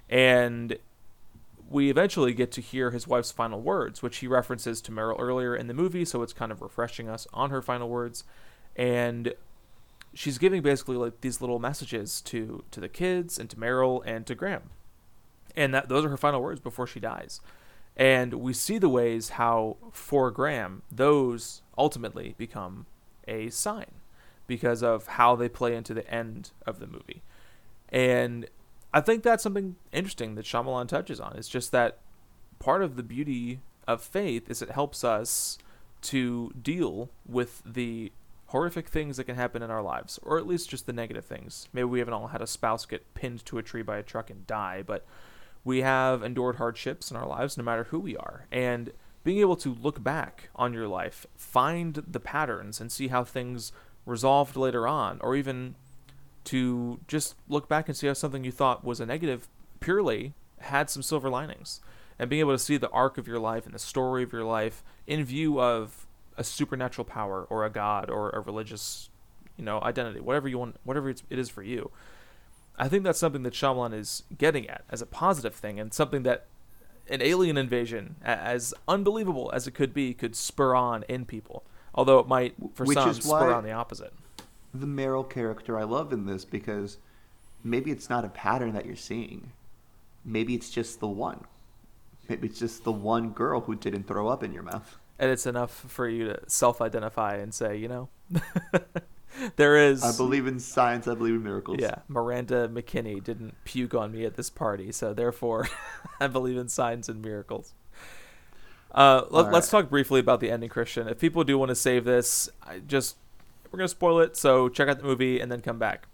And 0.08 0.78
we 1.70 1.90
eventually 1.90 2.32
get 2.32 2.50
to 2.50 2.60
hear 2.60 2.90
his 2.90 3.06
wife's 3.06 3.30
final 3.30 3.60
words 3.60 4.02
which 4.02 4.18
he 4.18 4.26
references 4.26 4.80
to 4.80 4.92
merrill 4.92 5.18
earlier 5.20 5.54
in 5.54 5.66
the 5.66 5.74
movie 5.74 6.04
so 6.04 6.22
it's 6.22 6.32
kind 6.32 6.50
of 6.50 6.62
refreshing 6.62 7.08
us 7.08 7.26
on 7.32 7.50
her 7.50 7.62
final 7.62 7.88
words 7.88 8.24
and 8.76 9.34
she's 10.14 10.38
giving 10.38 10.62
basically 10.62 10.96
like 10.96 11.20
these 11.20 11.40
little 11.40 11.58
messages 11.58 12.20
to 12.22 12.64
to 12.70 12.80
the 12.80 12.88
kids 12.88 13.38
and 13.38 13.48
to 13.50 13.58
Merrill 13.58 14.02
and 14.02 14.26
to 14.26 14.34
Graham. 14.34 14.70
And 15.56 15.74
that 15.74 15.88
those 15.88 16.04
are 16.04 16.08
her 16.08 16.16
final 16.16 16.42
words 16.42 16.60
before 16.60 16.86
she 16.86 17.00
dies. 17.00 17.40
And 17.96 18.34
we 18.34 18.52
see 18.52 18.78
the 18.78 18.88
ways 18.88 19.30
how 19.30 19.76
for 19.92 20.30
Graham 20.30 20.82
those 20.90 21.62
ultimately 21.76 22.34
become 22.38 22.86
a 23.26 23.50
sign 23.50 23.92
because 24.46 24.82
of 24.82 25.06
how 25.06 25.36
they 25.36 25.48
play 25.48 25.74
into 25.74 25.94
the 25.94 26.08
end 26.12 26.52
of 26.66 26.78
the 26.78 26.86
movie. 26.86 27.22
And 27.90 28.46
I 28.92 29.00
think 29.00 29.22
that's 29.22 29.42
something 29.42 29.76
interesting 29.92 30.34
that 30.34 30.46
Shyamalan 30.46 30.88
touches 30.88 31.20
on. 31.20 31.36
It's 31.36 31.48
just 31.48 31.72
that 31.72 31.98
part 32.58 32.82
of 32.82 32.96
the 32.96 33.02
beauty 33.02 33.60
of 33.86 34.02
faith 34.02 34.50
is 34.50 34.62
it 34.62 34.70
helps 34.70 35.04
us 35.04 35.58
to 36.00 36.52
deal 36.60 37.10
with 37.26 37.62
the 37.64 38.12
horrific 38.46 38.88
things 38.88 39.18
that 39.18 39.24
can 39.24 39.36
happen 39.36 39.62
in 39.62 39.70
our 39.70 39.82
lives, 39.82 40.18
or 40.22 40.38
at 40.38 40.46
least 40.46 40.70
just 40.70 40.86
the 40.86 40.92
negative 40.92 41.24
things. 41.24 41.68
Maybe 41.72 41.84
we 41.84 41.98
haven't 41.98 42.14
all 42.14 42.28
had 42.28 42.40
a 42.40 42.46
spouse 42.46 42.86
get 42.86 43.14
pinned 43.14 43.44
to 43.46 43.58
a 43.58 43.62
tree 43.62 43.82
by 43.82 43.98
a 43.98 44.02
truck 44.02 44.30
and 44.30 44.46
die, 44.46 44.82
but 44.86 45.04
we 45.64 45.82
have 45.82 46.22
endured 46.22 46.56
hardships 46.56 47.10
in 47.10 47.16
our 47.16 47.26
lives 47.26 47.58
no 47.58 47.64
matter 47.64 47.84
who 47.84 47.98
we 47.98 48.16
are. 48.16 48.46
And 48.50 48.92
being 49.22 49.40
able 49.40 49.56
to 49.56 49.74
look 49.74 50.02
back 50.02 50.48
on 50.56 50.72
your 50.72 50.88
life, 50.88 51.26
find 51.36 52.02
the 52.06 52.20
patterns, 52.20 52.80
and 52.80 52.90
see 52.90 53.08
how 53.08 53.24
things 53.24 53.72
resolved 54.06 54.56
later 54.56 54.88
on, 54.88 55.18
or 55.20 55.36
even 55.36 55.74
to 56.48 57.00
just 57.08 57.34
look 57.48 57.68
back 57.68 57.88
and 57.88 57.96
see 57.96 58.06
how 58.06 58.12
something 58.12 58.44
you 58.44 58.52
thought 58.52 58.84
was 58.84 59.00
a 59.00 59.06
negative 59.06 59.48
purely 59.80 60.34
had 60.60 60.90
some 60.90 61.02
silver 61.02 61.28
linings. 61.30 61.80
And 62.18 62.28
being 62.28 62.40
able 62.40 62.52
to 62.52 62.58
see 62.58 62.76
the 62.76 62.90
arc 62.90 63.16
of 63.18 63.28
your 63.28 63.38
life 63.38 63.64
and 63.64 63.74
the 63.74 63.78
story 63.78 64.22
of 64.22 64.32
your 64.32 64.44
life 64.44 64.82
in 65.06 65.24
view 65.24 65.60
of 65.60 66.06
a 66.36 66.42
supernatural 66.44 67.04
power 67.04 67.46
or 67.48 67.64
a 67.64 67.70
god 67.70 68.10
or 68.10 68.30
a 68.30 68.40
religious, 68.40 69.08
you 69.56 69.64
know, 69.64 69.80
identity, 69.82 70.20
whatever 70.20 70.48
you 70.48 70.58
want, 70.58 70.76
whatever 70.84 71.10
it's, 71.10 71.22
it 71.30 71.38
is 71.38 71.48
for 71.48 71.62
you. 71.62 71.90
I 72.76 72.88
think 72.88 73.04
that's 73.04 73.18
something 73.18 73.42
that 73.42 73.52
Shyamalan 73.52 73.92
is 73.94 74.22
getting 74.36 74.68
at 74.68 74.84
as 74.90 75.02
a 75.02 75.06
positive 75.06 75.54
thing 75.54 75.78
and 75.78 75.92
something 75.92 76.22
that 76.24 76.46
an 77.08 77.22
alien 77.22 77.56
invasion, 77.56 78.16
as 78.22 78.74
unbelievable 78.86 79.50
as 79.54 79.66
it 79.66 79.72
could 79.72 79.92
be, 79.94 80.14
could 80.14 80.36
spur 80.36 80.74
on 80.74 81.04
in 81.08 81.24
people. 81.24 81.64
Although 81.94 82.18
it 82.20 82.28
might, 82.28 82.54
for 82.74 82.84
Which 82.84 82.96
some, 82.96 83.12
spur 83.14 83.48
why- 83.50 83.52
on 83.52 83.64
the 83.64 83.72
opposite. 83.72 84.12
The 84.74 84.86
Merrill 84.86 85.24
character 85.24 85.78
I 85.78 85.84
love 85.84 86.12
in 86.12 86.26
this 86.26 86.44
because 86.44 86.98
maybe 87.64 87.90
it's 87.90 88.10
not 88.10 88.24
a 88.24 88.28
pattern 88.28 88.72
that 88.74 88.86
you're 88.86 88.96
seeing. 88.96 89.52
Maybe 90.24 90.54
it's 90.54 90.70
just 90.70 91.00
the 91.00 91.08
one. 91.08 91.44
Maybe 92.28 92.48
it's 92.48 92.58
just 92.58 92.84
the 92.84 92.92
one 92.92 93.30
girl 93.30 93.60
who 93.60 93.74
didn't 93.74 94.06
throw 94.06 94.28
up 94.28 94.42
in 94.42 94.52
your 94.52 94.62
mouth. 94.62 94.98
And 95.18 95.30
it's 95.30 95.46
enough 95.46 95.72
for 95.72 96.08
you 96.08 96.26
to 96.26 96.40
self-identify 96.46 97.36
and 97.36 97.52
say, 97.52 97.76
you 97.76 97.88
know, 97.88 98.08
there 99.56 99.76
is. 99.76 100.02
I 100.04 100.16
believe 100.16 100.46
in 100.46 100.60
science. 100.60 101.08
I 101.08 101.14
believe 101.14 101.34
in 101.34 101.42
miracles. 101.42 101.78
Yeah, 101.80 101.96
Miranda 102.06 102.68
McKinney 102.68 103.22
didn't 103.22 103.54
puke 103.64 103.94
on 103.94 104.12
me 104.12 104.24
at 104.24 104.36
this 104.36 104.50
party, 104.50 104.92
so 104.92 105.14
therefore, 105.14 105.68
I 106.20 106.26
believe 106.26 106.56
in 106.56 106.68
signs 106.68 107.08
and 107.08 107.22
miracles. 107.22 107.74
Uh, 108.92 109.24
let, 109.30 109.52
right. 109.52 109.62
talk 109.64 109.90
briefly 109.90 110.20
about 110.20 110.40
the 110.40 110.50
ending, 110.50 110.68
Christian. 110.68 111.08
If 111.08 111.18
people 111.18 111.44
do 111.44 111.58
want 111.58 111.70
to 111.70 111.74
save 111.74 112.04
this, 112.04 112.48
I 112.66 112.78
just 112.78 113.16
we're 113.70 113.78
gonna 113.78 113.88
spoil 113.88 114.20
it, 114.20 114.36
so 114.36 114.68
check 114.68 114.88
out 114.88 114.98
the 114.98 115.04
movie 115.04 115.40
and 115.40 115.50
then 115.50 115.60
come 115.60 115.78
back. 115.78 116.06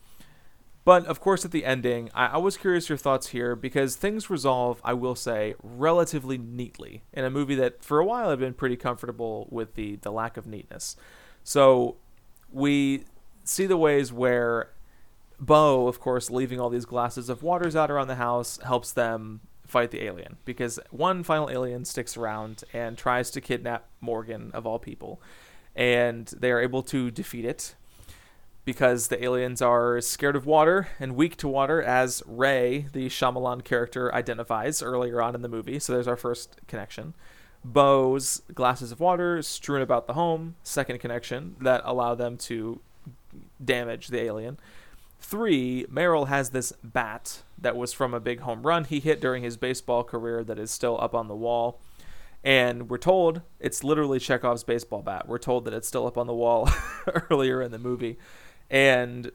But 0.84 1.06
of 1.06 1.18
course, 1.20 1.44
at 1.44 1.50
the 1.50 1.64
ending, 1.64 2.10
I, 2.14 2.26
I 2.26 2.36
was 2.36 2.56
curious 2.56 2.88
your 2.88 2.98
thoughts 2.98 3.28
here 3.28 3.56
because 3.56 3.96
things 3.96 4.28
resolve, 4.28 4.80
I 4.84 4.92
will 4.92 5.14
say, 5.14 5.54
relatively 5.62 6.36
neatly 6.36 7.02
in 7.12 7.24
a 7.24 7.30
movie 7.30 7.54
that 7.54 7.82
for 7.82 8.00
a 8.00 8.04
while 8.04 8.28
I've 8.28 8.38
been 8.38 8.54
pretty 8.54 8.76
comfortable 8.76 9.48
with 9.50 9.74
the 9.74 9.96
the 9.96 10.12
lack 10.12 10.36
of 10.36 10.46
neatness. 10.46 10.96
So 11.42 11.96
we 12.52 13.04
see 13.44 13.66
the 13.66 13.76
ways 13.76 14.12
where 14.12 14.70
Bo, 15.40 15.88
of 15.88 16.00
course, 16.00 16.30
leaving 16.30 16.60
all 16.60 16.70
these 16.70 16.84
glasses 16.84 17.28
of 17.28 17.42
waters 17.42 17.74
out 17.74 17.90
around 17.90 18.08
the 18.08 18.14
house 18.14 18.58
helps 18.64 18.92
them 18.92 19.40
fight 19.66 19.90
the 19.90 20.04
alien 20.04 20.36
because 20.44 20.78
one 20.90 21.22
final 21.22 21.50
alien 21.50 21.84
sticks 21.84 22.16
around 22.16 22.62
and 22.72 22.96
tries 22.96 23.30
to 23.30 23.40
kidnap 23.40 23.88
Morgan 24.00 24.50
of 24.54 24.66
all 24.66 24.78
people, 24.78 25.20
and 25.74 26.26
they 26.28 26.50
are 26.50 26.60
able 26.60 26.82
to 26.84 27.10
defeat 27.10 27.44
it 27.44 27.74
because 28.64 29.08
the 29.08 29.22
aliens 29.22 29.60
are 29.60 30.00
scared 30.00 30.36
of 30.36 30.46
water 30.46 30.88
and 30.98 31.14
weak 31.14 31.36
to 31.36 31.48
water, 31.48 31.82
as 31.82 32.22
Ray, 32.26 32.86
the 32.92 33.08
Shyamalan 33.08 33.62
character, 33.62 34.14
identifies 34.14 34.82
earlier 34.82 35.20
on 35.20 35.34
in 35.34 35.42
the 35.42 35.48
movie. 35.48 35.78
So 35.78 35.92
there's 35.92 36.08
our 36.08 36.16
first 36.16 36.56
connection. 36.66 37.14
Bo's 37.64 38.42
glasses 38.54 38.92
of 38.92 39.00
water 39.00 39.42
strewn 39.42 39.82
about 39.82 40.06
the 40.06 40.14
home, 40.14 40.56
second 40.62 40.98
connection 40.98 41.56
that 41.60 41.82
allow 41.84 42.14
them 42.14 42.36
to 42.38 42.80
damage 43.62 44.08
the 44.08 44.20
alien. 44.20 44.58
Three, 45.20 45.86
Merrill 45.88 46.26
has 46.26 46.50
this 46.50 46.72
bat 46.82 47.42
that 47.58 47.76
was 47.76 47.92
from 47.92 48.12
a 48.12 48.20
big 48.20 48.40
home 48.40 48.62
run 48.62 48.84
he 48.84 49.00
hit 49.00 49.20
during 49.20 49.42
his 49.42 49.56
baseball 49.56 50.04
career 50.04 50.44
that 50.44 50.58
is 50.58 50.70
still 50.70 51.00
up 51.00 51.14
on 51.14 51.28
the 51.28 51.34
wall. 51.34 51.80
And 52.44 52.90
we're 52.90 52.98
told 52.98 53.40
it's 53.58 53.82
literally 53.82 54.18
Chekhov's 54.18 54.64
baseball 54.64 55.02
bat. 55.02 55.26
We're 55.26 55.38
told 55.38 55.64
that 55.64 55.72
it's 55.72 55.88
still 55.88 56.06
up 56.06 56.18
on 56.18 56.26
the 56.26 56.34
wall 56.34 56.68
earlier 57.30 57.62
in 57.62 57.72
the 57.72 57.78
movie. 57.78 58.18
And 58.70 59.32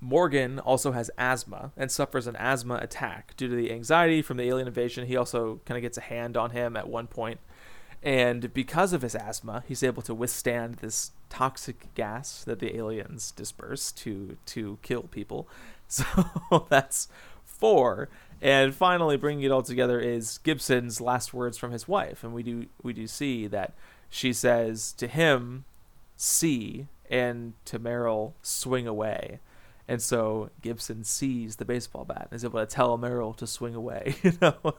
Morgan 0.00 0.58
also 0.58 0.90
has 0.90 1.12
asthma 1.16 1.70
and 1.76 1.90
suffers 1.90 2.26
an 2.26 2.34
asthma 2.36 2.74
attack 2.82 3.36
due 3.36 3.48
to 3.48 3.54
the 3.54 3.70
anxiety 3.70 4.20
from 4.20 4.36
the 4.36 4.42
alien 4.48 4.66
invasion. 4.66 5.06
He 5.06 5.16
also 5.16 5.60
kind 5.64 5.78
of 5.78 5.82
gets 5.82 5.96
a 5.96 6.02
hand 6.02 6.36
on 6.36 6.50
him 6.50 6.76
at 6.76 6.88
one 6.88 7.06
point. 7.06 7.38
And 8.02 8.52
because 8.52 8.92
of 8.92 9.02
his 9.02 9.14
asthma, 9.14 9.62
he's 9.68 9.84
able 9.84 10.02
to 10.02 10.14
withstand 10.14 10.76
this 10.76 11.12
toxic 11.30 11.94
gas 11.94 12.42
that 12.44 12.58
the 12.58 12.76
aliens 12.76 13.30
disperse 13.30 13.92
to 13.92 14.36
to 14.46 14.78
kill 14.82 15.04
people. 15.04 15.48
So 15.92 16.66
that's 16.70 17.08
four. 17.44 18.08
And 18.42 18.74
finally, 18.74 19.16
bringing 19.16 19.44
it 19.44 19.52
all 19.52 19.62
together 19.62 20.00
is 20.00 20.38
Gibson's 20.38 21.00
last 21.00 21.32
words 21.32 21.56
from 21.56 21.70
his 21.70 21.86
wife, 21.86 22.24
and 22.24 22.34
we 22.34 22.42
do 22.42 22.66
we 22.82 22.92
do 22.92 23.06
see 23.06 23.46
that 23.46 23.72
she 24.10 24.32
says 24.32 24.92
to 24.94 25.06
him, 25.06 25.64
"See," 26.16 26.88
and 27.08 27.54
to 27.66 27.78
Merrill, 27.78 28.34
"Swing 28.42 28.88
away." 28.88 29.38
And 29.86 30.02
so 30.02 30.50
Gibson 30.60 31.04
sees 31.04 31.56
the 31.56 31.64
baseball 31.64 32.04
bat 32.04 32.28
and 32.30 32.36
is 32.36 32.44
able 32.44 32.58
to 32.58 32.66
tell 32.66 32.96
Merrill 32.98 33.32
to 33.34 33.46
swing 33.46 33.76
away. 33.76 34.16
You 34.24 34.32
know, 34.40 34.74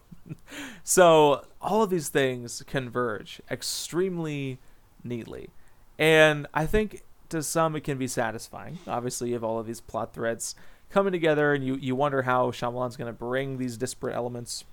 so 0.84 1.46
all 1.62 1.84
of 1.84 1.90
these 1.90 2.10
things 2.10 2.64
converge 2.68 3.42
extremely 3.50 4.60
neatly, 5.06 5.52
and 5.98 6.48
I 6.54 6.66
think 6.66 7.04
to 7.30 7.42
some 7.42 7.78
it 7.78 7.86
can 7.86 7.98
be 7.98 8.08
satisfying. 8.08 8.80
Obviously, 8.88 9.30
you 9.30 9.36
have 9.36 9.44
all 9.44 9.60
of 9.60 9.68
these 9.68 9.82
plot 9.82 10.14
threads 10.14 10.56
coming 10.94 11.12
together, 11.12 11.54
and 11.54 11.66
you 11.66 11.76
you 11.76 11.96
wonder 11.96 12.22
how 12.22 12.52
Shyamalan's 12.52 12.96
going 12.96 13.12
to 13.12 13.18
bring 13.18 13.58
these 13.58 13.78
disparate 13.78 14.16
elements 14.16 14.64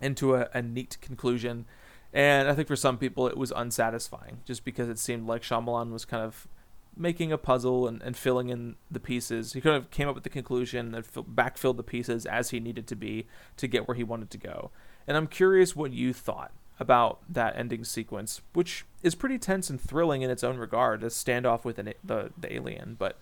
into 0.00 0.34
a, 0.34 0.48
a 0.52 0.60
neat 0.60 0.98
conclusion. 1.00 1.64
And 2.12 2.48
I 2.48 2.54
think 2.54 2.68
for 2.68 2.76
some 2.76 2.98
people 2.98 3.28
it 3.28 3.36
was 3.36 3.52
unsatisfying, 3.54 4.40
just 4.44 4.64
because 4.64 4.88
it 4.88 4.98
seemed 4.98 5.26
like 5.26 5.42
Shyamalan 5.42 5.92
was 5.92 6.04
kind 6.04 6.24
of 6.24 6.48
making 6.96 7.30
a 7.30 7.38
puzzle 7.38 7.86
and, 7.86 8.02
and 8.02 8.16
filling 8.16 8.48
in 8.48 8.74
the 8.90 9.00
pieces. 9.00 9.52
He 9.52 9.60
kind 9.60 9.76
of 9.76 9.90
came 9.90 10.08
up 10.08 10.14
with 10.14 10.24
the 10.24 10.30
conclusion 10.30 10.94
and 10.94 11.04
fill, 11.04 11.24
backfilled 11.24 11.76
the 11.76 11.82
pieces 11.82 12.26
as 12.26 12.50
he 12.50 12.58
needed 12.58 12.86
to 12.86 12.96
be 12.96 13.26
to 13.58 13.68
get 13.68 13.86
where 13.86 13.94
he 13.94 14.04
wanted 14.04 14.30
to 14.30 14.38
go. 14.38 14.70
And 15.06 15.16
I'm 15.16 15.26
curious 15.26 15.76
what 15.76 15.92
you 15.92 16.12
thought 16.12 16.52
about 16.80 17.20
that 17.28 17.56
ending 17.56 17.84
sequence, 17.84 18.40
which 18.54 18.84
is 19.02 19.14
pretty 19.14 19.38
tense 19.38 19.70
and 19.70 19.80
thrilling 19.80 20.22
in 20.22 20.30
its 20.30 20.42
own 20.42 20.56
regard, 20.56 21.02
a 21.02 21.06
standoff 21.06 21.64
with 21.64 21.78
an, 21.78 21.92
the, 22.02 22.30
the 22.38 22.52
alien. 22.52 22.96
But 22.98 23.18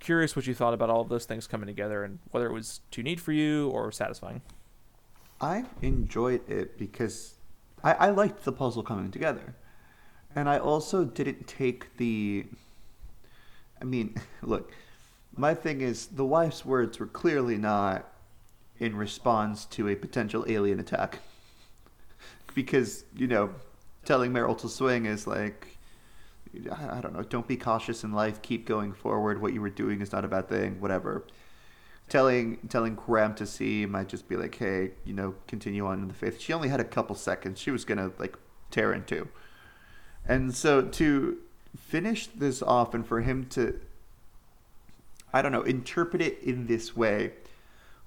curious 0.00 0.36
what 0.36 0.46
you 0.46 0.54
thought 0.54 0.74
about 0.74 0.90
all 0.90 1.00
of 1.00 1.08
those 1.08 1.24
things 1.24 1.46
coming 1.46 1.66
together 1.66 2.04
and 2.04 2.18
whether 2.30 2.46
it 2.46 2.52
was 2.52 2.80
too 2.90 3.02
neat 3.02 3.20
for 3.20 3.32
you 3.32 3.68
or 3.70 3.90
satisfying. 3.92 4.42
I 5.40 5.64
enjoyed 5.82 6.48
it 6.48 6.78
because 6.78 7.34
I, 7.84 7.92
I 7.92 8.10
liked 8.10 8.44
the 8.44 8.52
puzzle 8.52 8.82
coming 8.82 9.10
together. 9.10 9.54
And 10.34 10.48
I 10.48 10.58
also 10.58 11.04
didn't 11.04 11.46
take 11.46 11.96
the 11.96 12.46
I 13.80 13.84
mean, 13.84 14.14
look, 14.42 14.72
my 15.36 15.54
thing 15.54 15.80
is 15.80 16.06
the 16.06 16.24
wife's 16.24 16.64
words 16.64 16.98
were 16.98 17.06
clearly 17.06 17.56
not 17.56 18.06
in 18.78 18.96
response 18.96 19.64
to 19.66 19.88
a 19.88 19.94
potential 19.94 20.44
alien 20.48 20.80
attack. 20.80 21.20
because, 22.54 23.04
you 23.16 23.26
know, 23.26 23.50
telling 24.04 24.32
Merrill 24.32 24.54
to 24.56 24.68
swing 24.68 25.06
is 25.06 25.26
like, 25.26 25.75
I 26.70 27.00
don't 27.00 27.14
know, 27.14 27.22
don't 27.22 27.46
be 27.46 27.56
cautious 27.56 28.04
in 28.04 28.12
life, 28.12 28.42
keep 28.42 28.66
going 28.66 28.92
forward. 28.92 29.40
What 29.40 29.52
you 29.52 29.60
were 29.60 29.70
doing 29.70 30.00
is 30.00 30.12
not 30.12 30.24
a 30.24 30.28
bad 30.28 30.48
thing, 30.48 30.80
whatever. 30.80 31.26
Telling 32.08 32.58
telling 32.68 32.94
Graham 32.94 33.34
to 33.34 33.46
see 33.46 33.84
might 33.86 34.08
just 34.08 34.28
be 34.28 34.36
like, 34.36 34.54
hey, 34.54 34.92
you 35.04 35.12
know, 35.12 35.34
continue 35.48 35.86
on 35.86 36.00
in 36.00 36.08
the 36.08 36.14
faith. 36.14 36.40
She 36.40 36.52
only 36.52 36.68
had 36.68 36.80
a 36.80 36.84
couple 36.84 37.16
seconds. 37.16 37.58
She 37.60 37.70
was 37.70 37.84
gonna 37.84 38.12
like 38.18 38.36
tear 38.70 38.92
into. 38.92 39.28
And 40.28 40.54
so 40.54 40.82
to 40.82 41.38
finish 41.76 42.28
this 42.28 42.62
off 42.62 42.94
and 42.94 43.06
for 43.06 43.20
him 43.20 43.46
to 43.50 43.80
I 45.32 45.42
don't 45.42 45.52
know, 45.52 45.62
interpret 45.62 46.22
it 46.22 46.38
in 46.42 46.66
this 46.66 46.96
way 46.96 47.32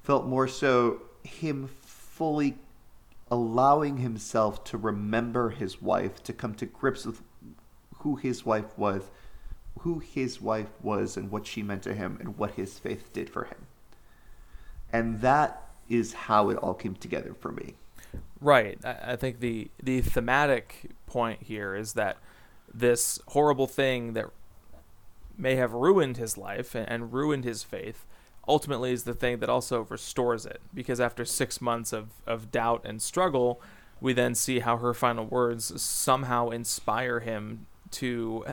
felt 0.01 0.25
more 0.25 0.47
so 0.47 1.01
him 1.23 1.69
fully 1.81 2.57
allowing 3.29 3.97
himself 3.97 4.63
to 4.63 4.77
remember 4.77 5.51
his 5.51 5.81
wife, 5.81 6.23
to 6.23 6.33
come 6.33 6.55
to 6.55 6.65
grips 6.65 7.05
with 7.05 7.21
who 7.99 8.15
his 8.15 8.45
wife 8.45 8.77
was, 8.77 9.03
who 9.79 9.99
his 9.99 10.41
wife 10.41 10.69
was 10.81 11.17
and 11.17 11.31
what 11.31 11.47
she 11.47 11.63
meant 11.63 11.83
to 11.83 11.93
him 11.93 12.17
and 12.19 12.37
what 12.37 12.51
his 12.51 12.79
faith 12.79 13.13
did 13.13 13.29
for 13.29 13.45
him. 13.45 13.67
And 14.91 15.21
that 15.21 15.69
is 15.87 16.13
how 16.13 16.49
it 16.49 16.57
all 16.57 16.73
came 16.73 16.95
together 16.95 17.33
for 17.33 17.51
me. 17.51 17.75
Right. 18.41 18.79
I 18.85 19.15
think 19.15 19.39
the 19.39 19.69
the 19.81 20.01
thematic 20.01 20.91
point 21.05 21.43
here 21.43 21.75
is 21.75 21.93
that 21.93 22.17
this 22.73 23.19
horrible 23.29 23.67
thing 23.67 24.13
that 24.13 24.25
may 25.37 25.55
have 25.55 25.73
ruined 25.73 26.17
his 26.17 26.37
life 26.37 26.75
and 26.75 27.13
ruined 27.13 27.43
his 27.43 27.63
faith 27.63 28.05
ultimately 28.47 28.91
is 28.91 29.03
the 29.03 29.13
thing 29.13 29.39
that 29.39 29.49
also 29.49 29.85
restores 29.89 30.45
it 30.45 30.61
because 30.73 30.99
after 30.99 31.23
six 31.23 31.61
months 31.61 31.93
of, 31.93 32.09
of 32.25 32.51
doubt 32.51 32.81
and 32.83 33.01
struggle 33.01 33.61
we 34.01 34.13
then 34.13 34.33
see 34.33 34.59
how 34.59 34.77
her 34.77 34.93
final 34.93 35.25
words 35.25 35.81
somehow 35.81 36.49
inspire 36.49 37.19
him 37.19 37.67
to 37.91 38.45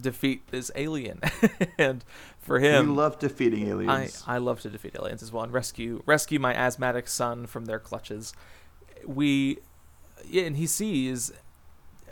defeat 0.00 0.48
this 0.48 0.70
alien. 0.74 1.20
And 1.78 2.04
for 2.38 2.60
him 2.60 2.88
you 2.88 2.94
love 2.94 3.18
defeating 3.18 3.66
aliens. 3.68 4.22
I, 4.26 4.34
I 4.34 4.38
love 4.38 4.60
to 4.60 4.70
defeat 4.70 4.94
aliens 4.96 5.22
as 5.22 5.32
well 5.32 5.42
and 5.42 5.52
rescue 5.52 6.02
rescue 6.06 6.38
my 6.38 6.54
asthmatic 6.54 7.08
son 7.08 7.46
from 7.46 7.64
their 7.64 7.78
clutches. 7.78 8.32
We 9.06 9.58
yeah, 10.24 10.42
and 10.42 10.56
he 10.56 10.66
sees 10.66 11.32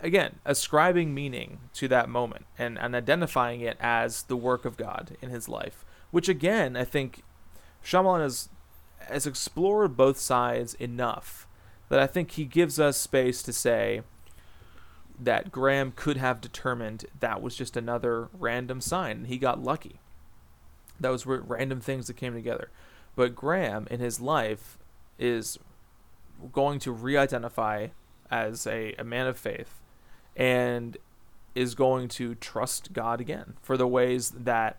again, 0.03 0.39
ascribing 0.45 1.13
meaning 1.13 1.59
to 1.73 1.87
that 1.87 2.09
moment 2.09 2.45
and, 2.59 2.77
and 2.77 2.93
identifying 2.93 3.61
it 3.61 3.77
as 3.79 4.23
the 4.23 4.35
work 4.35 4.65
of 4.65 4.77
God 4.77 5.17
in 5.21 5.29
his 5.29 5.47
life, 5.47 5.85
which 6.11 6.27
again, 6.27 6.75
I 6.75 6.83
think 6.83 7.23
Shyamalan 7.83 8.21
has, 8.21 8.49
has 8.99 9.25
explored 9.25 9.95
both 9.95 10.19
sides 10.19 10.73
enough 10.75 11.47
that 11.89 11.99
I 11.99 12.05
think 12.05 12.31
he 12.31 12.45
gives 12.45 12.79
us 12.79 12.97
space 12.97 13.41
to 13.43 13.53
say 13.53 14.01
that 15.19 15.51
Graham 15.51 15.93
could 15.95 16.17
have 16.17 16.41
determined 16.41 17.05
that 17.19 17.41
was 17.41 17.55
just 17.55 17.77
another 17.77 18.29
random 18.33 18.81
sign 18.81 19.25
he 19.25 19.37
got 19.37 19.63
lucky. 19.63 19.99
That 20.99 21.09
was 21.09 21.25
random 21.25 21.81
things 21.81 22.07
that 22.07 22.15
came 22.15 22.33
together. 22.33 22.69
But 23.15 23.35
Graham 23.35 23.87
in 23.91 23.99
his 23.99 24.19
life 24.19 24.77
is 25.19 25.59
going 26.51 26.79
to 26.79 26.91
re 26.91 27.15
identify 27.17 27.87
as 28.31 28.65
a, 28.65 28.93
a 28.97 29.03
man 29.03 29.27
of 29.27 29.37
faith 29.37 29.79
and 30.35 30.97
is 31.55 31.75
going 31.75 32.07
to 32.07 32.35
trust 32.35 32.93
God 32.93 33.21
again 33.21 33.53
for 33.61 33.77
the 33.77 33.87
ways 33.87 34.31
that 34.31 34.77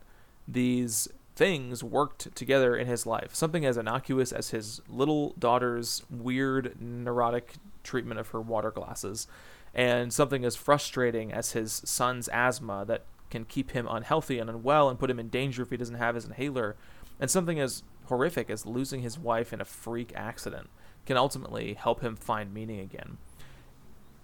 these 0.49 1.09
things 1.37 1.83
worked 1.83 2.35
together 2.35 2.77
in 2.77 2.87
his 2.87 3.07
life. 3.07 3.35
Something 3.35 3.65
as 3.65 3.77
innocuous 3.77 4.33
as 4.33 4.51
his 4.51 4.81
little 4.89 5.35
daughter's 5.39 6.03
weird 6.11 6.81
neurotic 6.81 7.55
treatment 7.83 8.21
of 8.21 8.29
her 8.29 8.41
water 8.41 8.71
glasses, 8.71 9.27
and 9.75 10.13
something 10.13 10.45
as 10.45 10.57
frustrating 10.57 11.33
as 11.33 11.53
his 11.53 11.83
son's 11.85 12.29
asthma 12.29 12.85
that 12.87 13.05
can 13.31 13.45
keep 13.45 13.73
him 13.73 13.89
unhealthy 13.91 14.39
and 14.39 14.49
unwell 14.49 14.89
and 14.89 14.99
put 14.99 15.11
him 15.11 15.19
in 15.19 15.29
danger 15.29 15.63
if 15.63 15.71
he 15.71 15.77
doesn't 15.77 15.97
have 15.97 16.15
his 16.15 16.25
inhaler, 16.25 16.77
and 17.19 17.31
something 17.31 17.59
as 17.59 17.83
horrific 18.07 18.51
as 18.51 18.67
losing 18.67 19.03
his 19.03 19.19
wife 19.19 19.53
in 19.53 19.61
a 19.61 19.65
freak 19.65 20.13
accident 20.15 20.69
can 21.07 21.17
ultimately 21.17 21.75
help 21.75 22.01
him 22.01 22.17
find 22.17 22.53
meaning 22.53 22.81
again. 22.81 23.19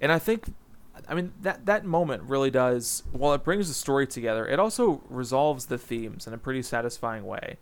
And 0.00 0.12
I 0.12 0.18
think 0.18 0.54
I 1.08 1.14
mean 1.14 1.32
that 1.42 1.66
that 1.66 1.84
moment 1.84 2.22
really 2.24 2.50
does. 2.50 3.02
While 3.12 3.32
it 3.34 3.44
brings 3.44 3.68
the 3.68 3.74
story 3.74 4.06
together, 4.06 4.46
it 4.46 4.58
also 4.58 5.02
resolves 5.08 5.66
the 5.66 5.78
themes 5.78 6.26
in 6.26 6.32
a 6.32 6.38
pretty 6.38 6.62
satisfying 6.62 7.24
way. 7.24 7.56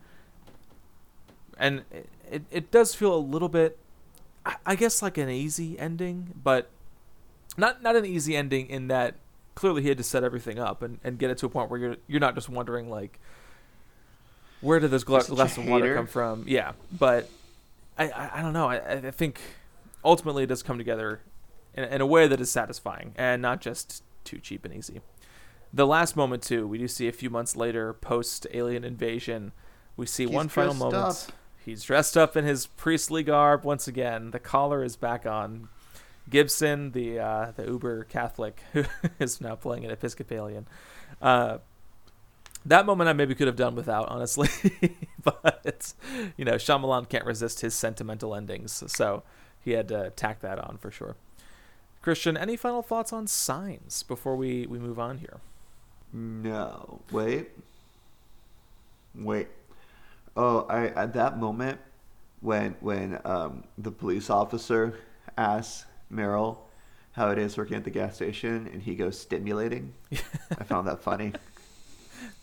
And 1.57 1.84
it 2.30 2.45
it, 2.51 2.70
does 2.70 2.95
feel 2.95 3.14
a 3.14 3.18
little 3.18 3.49
bit, 3.49 3.78
I 4.64 4.76
guess, 4.76 5.03
like 5.03 5.18
an 5.18 5.28
easy 5.28 5.78
ending, 5.78 6.34
but 6.43 6.70
not 7.59 7.82
not 7.82 7.96
an 7.96 8.06
easy 8.06 8.36
ending 8.36 8.68
in 8.68 8.88
that 8.88 9.16
clearly 9.54 9.82
he 9.82 9.88
had 9.88 9.98
to 9.98 10.04
set 10.04 10.24
everything 10.24 10.59
up 10.59 10.82
and, 10.82 10.98
and 11.02 11.18
get 11.18 11.30
it 11.30 11.38
to 11.38 11.46
a 11.46 11.48
point 11.48 11.70
where 11.70 11.80
you're 11.80 11.96
you're 12.06 12.20
not 12.20 12.34
just 12.34 12.48
wondering 12.48 12.88
like 12.88 13.20
where 14.61 14.80
did 14.80 14.90
this 14.90 15.04
gla- 15.04 15.24
glass 15.24 15.56
of 15.56 15.66
water 15.66 15.94
come 15.94 16.06
from? 16.06 16.44
Yeah, 16.46 16.72
but 16.96 17.28
I 17.98 18.09
I, 18.09 18.30
I 18.38 18.42
don't 18.42 18.52
know. 18.52 18.68
I 18.68 18.76
I 18.76 19.11
think 19.11 19.40
ultimately 20.04 20.44
it 20.44 20.46
does 20.46 20.62
come 20.62 20.78
together 20.78 21.20
in, 21.74 21.84
in 21.84 22.00
a 22.00 22.06
way 22.06 22.26
that 22.26 22.40
is 22.40 22.50
satisfying 22.50 23.12
and 23.16 23.42
not 23.42 23.61
just 23.61 24.02
too 24.24 24.38
cheap 24.38 24.64
and 24.64 24.74
easy. 24.74 25.00
The 25.72 25.86
last 25.86 26.16
moment 26.16 26.42
too, 26.42 26.66
we 26.66 26.78
do 26.78 26.88
see 26.88 27.09
a 27.09 27.12
few 27.12 27.28
months 27.28 27.54
later, 27.54 27.92
post 27.92 28.46
alien 28.54 28.84
invasion, 28.84 29.52
we 29.96 30.06
see 30.06 30.24
He's 30.24 30.32
one 30.32 30.48
final 30.48 30.74
moment. 30.74 30.94
Up. 30.94 31.16
He's 31.62 31.82
dressed 31.82 32.16
up 32.16 32.36
in 32.36 32.44
his 32.44 32.66
priestly 32.66 33.22
garb 33.22 33.64
once 33.64 33.86
again. 33.86 34.30
The 34.30 34.38
collar 34.38 34.82
is 34.82 34.96
back 34.96 35.26
on. 35.26 35.68
Gibson, 36.29 36.93
the 36.93 37.18
uh, 37.18 37.53
the 37.57 37.64
uber 37.66 38.05
Catholic, 38.05 38.62
who 38.72 38.85
is 39.18 39.41
now 39.41 39.55
playing 39.55 39.85
an 39.85 39.91
Episcopalian, 39.91 40.66
uh, 41.22 41.59
That 42.66 42.87
moment 42.87 43.09
I 43.09 43.12
maybe 43.12 43.35
could 43.35 43.47
have 43.47 43.57
done 43.57 43.74
without, 43.74 44.09
honestly. 44.09 44.49
but 45.22 45.95
you 46.37 46.45
know, 46.45 46.55
Shyamalan 46.55 47.09
can't 47.09 47.24
resist 47.24 47.61
his 47.61 47.74
sentimental 47.74 48.35
endings, 48.35 48.83
so 48.87 49.22
he 49.61 49.72
had 49.72 49.89
to 49.89 50.11
tack 50.11 50.41
that 50.41 50.59
on 50.59 50.79
for 50.79 50.91
sure. 50.91 51.16
Christian, 52.03 52.37
any 52.37 52.57
final 52.57 52.83
thoughts 52.83 53.12
on 53.12 53.26
signs 53.26 54.03
before 54.03 54.37
we, 54.37 54.66
we 54.66 54.79
move 54.79 54.99
on 54.99 55.18
here? 55.18 55.41
No. 56.12 57.01
Wait. 57.11 57.51
Wait. 59.14 59.49
Oh, 60.37 60.64
I 60.68 60.87
at 60.89 61.12
that 61.14 61.39
moment 61.39 61.81
when 62.41 62.76
when 62.81 63.20
um, 63.24 63.64
the 63.76 63.91
police 63.91 64.31
officer 64.31 64.99
asks 65.37 65.85
Merrill 66.11 66.64
how 67.12 67.30
it 67.30 67.38
is 67.38 67.56
working 67.56 67.76
at 67.76 67.82
the 67.84 67.90
gas 67.90 68.14
station, 68.14 68.68
and 68.72 68.82
he 68.82 68.94
goes 68.94 69.18
stimulating. 69.18 69.92
I 70.56 70.62
found 70.64 70.86
that 70.86 71.00
funny. 71.00 71.32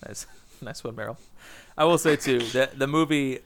Nice, 0.05 0.25
nice 0.61 0.83
one, 0.83 0.95
Merrill. 0.95 1.17
I 1.77 1.85
will 1.85 1.97
say 1.97 2.15
too 2.17 2.39
that 2.53 2.77
the 2.77 2.87
movie 2.87 3.39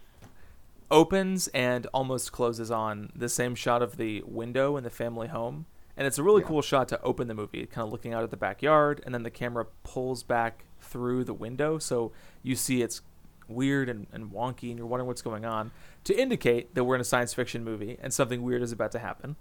opens 0.89 1.47
and 1.49 1.86
almost 1.93 2.32
closes 2.32 2.72
on 2.72 3.11
the 3.15 3.30
same 3.30 3.53
shot 3.53 3.82
of 3.84 3.97
the 3.97 4.24
window 4.26 4.76
in 4.76 4.84
the 4.84 4.89
family 4.89 5.28
home, 5.28 5.65
and 5.95 6.07
it's 6.07 6.17
a 6.17 6.24
really 6.24 6.41
Yeah. 6.41 6.47
cool 6.47 6.61
shot 6.63 6.88
to 6.89 7.01
open 7.03 7.28
the 7.28 7.36
movie, 7.36 7.65
kind 7.67 7.86
of 7.86 7.91
looking 7.91 8.13
out 8.13 8.24
at 8.24 8.32
the 8.32 8.38
backyard, 8.38 9.01
and 9.05 9.13
then 9.13 9.24
the 9.24 9.30
camera 9.30 9.65
pulls 9.84 10.24
back 10.24 10.65
through 10.82 11.26
the 11.26 11.34
window, 11.34 11.78
so 11.78 12.11
you 12.41 12.55
see 12.55 12.82
it's 12.82 13.01
weird 13.47 13.89
and, 13.89 14.07
and 14.11 14.32
wonky, 14.32 14.70
and 14.70 14.78
you're 14.78 14.88
wondering 14.88 15.07
what's 15.07 15.22
going 15.22 15.45
on, 15.45 15.72
to 16.05 16.20
indicate 16.20 16.74
that 16.76 16.84
we're 16.86 16.95
in 16.95 17.01
a 17.01 17.05
science 17.05 17.34
fiction 17.34 17.63
movie 17.63 17.97
and 18.01 18.13
something 18.13 18.41
weird 18.41 18.61
is 18.61 18.72
about 18.72 18.91
to 18.93 18.99
happen. 18.99 19.36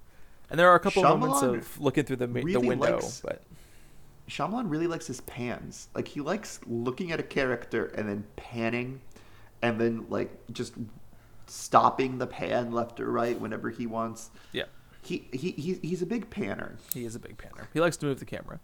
And 0.51 0.59
there 0.59 0.68
are 0.70 0.74
a 0.74 0.80
couple 0.80 1.03
moments 1.03 1.42
of 1.42 1.80
looking 1.80 2.05
through 2.05 2.16
the 2.16 2.26
mi- 2.28 2.53
the 2.53 2.61
window, 2.61 2.94
likes- 2.96 3.20
but 3.20 3.42
Shyamalan 4.28 4.70
really 4.70 4.86
likes 4.86 5.07
his 5.07 5.20
pans. 5.22 5.88
Like 5.94 6.09
he 6.09 6.20
likes 6.20 6.61
looking 6.66 7.12
at 7.12 7.20
a 7.20 7.22
character 7.22 7.86
and 7.86 8.09
then 8.09 8.24
panning, 8.36 9.01
and 9.62 9.80
then 9.80 10.07
like 10.09 10.30
just 10.53 10.74
stopping 11.46 12.18
the 12.18 12.26
pan 12.26 12.72
left 12.72 13.01
or 13.01 13.11
right 13.11 13.38
whenever 13.40 13.70
he 13.70 13.86
wants. 13.86 14.30
yeah. 14.53 14.64
He 15.03 15.26
he, 15.32 15.53
he 15.53 15.74
he's 15.80 16.03
a 16.03 16.07
big 16.07 16.28
panner. 16.28 16.72
He 16.92 17.05
is 17.05 17.14
a 17.14 17.18
big 17.20 17.38
panner. 17.38 17.66
He 17.72 17.80
likes 17.80 17.96
to 17.99 18.07
move 18.07 18.18
the 18.18 18.24
camera. 18.26 18.61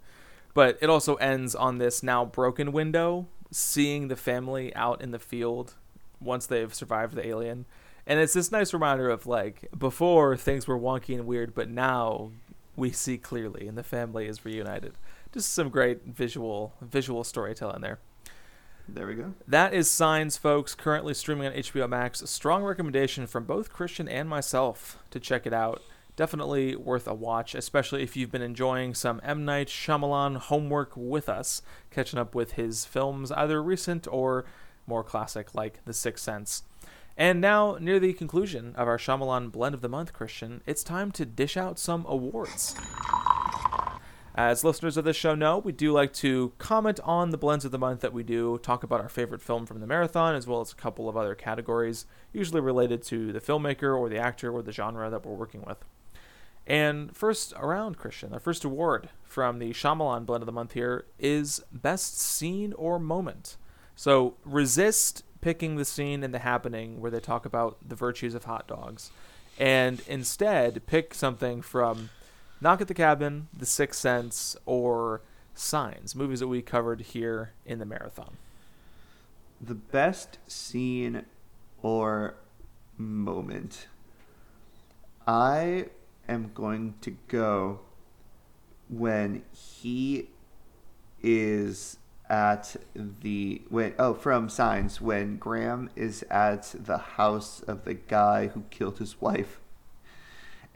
But 0.53 0.77
it 0.81 0.89
also 0.89 1.15
ends 1.15 1.55
on 1.55 1.77
this 1.79 2.03
now 2.03 2.23
broken 2.25 2.71
window, 2.71 3.27
seeing 3.51 4.09
the 4.09 4.15
family 4.15 4.73
out 4.75 5.01
in 5.01 5.11
the 5.11 5.17
field 5.19 5.73
once 6.21 6.45
they've 6.45 6.73
survived 6.73 7.15
the 7.15 7.25
alien. 7.25 7.65
And 8.07 8.19
it's 8.19 8.33
this 8.33 8.51
nice 8.51 8.73
reminder 8.73 9.09
of 9.09 9.25
like 9.25 9.67
before 9.77 10.37
things 10.37 10.67
were 10.67 10.77
wonky 10.77 11.15
and 11.15 11.25
weird, 11.25 11.55
but 11.55 11.69
now 11.69 12.31
we 12.75 12.91
see 12.91 13.17
clearly 13.17 13.67
and 13.67 13.77
the 13.77 13.83
family 13.83 14.27
is 14.27 14.45
reunited. 14.45 14.93
Just 15.31 15.53
some 15.53 15.69
great 15.69 16.03
visual 16.03 16.73
visual 16.81 17.23
storytelling 17.23 17.81
there. 17.81 17.99
There 18.87 19.07
we 19.07 19.15
go. 19.15 19.33
That 19.47 19.73
is 19.73 19.89
Signs, 19.89 20.37
folks, 20.37 20.75
currently 20.75 21.15
streaming 21.15 21.47
on 21.47 21.53
HBO 21.53 21.89
Max. 21.89 22.21
A 22.21 22.27
strong 22.27 22.63
recommendation 22.63 23.25
from 23.25 23.45
both 23.45 23.73
Christian 23.73 24.07
and 24.07 24.29
myself 24.29 24.99
to 25.09 25.19
check 25.19 25.47
it 25.47 25.53
out. 25.53 25.81
Definitely 26.15 26.75
worth 26.75 27.07
a 27.07 27.13
watch, 27.13 27.55
especially 27.55 28.03
if 28.03 28.15
you've 28.15 28.31
been 28.31 28.43
enjoying 28.43 28.93
some 28.93 29.19
M. 29.23 29.43
Night 29.43 29.67
Shyamalan 29.67 30.37
homework 30.37 30.91
with 30.95 31.27
us, 31.27 31.61
catching 31.89 32.19
up 32.19 32.35
with 32.35 32.53
his 32.53 32.85
films, 32.85 33.31
either 33.31 33.61
recent 33.61 34.07
or 34.09 34.45
more 34.87 35.03
classic, 35.03 35.55
like 35.55 35.83
The 35.85 35.93
Sixth 35.93 36.23
Sense. 36.23 36.63
And 37.17 37.39
now, 37.39 37.77
near 37.79 37.97
the 37.97 38.11
conclusion 38.11 38.75
of 38.75 38.89
our 38.89 38.97
Shyamalan 38.97 39.51
Blend 39.51 39.73
of 39.73 39.81
the 39.81 39.87
Month, 39.87 40.11
Christian, 40.11 40.61
it's 40.65 40.83
time 40.83 41.11
to 41.13 41.25
dish 41.25 41.55
out 41.55 41.79
some 41.79 42.05
awards. 42.07 42.75
As 44.37 44.65
listeners 44.65 44.97
of 44.97 45.05
this 45.05 45.15
show 45.15 45.33
know, 45.33 45.57
we 45.57 45.71
do 45.71 45.93
like 45.93 46.11
to 46.15 46.51
comment 46.57 46.99
on 47.05 47.29
the 47.29 47.37
blends 47.37 47.63
of 47.63 47.71
the 47.71 47.79
month 47.79 48.01
that 48.01 48.11
we 48.11 48.21
do, 48.21 48.57
talk 48.57 48.83
about 48.83 48.99
our 48.99 49.07
favorite 49.07 49.41
film 49.41 49.65
from 49.65 49.79
the 49.79 49.87
marathon, 49.87 50.35
as 50.35 50.45
well 50.45 50.59
as 50.59 50.73
a 50.73 50.75
couple 50.75 51.07
of 51.07 51.15
other 51.15 51.35
categories, 51.35 52.05
usually 52.33 52.59
related 52.59 53.01
to 53.03 53.31
the 53.31 53.39
filmmaker 53.39 53.97
or 53.97 54.09
the 54.09 54.17
actor 54.17 54.51
or 54.51 54.61
the 54.61 54.73
genre 54.73 55.09
that 55.09 55.25
we're 55.25 55.35
working 55.35 55.63
with. 55.65 55.77
And 56.67 57.15
first 57.15 57.53
around, 57.55 57.97
Christian, 57.97 58.33
our 58.33 58.41
first 58.41 58.65
award 58.65 59.07
from 59.23 59.59
the 59.59 59.71
Shyamalan 59.71 60.25
blend 60.25 60.41
of 60.41 60.47
the 60.47 60.51
month 60.51 60.73
here 60.73 61.05
is 61.17 61.63
Best 61.71 62.19
Scene 62.19 62.73
or 62.73 62.99
Moment. 62.99 63.55
So 63.95 64.35
resist 64.43 65.23
picking 65.45 65.75
the 65.75 65.85
scene 65.85 66.23
in 66.23 66.31
the 66.31 66.39
happening 66.39 66.99
where 66.99 67.11
they 67.11 67.19
talk 67.19 67.45
about 67.45 67.77
the 67.87 67.93
virtues 67.93 68.33
of 68.33 68.45
hot 68.45 68.65
dogs, 68.67 69.11
and 69.59 70.01
instead 70.07 70.83
pick 70.87 71.13
something 71.13 71.61
from 71.61 72.09
Knock 72.59 72.81
at 72.81 72.87
the 72.87 72.95
Cabin, 72.95 73.47
The 73.55 73.67
Sixth 73.67 74.01
Sense, 74.01 74.57
or 74.65 75.21
Signs, 75.53 76.15
movies 76.15 76.39
that 76.39 76.47
we 76.47 76.63
covered 76.63 76.99
here 76.99 77.51
in 77.63 77.77
the 77.77 77.85
marathon. 77.85 78.37
The 79.61 79.75
best 79.75 80.39
scene 80.47 81.25
or 81.83 82.33
moment. 82.97 83.85
I 85.27 85.89
am 86.27 86.49
going 86.55 86.95
to 87.01 87.15
go 87.27 87.81
when 88.89 89.43
he 89.51 90.29
is 91.21 91.99
at 92.29 92.75
the 92.95 93.61
when 93.69 93.93
oh 93.99 94.13
from 94.13 94.49
signs 94.49 94.99
when 94.99 95.37
Graham 95.37 95.89
is 95.95 96.23
at 96.31 96.73
the 96.77 96.97
house 96.97 97.61
of 97.61 97.85
the 97.85 97.93
guy 97.93 98.47
who 98.47 98.63
killed 98.71 98.97
his 98.97 99.21
wife 99.21 99.59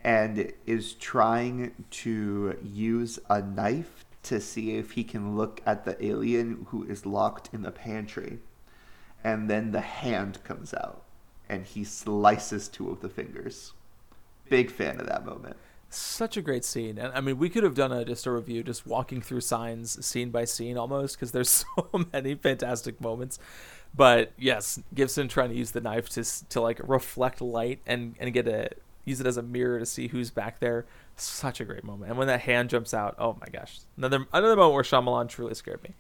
and 0.04 0.54
is 0.66 0.94
trying 0.94 1.86
to 1.90 2.58
use 2.64 3.20
a 3.30 3.42
knife 3.42 4.06
to 4.24 4.40
see 4.40 4.76
if 4.76 4.92
he 4.92 5.04
can 5.04 5.36
look 5.36 5.62
at 5.66 5.86
the 5.86 6.04
alien 6.06 6.66
who 6.70 6.84
is 6.84 7.06
locked 7.06 7.50
in 7.54 7.62
the 7.64 7.72
pantry. 7.72 8.40
And 9.24 9.50
then 9.50 9.72
the 9.72 9.82
hand 9.82 10.44
comes 10.44 10.74
out 10.74 11.04
and 11.50 11.66
he 11.66 11.84
slices 11.84 12.68
two 12.68 12.90
of 12.90 13.02
the 13.02 13.10
fingers. 13.10 13.74
Big 14.50 14.72
fan 14.72 15.00
of 15.00 15.08
that 15.08 15.26
moment. 15.26 15.58
Such 15.92 16.38
a 16.38 16.42
great 16.42 16.64
scene, 16.64 17.00
and 17.00 17.12
I 17.14 17.22
mean, 17.22 17.40
we 17.40 17.50
could 17.50 17.64
have 17.64 17.74
done 17.74 17.92
a 17.92 18.06
just 18.06 18.28
a 18.28 18.32
review, 18.32 18.62
just 18.62 18.86
walking 18.86 19.22
through 19.22 19.42
signs, 19.42 20.06
scene 20.06 20.30
by 20.30 20.46
scene, 20.46 20.78
almost, 20.78 21.16
because 21.16 21.32
there's 21.32 21.50
so 21.78 22.06
many 22.14 22.36
fantastic 22.36 23.02
moments. 23.02 23.40
But 23.96 24.32
yes, 24.38 24.80
Gibson 24.94 25.28
trying 25.28 25.50
to 25.50 25.56
use 25.56 25.72
the 25.72 25.82
knife 25.82 26.10
to 26.10 26.48
to 26.50 26.62
like 26.62 26.80
reflect 26.88 27.42
light 27.42 27.80
and 27.88 28.16
and 28.20 28.32
get 28.32 28.48
a 28.48 28.70
use 29.04 29.20
it 29.20 29.26
as 29.26 29.38
a 29.38 29.42
mirror 29.42 29.80
to 29.80 29.86
see 29.86 30.10
who's 30.10 30.30
back 30.30 30.60
there. 30.60 30.86
Such 31.16 31.60
a 31.60 31.66
great 31.66 31.84
moment, 31.84 32.12
and 32.12 32.20
when 32.20 32.28
that 32.28 32.42
hand 32.42 32.70
jumps 32.70 32.94
out, 32.94 33.16
oh 33.18 33.38
my 33.42 33.48
gosh, 33.52 33.80
another 33.98 34.28
another 34.32 34.56
moment 34.56 34.76
where 34.76 34.84
Shyamalan 34.84 35.28
truly 35.28 35.56
scared 35.56 35.82
me. 35.82 35.96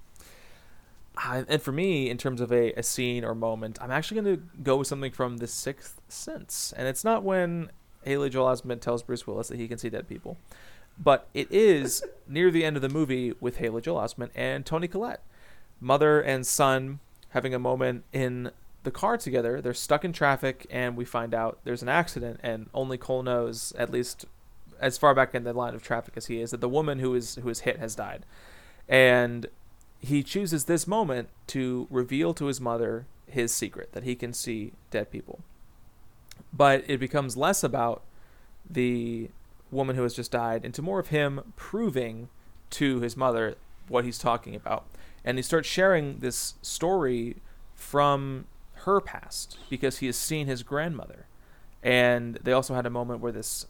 Uh, 1.17 1.43
and 1.49 1.61
for 1.61 1.71
me, 1.71 2.09
in 2.09 2.17
terms 2.17 2.39
of 2.39 2.51
a, 2.51 2.71
a 2.73 2.83
scene 2.83 3.25
or 3.25 3.35
moment, 3.35 3.77
I'm 3.81 3.91
actually 3.91 4.21
going 4.21 4.37
to 4.37 4.43
go 4.63 4.77
with 4.77 4.87
something 4.87 5.11
from 5.11 5.37
The 5.37 5.47
Sixth 5.47 5.99
Sense. 6.07 6.73
And 6.77 6.87
it's 6.87 7.03
not 7.03 7.23
when 7.23 7.71
Haley 8.03 8.29
Joel 8.29 8.53
Osment 8.53 8.81
tells 8.81 9.03
Bruce 9.03 9.27
Willis 9.27 9.49
that 9.49 9.57
he 9.57 9.67
can 9.67 9.77
see 9.77 9.89
dead 9.89 10.07
people, 10.07 10.37
but 10.97 11.27
it 11.33 11.51
is 11.51 12.03
near 12.27 12.51
the 12.51 12.63
end 12.63 12.75
of 12.75 12.81
the 12.81 12.89
movie 12.89 13.33
with 13.39 13.57
Haley 13.57 13.81
Joel 13.81 14.01
Osment 14.01 14.29
and 14.35 14.65
Toni 14.65 14.87
Collette. 14.87 15.21
Mother 15.81 16.19
and 16.19 16.45
son 16.45 16.99
having 17.29 17.53
a 17.53 17.59
moment 17.59 18.03
in 18.11 18.51
the 18.83 18.91
car 18.91 19.17
together. 19.17 19.61
They're 19.61 19.73
stuck 19.73 20.03
in 20.03 20.13
traffic, 20.13 20.65
and 20.69 20.95
we 20.95 21.05
find 21.05 21.33
out 21.33 21.59
there's 21.63 21.81
an 21.81 21.89
accident, 21.89 22.39
and 22.43 22.69
only 22.73 22.97
Cole 22.97 23.23
knows, 23.23 23.73
at 23.77 23.91
least 23.91 24.25
as 24.79 24.97
far 24.97 25.13
back 25.13 25.35
in 25.35 25.43
the 25.43 25.53
line 25.53 25.75
of 25.75 25.83
traffic 25.83 26.15
as 26.15 26.27
he 26.27 26.41
is, 26.41 26.51
that 26.51 26.61
the 26.61 26.69
woman 26.69 26.99
who 26.99 27.13
is 27.13 27.35
who 27.35 27.49
is 27.49 27.61
hit 27.61 27.79
has 27.79 27.95
died. 27.95 28.25
And 28.87 29.47
he 29.99 30.23
chooses 30.23 30.65
this 30.65 30.87
moment 30.87 31.29
to 31.47 31.87
reveal 31.89 32.33
to 32.35 32.45
his 32.45 32.61
mother 32.61 33.05
his 33.27 33.53
secret 33.53 33.91
that 33.91 34.03
he 34.03 34.15
can 34.15 34.33
see 34.33 34.73
dead 34.91 35.11
people. 35.11 35.41
But 36.51 36.83
it 36.87 36.99
becomes 36.99 37.37
less 37.37 37.63
about 37.63 38.03
the 38.69 39.29
woman 39.71 39.95
who 39.95 40.03
has 40.03 40.15
just 40.15 40.31
died 40.31 40.65
into 40.65 40.81
more 40.81 40.99
of 40.99 41.07
him 41.07 41.53
proving 41.55 42.29
to 42.71 42.99
his 43.01 43.15
mother 43.15 43.55
what 43.87 44.05
he's 44.05 44.17
talking 44.17 44.55
about. 44.55 44.85
And 45.23 45.37
he 45.37 45.41
starts 45.41 45.67
sharing 45.67 46.19
this 46.19 46.55
story 46.61 47.37
from 47.75 48.45
her 48.73 48.99
past 49.01 49.57
because 49.69 49.99
he 49.99 50.05
has 50.05 50.15
seen 50.15 50.47
his 50.47 50.63
grandmother. 50.63 51.25
And 51.83 52.35
they 52.43 52.51
also 52.51 52.73
had 52.73 52.85
a 52.85 52.89
moment 52.89 53.21
where 53.21 53.31
this 53.31 53.67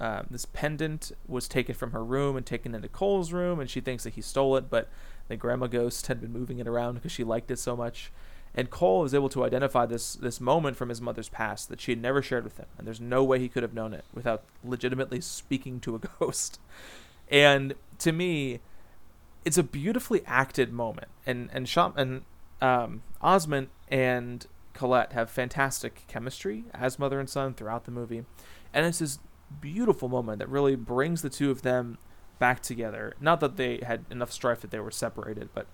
uh, 0.00 0.22
this 0.30 0.46
pendant 0.46 1.12
was 1.28 1.46
taken 1.46 1.74
from 1.74 1.92
her 1.92 2.04
room 2.04 2.36
and 2.36 2.44
taken 2.44 2.74
into 2.74 2.88
Cole's 2.88 3.32
room, 3.32 3.60
and 3.60 3.70
she 3.70 3.80
thinks 3.80 4.02
that 4.02 4.14
he 4.14 4.20
stole 4.20 4.56
it, 4.56 4.68
but 4.68 4.88
the 5.28 5.36
grandma 5.36 5.66
ghost 5.68 6.08
had 6.08 6.20
been 6.20 6.32
moving 6.32 6.58
it 6.58 6.66
around 6.66 6.94
because 6.94 7.12
she 7.12 7.22
liked 7.22 7.50
it 7.50 7.58
so 7.58 7.76
much. 7.76 8.10
And 8.54 8.68
Cole 8.68 9.04
is 9.04 9.14
able 9.14 9.30
to 9.30 9.44
identify 9.44 9.86
this 9.86 10.14
this 10.14 10.40
moment 10.40 10.76
from 10.76 10.90
his 10.90 11.00
mother's 11.00 11.28
past 11.28 11.68
that 11.70 11.80
she 11.80 11.92
had 11.92 12.02
never 12.02 12.20
shared 12.20 12.44
with 12.44 12.58
him, 12.58 12.66
and 12.76 12.86
there's 12.86 13.00
no 13.00 13.24
way 13.24 13.38
he 13.38 13.48
could 13.48 13.62
have 13.62 13.72
known 13.72 13.94
it 13.94 14.04
without 14.12 14.44
legitimately 14.62 15.20
speaking 15.20 15.80
to 15.80 15.94
a 15.94 15.98
ghost. 16.20 16.60
And 17.30 17.74
to 17.98 18.12
me, 18.12 18.60
it's 19.44 19.56
a 19.56 19.62
beautifully 19.62 20.22
acted 20.26 20.72
moment, 20.72 21.08
and 21.26 21.48
and 21.52 21.68
Sham- 21.68 21.94
and 21.96 22.22
um, 22.60 23.02
Osment 23.22 23.68
and 23.88 24.46
Collette 24.74 25.12
have 25.12 25.30
fantastic 25.30 26.04
chemistry 26.06 26.64
as 26.74 26.98
mother 26.98 27.18
and 27.18 27.30
son 27.30 27.54
throughout 27.54 27.84
the 27.84 27.90
movie, 27.90 28.24
and 28.74 28.84
it's 28.84 28.98
this 28.98 29.18
beautiful 29.60 30.08
moment 30.08 30.38
that 30.40 30.48
really 30.48 30.76
brings 30.76 31.22
the 31.22 31.30
two 31.30 31.50
of 31.50 31.62
them 31.62 31.98
back 32.38 32.60
together. 32.60 33.14
Not 33.20 33.40
that 33.40 33.56
they 33.56 33.80
had 33.82 34.04
enough 34.10 34.32
strife 34.32 34.60
that 34.60 34.70
they 34.70 34.80
were 34.80 34.90
separated, 34.90 35.50
but 35.54 35.66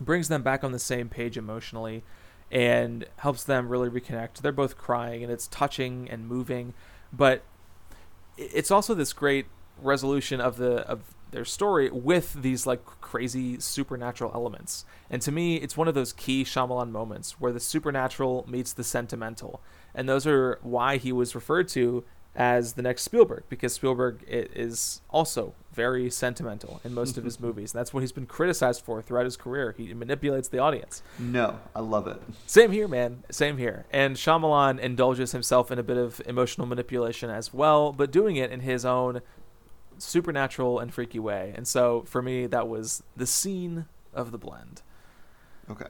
brings 0.00 0.28
them 0.28 0.42
back 0.42 0.64
on 0.64 0.72
the 0.72 0.78
same 0.78 1.08
page 1.08 1.36
emotionally 1.36 2.02
and 2.50 3.06
helps 3.16 3.44
them 3.44 3.68
really 3.68 3.88
reconnect. 3.88 4.38
They're 4.40 4.52
both 4.52 4.76
crying 4.76 5.22
and 5.22 5.32
it's 5.32 5.46
touching 5.48 6.08
and 6.10 6.26
moving, 6.26 6.74
but 7.12 7.42
it's 8.36 8.70
also 8.70 8.94
this 8.94 9.12
great 9.12 9.46
resolution 9.80 10.40
of 10.40 10.56
the 10.56 10.86
of 10.88 11.00
their 11.32 11.44
story 11.44 11.90
with 11.90 12.32
these 12.42 12.64
like 12.64 12.84
crazy 12.84 13.58
supernatural 13.58 14.30
elements. 14.34 14.84
And 15.10 15.20
to 15.22 15.32
me, 15.32 15.56
it's 15.56 15.76
one 15.76 15.88
of 15.88 15.94
those 15.94 16.12
key 16.12 16.44
Shyamalan 16.44 16.90
moments 16.90 17.40
where 17.40 17.52
the 17.52 17.58
supernatural 17.58 18.44
meets 18.48 18.72
the 18.72 18.84
sentimental. 18.84 19.60
And 19.96 20.08
those 20.08 20.28
are 20.28 20.60
why 20.62 20.96
he 20.96 21.10
was 21.10 21.34
referred 21.34 21.66
to 21.70 22.04
as 22.36 22.72
the 22.72 22.82
next 22.82 23.02
Spielberg 23.02 23.44
because 23.48 23.72
Spielberg 23.72 24.24
is 24.26 25.00
also 25.10 25.54
very 25.72 26.10
sentimental 26.10 26.80
in 26.84 26.92
most 26.92 27.16
of 27.16 27.24
his 27.24 27.38
movies. 27.40 27.72
And 27.72 27.78
that's 27.80 27.94
what 27.94 28.00
he's 28.00 28.12
been 28.12 28.26
criticized 28.26 28.84
for 28.84 29.02
throughout 29.02 29.24
his 29.24 29.36
career. 29.36 29.74
He 29.76 29.92
manipulates 29.94 30.48
the 30.48 30.58
audience. 30.58 31.02
No, 31.18 31.60
I 31.74 31.80
love 31.80 32.06
it. 32.06 32.20
Same 32.46 32.72
here, 32.72 32.88
man. 32.88 33.22
Same 33.30 33.58
here. 33.58 33.86
And 33.92 34.16
Shyamalan 34.16 34.78
indulges 34.78 35.32
himself 35.32 35.70
in 35.70 35.78
a 35.78 35.82
bit 35.82 35.96
of 35.96 36.20
emotional 36.26 36.66
manipulation 36.66 37.30
as 37.30 37.52
well, 37.54 37.92
but 37.92 38.10
doing 38.10 38.36
it 38.36 38.50
in 38.50 38.60
his 38.60 38.84
own 38.84 39.20
supernatural 39.98 40.80
and 40.80 40.92
freaky 40.92 41.18
way. 41.18 41.52
And 41.56 41.68
so 41.68 42.02
for 42.06 42.20
me, 42.20 42.46
that 42.46 42.68
was 42.68 43.02
the 43.16 43.26
scene 43.26 43.86
of 44.12 44.32
the 44.32 44.38
blend. 44.38 44.82
Okay. 45.70 45.86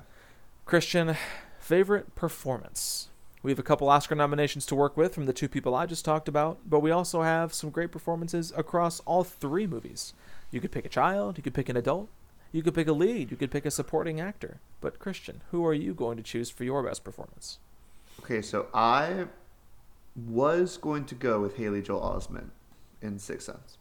Christian, 0.66 1.16
favorite 1.58 2.14
performance? 2.14 3.08
We 3.44 3.50
have 3.50 3.58
a 3.58 3.62
couple 3.62 3.90
Oscar 3.90 4.14
nominations 4.14 4.64
to 4.66 4.74
work 4.74 4.96
with 4.96 5.14
from 5.14 5.26
the 5.26 5.34
two 5.34 5.50
people 5.50 5.74
I 5.74 5.84
just 5.84 6.02
talked 6.02 6.28
about, 6.28 6.60
but 6.64 6.80
we 6.80 6.90
also 6.90 7.20
have 7.20 7.52
some 7.52 7.68
great 7.68 7.92
performances 7.92 8.54
across 8.56 9.00
all 9.00 9.22
three 9.22 9.66
movies. 9.66 10.14
You 10.50 10.62
could 10.62 10.72
pick 10.72 10.86
a 10.86 10.88
child, 10.88 11.36
you 11.36 11.42
could 11.42 11.52
pick 11.52 11.68
an 11.68 11.76
adult, 11.76 12.08
you 12.52 12.62
could 12.62 12.74
pick 12.74 12.88
a 12.88 12.92
lead, 12.92 13.30
you 13.30 13.36
could 13.36 13.50
pick 13.50 13.66
a 13.66 13.70
supporting 13.70 14.18
actor. 14.18 14.60
But 14.80 14.98
Christian, 14.98 15.42
who 15.50 15.62
are 15.66 15.74
you 15.74 15.92
going 15.92 16.16
to 16.16 16.22
choose 16.22 16.48
for 16.48 16.64
your 16.64 16.82
best 16.82 17.04
performance? 17.04 17.58
Okay, 18.20 18.40
so 18.40 18.68
I 18.72 19.26
was 20.26 20.78
going 20.78 21.04
to 21.04 21.14
go 21.14 21.38
with 21.38 21.58
Haley 21.58 21.82
Joel 21.82 22.00
Osment 22.00 22.48
in 23.02 23.18
Sixth 23.18 23.44
Sense. 23.44 23.76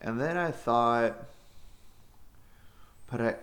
And 0.00 0.20
then 0.20 0.36
I 0.36 0.50
thought, 0.50 1.28
but 3.08 3.20
I, 3.20 3.34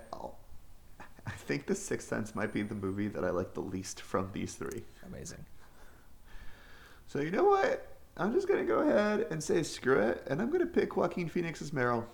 I 1.28 1.32
think 1.32 1.66
The 1.66 1.76
Sixth 1.76 2.08
Sense 2.08 2.36
might 2.36 2.54
be 2.54 2.62
the 2.62 2.76
movie 2.76 3.08
that 3.08 3.24
I 3.24 3.32
like 3.32 3.54
the 3.54 3.62
least 3.62 4.02
from 4.02 4.30
these 4.34 4.54
three. 4.54 4.84
Amazing. 5.08 5.46
So 7.08 7.20
you 7.20 7.32
know 7.32 7.46
what? 7.46 7.88
I'm 8.18 8.32
just 8.32 8.48
gonna 8.48 8.64
go 8.64 8.80
ahead 8.80 9.28
and 9.30 9.44
say 9.44 9.64
screw 9.64 10.00
it, 10.00 10.26
and 10.30 10.42
I'm 10.42 10.50
gonna 10.52 10.66
pick 10.66 10.96
Joaquin 10.96 11.28
Phoenix 11.28 11.62
as 11.62 11.74
Merrill. 11.74 12.06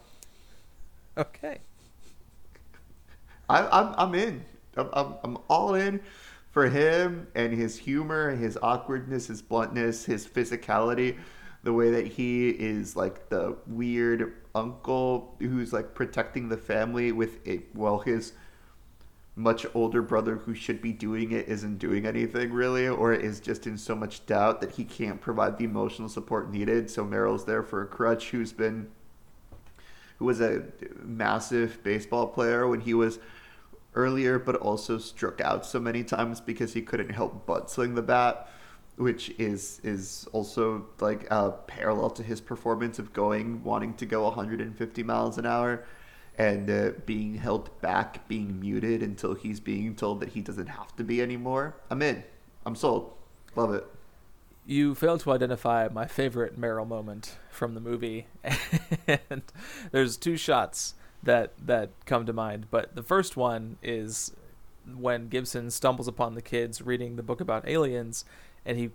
Okay. 1.18 1.60
I, 3.50 3.68
I'm 3.68 3.94
I'm 3.98 4.16
in. 4.16 4.44
I'm, 4.78 4.90
I'm 4.94 5.16
I'm 5.24 5.38
all 5.50 5.76
in 5.76 6.02
for 6.52 6.70
him 6.70 7.28
and 7.36 7.54
his 7.54 7.78
humor, 7.78 8.36
his 8.36 8.58
awkwardness, 8.62 9.28
his 9.28 9.42
bluntness, 9.42 10.06
his 10.06 10.28
physicality, 10.28 11.18
the 11.64 11.74
way 11.74 11.92
that 11.92 12.08
he 12.08 12.50
is 12.50 12.96
like 12.96 13.30
the 13.30 13.56
weird 13.68 14.34
uncle 14.56 15.36
who's 15.40 15.72
like 15.72 15.94
protecting 15.94 16.50
the 16.50 16.58
family 16.58 17.12
with 17.12 17.46
it. 17.48 17.74
Well, 17.76 18.00
his 18.00 18.34
much 19.42 19.66
older 19.74 20.02
brother 20.02 20.36
who 20.36 20.54
should 20.54 20.82
be 20.82 20.94
doing 20.94 21.32
it 21.32 21.48
isn't 21.48 21.78
doing 21.80 22.06
anything 22.06 22.54
really 22.54 22.88
or 22.88 23.12
is 23.12 23.40
just 23.40 23.66
in 23.66 23.78
so 23.78 23.96
much 23.96 24.26
doubt 24.28 24.62
that 24.62 24.72
he 24.72 24.84
can't 24.84 25.20
provide 25.20 25.58
the 25.58 25.66
emotional 25.66 26.08
support 26.08 26.52
needed. 26.52 26.90
So 26.90 27.04
Merrill's 27.04 27.46
there 27.46 27.64
for 27.64 27.82
a 27.82 27.88
crutch 27.88 28.30
who's 28.30 28.54
been 28.54 28.90
who 30.20 30.26
was 30.26 30.40
a 30.40 30.64
massive 31.02 31.82
baseball 31.84 32.28
player 32.28 32.68
when 32.68 32.82
he 32.82 32.94
was 32.94 33.18
earlier 33.96 34.38
but 34.38 34.56
also 34.58 35.00
struck 35.00 35.42
out 35.42 35.66
so 35.66 35.80
many 35.80 36.04
times 36.04 36.40
because 36.40 36.74
he 36.74 36.82
couldn't 36.82 37.10
help 37.10 37.46
but 37.46 37.70
swing 37.70 37.96
the 37.96 38.02
bat 38.02 38.48
which 38.96 39.32
is 39.40 39.82
is 39.84 40.28
also 40.32 40.86
like 41.00 41.30
a 41.32 41.52
parallel 41.68 42.10
to 42.10 42.24
his 42.24 42.40
performance 42.40 43.00
of 43.00 43.12
going 43.12 43.64
wanting 43.64 43.94
to 43.96 44.06
go 44.06 44.24
150 44.24 45.04
miles 45.04 45.38
an 45.38 45.46
hour 45.46 45.84
and 46.38 46.70
uh, 46.70 46.92
being 47.06 47.36
held 47.36 47.70
back, 47.82 48.28
being 48.28 48.60
muted 48.60 49.04
until 49.04 49.34
he's 49.34 49.60
being 49.60 49.96
told 49.96 50.20
that 50.22 50.30
he 50.30 50.42
doesn't 50.42 50.68
have 50.68 50.96
to 50.96 51.04
be 51.04 51.22
anymore. 51.22 51.76
I'm 51.90 52.02
in. 52.02 52.24
I'm 52.66 52.76
sold. 52.76 53.14
Love 53.56 53.74
it. 53.74 53.86
You 54.66 54.96
failed 54.96 55.22
to 55.22 55.32
identify 55.32 55.88
my 55.92 56.06
favorite 56.06 56.58
Merrill 56.58 56.86
moment 56.86 57.38
from 57.50 57.74
the 57.74 57.82
movie, 57.82 58.28
and 59.08 59.42
there's 59.92 60.18
two 60.18 60.38
shots 60.38 60.94
that 61.24 61.54
that 61.66 61.90
come 62.06 62.26
to 62.26 62.34
mind. 62.34 62.68
But 62.70 62.96
the 62.96 63.04
first 63.04 63.36
one 63.36 63.78
is 63.82 64.34
when 64.96 65.30
Gibson 65.30 65.72
stumbles 65.72 66.08
upon 66.08 66.36
the 66.36 66.42
kids 66.42 66.82
reading 66.82 67.16
the 67.16 67.24
book 67.24 67.42
about 67.42 67.68
aliens, 67.68 68.24
and 68.66 68.78
he 68.78 68.92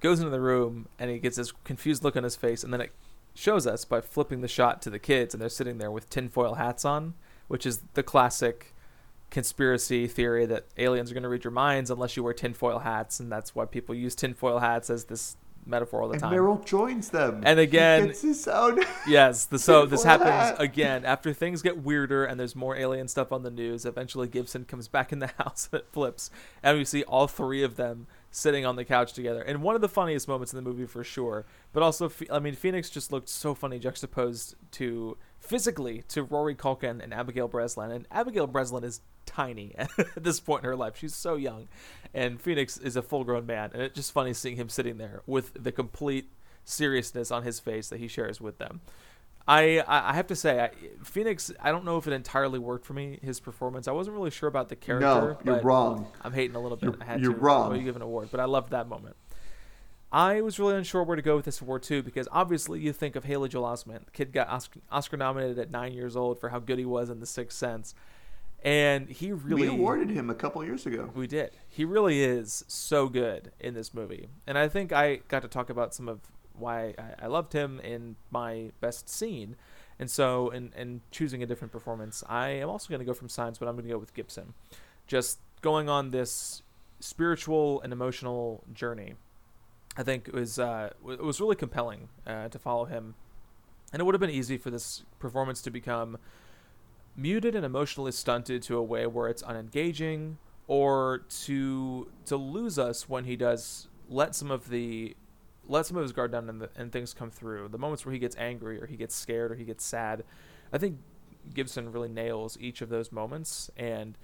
goes 0.00 0.18
into 0.18 0.30
the 0.30 0.40
room 0.40 0.86
and 0.98 1.10
he 1.10 1.18
gets 1.18 1.36
this 1.36 1.52
confused 1.64 2.04
look 2.04 2.16
on 2.16 2.24
his 2.24 2.36
face, 2.36 2.64
and 2.64 2.72
then 2.72 2.80
it 2.80 2.92
shows 3.34 3.66
us 3.66 3.84
by 3.84 4.00
flipping 4.00 4.40
the 4.40 4.48
shot 4.48 4.80
to 4.82 4.90
the 4.90 4.98
kids 4.98 5.34
and 5.34 5.40
they're 5.40 5.48
sitting 5.48 5.78
there 5.78 5.90
with 5.90 6.08
tinfoil 6.08 6.54
hats 6.54 6.84
on, 6.84 7.14
which 7.48 7.66
is 7.66 7.80
the 7.94 8.02
classic 8.02 8.74
conspiracy 9.30 10.06
theory 10.06 10.46
that 10.46 10.64
aliens 10.78 11.10
are 11.10 11.14
going 11.14 11.24
to 11.24 11.28
read 11.28 11.42
your 11.42 11.50
minds 11.50 11.90
unless 11.90 12.16
you 12.16 12.22
wear 12.22 12.32
tinfoil 12.32 12.78
hats, 12.78 13.18
and 13.18 13.30
that's 13.30 13.54
why 13.54 13.64
people 13.64 13.94
use 13.94 14.14
tinfoil 14.14 14.60
hats 14.60 14.88
as 14.88 15.04
this 15.06 15.36
metaphor 15.66 16.02
all 16.02 16.08
the 16.08 16.12
and 16.12 16.22
time. 16.22 16.32
Meryl 16.32 16.64
joins 16.64 17.10
them, 17.10 17.42
and 17.44 17.58
again, 17.58 18.08
his 18.08 18.46
own 18.46 18.80
yes, 19.08 19.46
the, 19.46 19.58
so 19.58 19.86
this 19.86 20.04
happens 20.04 20.30
hat. 20.30 20.60
again 20.60 21.04
after 21.04 21.32
things 21.32 21.62
get 21.62 21.78
weirder 21.78 22.24
and 22.24 22.38
there's 22.38 22.54
more 22.54 22.76
alien 22.76 23.08
stuff 23.08 23.32
on 23.32 23.42
the 23.42 23.50
news. 23.50 23.84
Eventually, 23.84 24.28
Gibson 24.28 24.64
comes 24.64 24.86
back 24.86 25.12
in 25.12 25.18
the 25.18 25.26
house 25.38 25.68
and 25.72 25.80
it 25.80 25.88
flips, 25.90 26.30
and 26.62 26.78
we 26.78 26.84
see 26.84 27.02
all 27.02 27.26
three 27.26 27.64
of 27.64 27.74
them 27.74 28.06
sitting 28.34 28.66
on 28.66 28.74
the 28.74 28.84
couch 28.84 29.12
together. 29.12 29.40
And 29.40 29.62
one 29.62 29.76
of 29.76 29.80
the 29.80 29.88
funniest 29.88 30.26
moments 30.26 30.52
in 30.52 30.56
the 30.56 30.68
movie 30.68 30.86
for 30.86 31.04
sure. 31.04 31.46
But 31.72 31.84
also, 31.84 32.10
I 32.32 32.40
mean, 32.40 32.54
Phoenix 32.54 32.90
just 32.90 33.12
looked 33.12 33.28
so 33.28 33.54
funny 33.54 33.78
juxtaposed 33.78 34.56
to 34.72 35.16
physically 35.38 36.02
to 36.08 36.24
Rory 36.24 36.56
Culkin 36.56 37.00
and 37.00 37.14
Abigail 37.14 37.46
Breslin. 37.46 37.92
And 37.92 38.08
Abigail 38.10 38.48
Breslin 38.48 38.82
is 38.82 39.02
tiny 39.24 39.72
at 39.78 39.88
this 40.16 40.40
point 40.40 40.64
in 40.64 40.68
her 40.68 40.74
life. 40.74 40.96
She's 40.96 41.14
so 41.14 41.36
young, 41.36 41.68
and 42.12 42.40
Phoenix 42.40 42.76
is 42.76 42.96
a 42.96 43.02
full-grown 43.02 43.46
man. 43.46 43.70
And 43.72 43.80
it's 43.80 43.94
just 43.94 44.10
funny 44.10 44.34
seeing 44.34 44.56
him 44.56 44.68
sitting 44.68 44.98
there 44.98 45.22
with 45.26 45.52
the 45.54 45.70
complete 45.70 46.28
seriousness 46.64 47.30
on 47.30 47.44
his 47.44 47.60
face 47.60 47.88
that 47.88 48.00
he 48.00 48.08
shares 48.08 48.40
with 48.40 48.58
them. 48.58 48.80
I 49.46 49.82
I 49.86 50.14
have 50.14 50.26
to 50.28 50.36
say, 50.36 50.60
I, 50.60 50.70
Phoenix. 51.02 51.52
I 51.60 51.70
don't 51.70 51.84
know 51.84 51.98
if 51.98 52.06
it 52.06 52.12
entirely 52.12 52.58
worked 52.58 52.86
for 52.86 52.94
me. 52.94 53.18
His 53.22 53.40
performance. 53.40 53.86
I 53.88 53.92
wasn't 53.92 54.16
really 54.16 54.30
sure 54.30 54.48
about 54.48 54.68
the 54.70 54.76
character. 54.76 55.36
No, 55.44 55.52
you're 55.52 55.62
wrong. 55.62 56.06
I'm 56.22 56.32
hating 56.32 56.56
a 56.56 56.60
little 56.60 56.76
bit. 56.78 56.94
You're, 56.94 57.02
I 57.02 57.04
had 57.04 57.20
you're 57.20 57.34
to. 57.34 57.38
wrong. 57.40 57.76
You 57.76 57.82
give 57.82 57.96
an 57.96 58.02
award, 58.02 58.28
but 58.30 58.40
I 58.40 58.44
loved 58.46 58.70
that 58.70 58.88
moment. 58.88 59.16
I 60.10 60.42
was 60.42 60.60
really 60.60 60.76
unsure 60.76 61.02
where 61.02 61.16
to 61.16 61.22
go 61.22 61.34
with 61.34 61.44
this 61.44 61.60
award 61.60 61.82
too, 61.82 62.00
because 62.02 62.28
obviously 62.30 62.78
you 62.80 62.92
think 62.92 63.16
of 63.16 63.24
Haley 63.24 63.48
Joel 63.48 63.64
Osment. 63.64 64.04
The 64.04 64.10
kid 64.12 64.32
got 64.32 64.48
Oscar, 64.48 64.80
Oscar 64.90 65.16
nominated 65.16 65.58
at 65.58 65.72
nine 65.72 65.92
years 65.92 66.14
old 66.14 66.38
for 66.38 66.50
how 66.50 66.60
good 66.60 66.78
he 66.78 66.84
was 66.84 67.10
in 67.10 67.18
The 67.18 67.26
Sixth 67.26 67.58
Sense, 67.58 67.96
and 68.62 69.08
he 69.08 69.32
really 69.32 69.62
we 69.62 69.74
awarded 69.74 70.10
him 70.10 70.30
a 70.30 70.34
couple 70.36 70.64
years 70.64 70.86
ago. 70.86 71.10
we 71.16 71.26
did. 71.26 71.50
He 71.68 71.84
really 71.84 72.22
is 72.22 72.64
so 72.68 73.08
good 73.08 73.50
in 73.58 73.74
this 73.74 73.92
movie, 73.92 74.28
and 74.46 74.56
I 74.56 74.68
think 74.68 74.92
I 74.92 75.16
got 75.26 75.42
to 75.42 75.48
talk 75.48 75.68
about 75.68 75.92
some 75.92 76.08
of 76.08 76.20
why 76.56 76.94
I, 76.98 77.24
I 77.24 77.26
loved 77.26 77.52
him 77.52 77.80
in 77.80 78.16
my 78.30 78.70
best 78.80 79.08
scene. 79.08 79.56
And 79.98 80.10
so, 80.10 80.50
in, 80.50 80.72
in 80.76 81.02
choosing 81.10 81.42
a 81.42 81.46
different 81.46 81.72
performance, 81.72 82.24
I 82.28 82.48
am 82.48 82.68
also 82.68 82.88
going 82.88 82.98
to 82.98 83.04
go 83.04 83.14
from 83.14 83.28
Signs, 83.28 83.58
but 83.58 83.68
I'm 83.68 83.74
going 83.74 83.86
to 83.86 83.92
go 83.92 83.98
with 83.98 84.14
Gibson. 84.14 84.54
Just 85.06 85.38
going 85.60 85.88
on 85.88 86.10
this 86.10 86.62
spiritual 86.98 87.80
and 87.82 87.92
emotional 87.92 88.64
journey, 88.72 89.14
I 89.96 90.02
think 90.02 90.28
it 90.28 90.34
was 90.34 90.58
uh, 90.58 90.90
it 91.08 91.22
was 91.22 91.40
really 91.40 91.54
compelling 91.54 92.08
uh, 92.26 92.48
to 92.48 92.58
follow 92.58 92.86
him, 92.86 93.14
and 93.92 94.00
it 94.00 94.04
would 94.04 94.14
have 94.14 94.20
been 94.20 94.30
easy 94.30 94.58
for 94.58 94.70
this 94.70 95.04
performance 95.20 95.62
to 95.62 95.70
become 95.70 96.18
muted 97.16 97.54
and 97.54 97.64
emotionally 97.64 98.10
stunted 98.10 98.62
to 98.62 98.76
a 98.76 98.82
way 98.82 99.06
where 99.06 99.28
it's 99.28 99.42
unengaging, 99.44 100.36
or 100.66 101.24
to 101.44 102.08
to 102.26 102.36
lose 102.36 102.78
us 102.78 103.08
when 103.08 103.24
he 103.24 103.36
does 103.36 103.86
let 104.08 104.34
some 104.34 104.50
of 104.50 104.68
the 104.68 105.16
let 105.68 105.86
some 105.86 105.96
of 105.96 106.02
his 106.02 106.12
guard 106.12 106.32
down 106.32 106.48
and, 106.48 106.60
the, 106.60 106.70
and 106.76 106.92
things 106.92 107.14
come 107.14 107.30
through. 107.30 107.68
The 107.68 107.78
moments 107.78 108.04
where 108.04 108.12
he 108.12 108.18
gets 108.18 108.36
angry 108.36 108.80
or 108.80 108.86
he 108.86 108.96
gets 108.96 109.14
scared 109.14 109.52
or 109.52 109.54
he 109.54 109.64
gets 109.64 109.84
sad, 109.84 110.24
I 110.72 110.78
think 110.78 110.98
Gibson 111.52 111.92
really 111.92 112.08
nails 112.08 112.56
each 112.60 112.80
of 112.80 112.88
those 112.88 113.12
moments. 113.12 113.70
And 113.76 114.16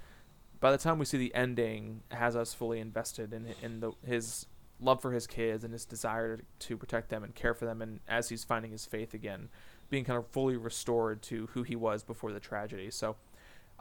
by 0.61 0.71
the 0.71 0.79
time 0.79 0.99
we 0.99 1.05
see 1.05 1.19
the 1.19 1.35
ending, 1.35 2.03
has 2.11 2.37
us 2.37 2.55
fully 2.55 2.81
invested 2.81 3.33
in 3.33 3.47
in 3.63 3.81
the, 3.81 3.93
his 4.05 4.47
love 4.81 5.03
for 5.03 5.13
his 5.13 5.27
kids 5.27 5.65
and 5.65 5.73
his 5.73 5.85
desire 5.85 6.41
to 6.59 6.77
protect 6.77 7.11
them 7.11 7.23
and 7.23 7.35
care 7.35 7.55
for 7.55 7.67
them. 7.67 7.83
And 7.83 8.01
as 8.09 8.29
he's 8.29 8.45
finding 8.45 8.71
his 8.71 8.87
faith 8.87 9.15
again, 9.15 9.49
being 9.91 10.05
kind 10.05 10.19
of 10.19 10.27
fully 10.29 10.57
restored 10.57 11.23
to 11.23 11.49
who 11.53 11.63
he 11.63 11.77
was 11.77 12.03
before 12.03 12.33
the 12.33 12.41
tragedy. 12.41 12.91
So 12.91 13.17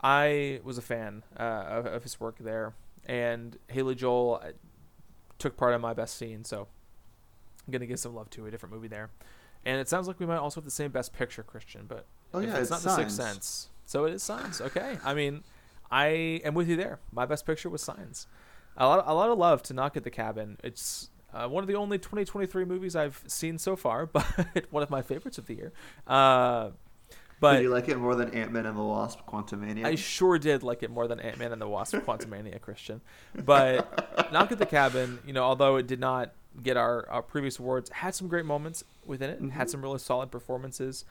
I 0.02 0.60
was 0.64 0.78
a 0.78 0.82
fan 0.82 1.24
uh, 1.38 1.44
of, 1.44 1.86
of 1.86 2.04
his 2.04 2.20
work 2.20 2.38
there. 2.40 2.74
And 3.06 3.58
Haley 3.68 3.96
Joel 3.96 4.42
uh, 4.44 4.52
took 5.38 5.56
part 5.56 5.74
in 5.74 5.82
my 5.82 5.94
best 5.94 6.18
scene. 6.18 6.44
So 6.44 6.68
I'm 7.68 7.72
gonna 7.72 7.86
give 7.86 8.00
some 8.00 8.16
love 8.16 8.30
to 8.32 8.46
a 8.46 8.52
different 8.52 8.74
movie 8.74 8.88
there. 8.88 9.10
And 9.66 9.80
it 9.80 9.90
sounds 9.90 10.08
like 10.08 10.20
we 10.20 10.26
might 10.26 10.38
also 10.38 10.62
have 10.62 10.66
the 10.66 10.72
same 10.72 10.92
best 10.92 11.14
picture, 11.14 11.44
Christian. 11.44 11.86
But 11.88 12.06
Oh 12.34 12.40
yeah, 12.40 12.52
it's, 12.52 12.62
it's 12.62 12.72
not 12.72 12.82
the 12.82 12.96
Sixth 12.96 13.16
Sense. 13.16 13.70
So 13.86 14.06
it 14.06 14.14
is 14.14 14.24
Signs. 14.24 14.62
Okay. 14.62 14.98
I 15.04 15.14
mean, 15.14 15.44
I 15.92 16.08
am 16.44 16.54
with 16.54 16.70
you 16.70 16.76
there. 16.76 17.00
My 17.12 17.26
best 17.26 17.46
picture 17.46 17.70
was 17.70 17.82
Signs. 17.82 18.28
A 18.78 18.88
lot, 18.88 19.04
a 19.06 19.14
lot 19.14 19.30
of 19.30 19.38
love 19.38 19.64
to 19.64 19.74
Knock 19.74 19.98
at 19.98 20.04
the 20.04 20.12
Cabin. 20.12 20.58
It's 20.64 21.10
uh, 21.34 21.48
one 21.48 21.64
of 21.64 21.68
the 21.68 21.76
only 21.76 21.98
2023 21.98 22.66
movies 22.66 22.96
I've 22.96 23.24
seen 23.28 23.58
so 23.58 23.76
far, 23.76 24.06
but 24.06 24.26
one 24.70 24.84
of 24.84 24.90
my 24.90 25.02
favorites 25.02 25.38
of 25.38 25.48
the 25.48 25.56
year. 25.56 25.74
Uh, 26.08 26.70
but 27.40 27.54
did 27.54 27.64
you 27.64 27.70
like 27.70 27.88
it 27.88 27.98
more 27.98 28.16
than 28.16 28.34
Ant 28.34 28.52
Man 28.52 28.66
and 28.66 28.78
the 28.78 28.84
Wasp: 28.84 29.20
Quantumania? 29.28 29.86
I 29.86 29.96
sure 29.96 30.38
did 30.38 30.62
like 30.62 30.84
it 30.84 30.92
more 30.92 31.08
than 31.08 31.20
Ant 31.20 31.38
Man 31.40 31.52
and 31.54 31.62
the 31.62 31.68
Wasp: 31.68 31.96
Quantumania, 31.98 32.60
Christian. 32.60 33.02
But 33.34 34.32
Knock 34.34 34.52
at 34.52 34.60
the 34.60 34.66
Cabin, 34.66 35.20
you 35.26 35.34
know, 35.34 35.44
although 35.44 35.78
it 35.78 35.88
did 35.88 36.00
not 36.00 36.34
get 36.62 36.78
our, 36.78 37.08
our 37.10 37.22
previous 37.22 37.60
awards, 37.60 37.90
had 37.90 38.16
some 38.16 38.28
great 38.28 38.46
moments 38.46 38.84
within 39.06 39.30
it. 39.30 39.38
Mm-hmm. 39.38 39.50
Had 39.50 39.70
some 39.70 39.82
really 39.82 40.00
solid 40.00 40.32
performances. 40.32 41.06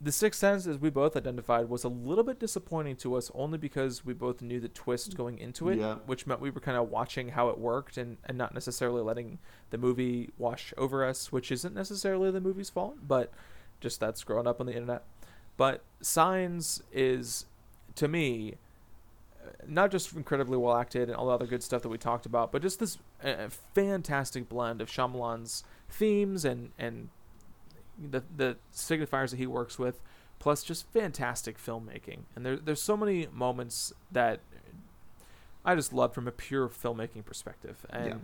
The 0.00 0.10
Sixth 0.10 0.40
Sense, 0.40 0.66
as 0.66 0.78
we 0.78 0.90
both 0.90 1.16
identified, 1.16 1.68
was 1.68 1.84
a 1.84 1.88
little 1.88 2.24
bit 2.24 2.40
disappointing 2.40 2.96
to 2.96 3.14
us 3.14 3.30
only 3.34 3.56
because 3.56 4.04
we 4.04 4.14
both 4.14 4.42
knew 4.42 4.58
the 4.58 4.68
twist 4.68 5.16
going 5.16 5.38
into 5.38 5.68
it, 5.68 5.78
yeah. 5.78 5.96
which 6.06 6.26
meant 6.26 6.40
we 6.40 6.50
were 6.50 6.60
kind 6.60 6.76
of 6.76 6.90
watching 6.90 7.28
how 7.28 7.50
it 7.50 7.58
worked 7.58 7.96
and, 7.96 8.16
and 8.24 8.36
not 8.36 8.52
necessarily 8.52 9.00
letting 9.00 9.38
the 9.70 9.78
movie 9.78 10.30
wash 10.38 10.74
over 10.76 11.04
us, 11.04 11.30
which 11.30 11.52
isn't 11.52 11.72
necessarily 11.72 12.32
the 12.32 12.40
movie's 12.40 12.68
fault, 12.68 12.96
but 13.06 13.32
just 13.80 14.00
that's 14.00 14.24
growing 14.24 14.48
up 14.48 14.58
on 14.58 14.66
the 14.66 14.72
internet. 14.72 15.04
But 15.56 15.82
Signs 16.00 16.82
is, 16.92 17.46
to 17.94 18.08
me, 18.08 18.56
not 19.66 19.90
just 19.90 20.14
incredibly 20.14 20.56
well 20.56 20.76
acted 20.76 21.08
and 21.08 21.16
all 21.16 21.26
the 21.26 21.32
other 21.32 21.46
good 21.46 21.62
stuff 21.62 21.82
that 21.82 21.88
we 21.88 21.98
talked 21.98 22.26
about, 22.26 22.52
but 22.52 22.62
just 22.62 22.78
this 22.78 22.98
uh, 23.24 23.48
fantastic 23.74 24.48
blend 24.48 24.80
of 24.80 24.88
Shyamalan's 24.88 25.64
themes 25.88 26.44
and, 26.44 26.70
and 26.78 27.08
the 27.98 28.22
the 28.34 28.56
signifiers 28.74 29.30
that 29.30 29.36
he 29.36 29.46
works 29.46 29.78
with, 29.78 30.00
plus 30.38 30.62
just 30.62 30.86
fantastic 30.92 31.58
filmmaking. 31.58 32.20
And 32.34 32.44
there 32.44 32.56
there's 32.56 32.82
so 32.82 32.96
many 32.96 33.28
moments 33.32 33.92
that 34.10 34.40
I 35.64 35.74
just 35.74 35.92
love 35.92 36.14
from 36.14 36.26
a 36.26 36.32
pure 36.32 36.68
filmmaking 36.68 37.24
perspective. 37.24 37.86
And 37.90 38.06
yeah. 38.06 38.14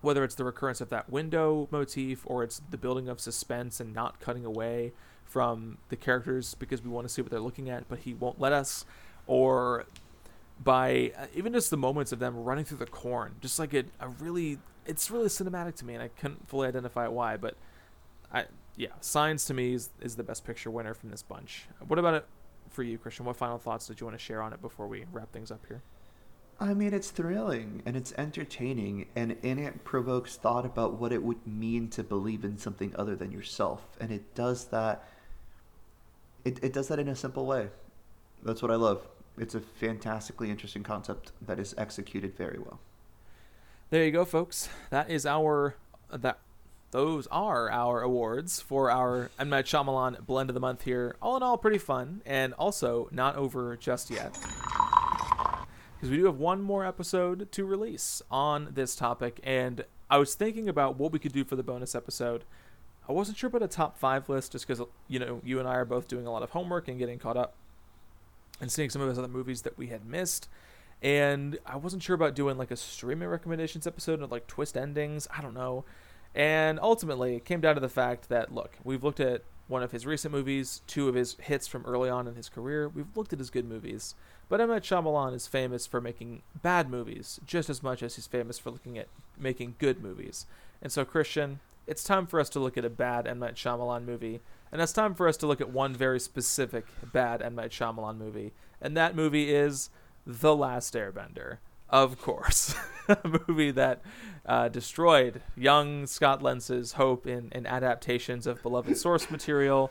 whether 0.00 0.24
it's 0.24 0.34
the 0.34 0.44
recurrence 0.44 0.80
of 0.80 0.90
that 0.90 1.10
window 1.10 1.68
motif 1.70 2.22
or 2.26 2.42
it's 2.44 2.60
the 2.70 2.76
building 2.76 3.08
of 3.08 3.20
suspense 3.20 3.80
and 3.80 3.94
not 3.94 4.20
cutting 4.20 4.44
away 4.44 4.92
from 5.24 5.78
the 5.88 5.96
characters 5.96 6.54
because 6.54 6.82
we 6.82 6.90
want 6.90 7.06
to 7.06 7.12
see 7.12 7.22
what 7.22 7.30
they're 7.30 7.40
looking 7.40 7.68
at, 7.68 7.88
but 7.88 8.00
he 8.00 8.14
won't 8.14 8.40
let 8.40 8.52
us, 8.52 8.84
or 9.26 9.84
by 10.62 11.12
uh, 11.16 11.26
even 11.34 11.52
just 11.52 11.70
the 11.70 11.76
moments 11.76 12.12
of 12.12 12.18
them 12.18 12.36
running 12.36 12.64
through 12.64 12.78
the 12.78 12.86
corn, 12.86 13.34
just 13.40 13.58
like 13.58 13.74
it, 13.74 13.88
a 14.00 14.08
really, 14.08 14.58
it's 14.86 15.10
really 15.10 15.28
cinematic 15.28 15.76
to 15.76 15.84
me, 15.84 15.94
and 15.94 16.02
I 16.02 16.08
couldn't 16.08 16.48
fully 16.48 16.68
identify 16.68 17.08
why, 17.08 17.36
but 17.36 17.56
I 18.32 18.46
yeah, 18.76 18.90
Signs 19.00 19.44
to 19.46 19.54
me 19.54 19.74
is, 19.74 19.90
is 20.00 20.14
the 20.14 20.22
best 20.22 20.44
picture 20.44 20.70
winner 20.70 20.94
from 20.94 21.10
this 21.10 21.22
bunch. 21.22 21.66
What 21.86 21.98
about 21.98 22.14
it 22.14 22.26
for 22.70 22.84
you, 22.84 22.96
Christian? 22.96 23.26
What 23.26 23.36
final 23.36 23.58
thoughts 23.58 23.88
did 23.88 24.00
you 24.00 24.06
want 24.06 24.16
to 24.16 24.24
share 24.24 24.40
on 24.40 24.52
it 24.52 24.62
before 24.62 24.86
we 24.86 25.04
wrap 25.12 25.32
things 25.32 25.50
up 25.50 25.64
here? 25.66 25.82
I 26.60 26.74
mean, 26.74 26.94
it's 26.94 27.10
thrilling 27.10 27.82
and 27.86 27.96
it's 27.96 28.12
entertaining, 28.16 29.06
and 29.16 29.36
in 29.42 29.58
it 29.58 29.84
provokes 29.84 30.36
thought 30.36 30.64
about 30.64 30.94
what 30.94 31.12
it 31.12 31.22
would 31.22 31.44
mean 31.46 31.88
to 31.90 32.04
believe 32.04 32.44
in 32.44 32.56
something 32.56 32.94
other 32.96 33.16
than 33.16 33.32
yourself, 33.32 33.96
and 34.00 34.12
it 34.12 34.34
does 34.34 34.66
that. 34.66 35.04
It 36.44 36.62
it 36.62 36.72
does 36.72 36.88
that 36.88 36.98
in 36.98 37.08
a 37.08 37.16
simple 37.16 37.46
way. 37.46 37.68
That's 38.44 38.62
what 38.62 38.70
I 38.70 38.76
love. 38.76 39.06
It's 39.40 39.54
a 39.54 39.60
fantastically 39.60 40.50
interesting 40.50 40.82
concept 40.82 41.32
that 41.40 41.58
is 41.58 41.74
executed 41.78 42.36
very 42.36 42.58
well. 42.58 42.80
There 43.90 44.04
you 44.04 44.10
go, 44.10 44.24
folks. 44.24 44.68
That 44.90 45.10
is 45.10 45.24
our 45.24 45.76
that 46.10 46.38
those 46.90 47.26
are 47.28 47.70
our 47.70 48.00
awards 48.02 48.60
for 48.60 48.90
our 48.90 49.30
M 49.38 49.50
Night 49.50 49.66
Shyamalan 49.66 50.26
blend 50.26 50.50
of 50.50 50.54
the 50.54 50.60
month 50.60 50.82
here. 50.82 51.16
All 51.20 51.36
in 51.36 51.42
all, 51.42 51.58
pretty 51.58 51.78
fun, 51.78 52.22
and 52.24 52.54
also 52.54 53.08
not 53.12 53.36
over 53.36 53.76
just 53.76 54.10
yet. 54.10 54.32
Because 54.32 56.10
we 56.10 56.16
do 56.16 56.26
have 56.26 56.38
one 56.38 56.62
more 56.62 56.86
episode 56.86 57.50
to 57.52 57.64
release 57.64 58.22
on 58.30 58.68
this 58.72 58.94
topic, 58.94 59.40
and 59.42 59.84
I 60.08 60.18
was 60.18 60.34
thinking 60.34 60.68
about 60.68 60.98
what 60.98 61.12
we 61.12 61.18
could 61.18 61.32
do 61.32 61.44
for 61.44 61.56
the 61.56 61.62
bonus 61.62 61.94
episode. 61.94 62.44
I 63.08 63.12
wasn't 63.12 63.36
sure 63.36 63.48
about 63.48 63.62
a 63.62 63.68
top 63.68 63.98
five 63.98 64.28
list, 64.28 64.52
just 64.52 64.66
because 64.66 64.86
you 65.08 65.18
know 65.18 65.40
you 65.44 65.58
and 65.58 65.68
I 65.68 65.74
are 65.74 65.84
both 65.84 66.08
doing 66.08 66.26
a 66.26 66.30
lot 66.30 66.42
of 66.42 66.50
homework 66.50 66.88
and 66.88 66.98
getting 66.98 67.18
caught 67.18 67.36
up, 67.36 67.54
and 68.60 68.70
seeing 68.70 68.90
some 68.90 69.02
of 69.02 69.08
those 69.08 69.18
other 69.18 69.28
movies 69.28 69.62
that 69.62 69.78
we 69.78 69.88
had 69.88 70.04
missed. 70.04 70.48
And 71.02 71.58
I 71.64 71.76
wasn't 71.76 72.02
sure 72.02 72.14
about 72.14 72.34
doing 72.34 72.58
like 72.58 72.70
a 72.70 72.76
streaming 72.76 73.28
recommendations 73.28 73.86
episode 73.86 74.20
of 74.20 74.32
like 74.32 74.46
twist 74.46 74.76
endings. 74.76 75.28
I 75.36 75.40
don't 75.42 75.54
know. 75.54 75.84
And 76.34 76.78
ultimately, 76.80 77.36
it 77.36 77.44
came 77.44 77.60
down 77.60 77.74
to 77.74 77.80
the 77.80 77.88
fact 77.88 78.28
that, 78.28 78.54
look, 78.54 78.78
we've 78.84 79.02
looked 79.02 79.20
at 79.20 79.42
one 79.68 79.82
of 79.82 79.92
his 79.92 80.06
recent 80.06 80.32
movies, 80.32 80.82
two 80.86 81.08
of 81.08 81.14
his 81.14 81.36
hits 81.40 81.66
from 81.66 81.84
early 81.84 82.08
on 82.08 82.26
in 82.26 82.34
his 82.34 82.48
career. 82.48 82.88
We've 82.88 83.16
looked 83.16 83.32
at 83.32 83.38
his 83.38 83.50
good 83.50 83.68
movies. 83.68 84.14
But 84.48 84.60
M. 84.60 84.68
Night 84.68 84.82
Shyamalan 84.82 85.34
is 85.34 85.46
famous 85.46 85.86
for 85.86 86.00
making 86.00 86.42
bad 86.62 86.90
movies 86.90 87.38
just 87.44 87.68
as 87.68 87.82
much 87.82 88.02
as 88.02 88.16
he's 88.16 88.26
famous 88.26 88.58
for 88.58 88.70
looking 88.70 88.98
at 88.98 89.08
making 89.38 89.74
good 89.78 90.02
movies. 90.02 90.46
And 90.80 90.90
so, 90.90 91.04
Christian, 91.04 91.60
it's 91.86 92.02
time 92.02 92.26
for 92.26 92.40
us 92.40 92.48
to 92.50 92.60
look 92.60 92.78
at 92.78 92.84
a 92.84 92.90
bad 92.90 93.26
M. 93.26 93.38
Night 93.38 93.56
Shyamalan 93.56 94.04
movie. 94.04 94.40
And 94.70 94.80
it's 94.80 94.92
time 94.92 95.14
for 95.14 95.28
us 95.28 95.36
to 95.38 95.46
look 95.46 95.60
at 95.60 95.70
one 95.70 95.94
very 95.94 96.20
specific 96.20 96.86
bad 97.12 97.42
M. 97.42 97.54
Night 97.54 97.70
Shyamalan 97.70 98.18
movie. 98.18 98.52
And 98.80 98.96
that 98.96 99.16
movie 99.16 99.54
is 99.54 99.90
The 100.26 100.54
Last 100.54 100.94
Airbender 100.94 101.58
of 101.90 102.20
course, 102.20 102.74
a 103.08 103.40
movie 103.48 103.70
that 103.70 104.02
uh, 104.46 104.68
destroyed 104.68 105.42
young 105.56 106.06
Scott 106.06 106.42
Lentz's 106.42 106.92
hope 106.92 107.26
in, 107.26 107.50
in 107.52 107.66
adaptations 107.66 108.46
of 108.46 108.62
beloved 108.62 108.96
source 108.96 109.30
material, 109.30 109.90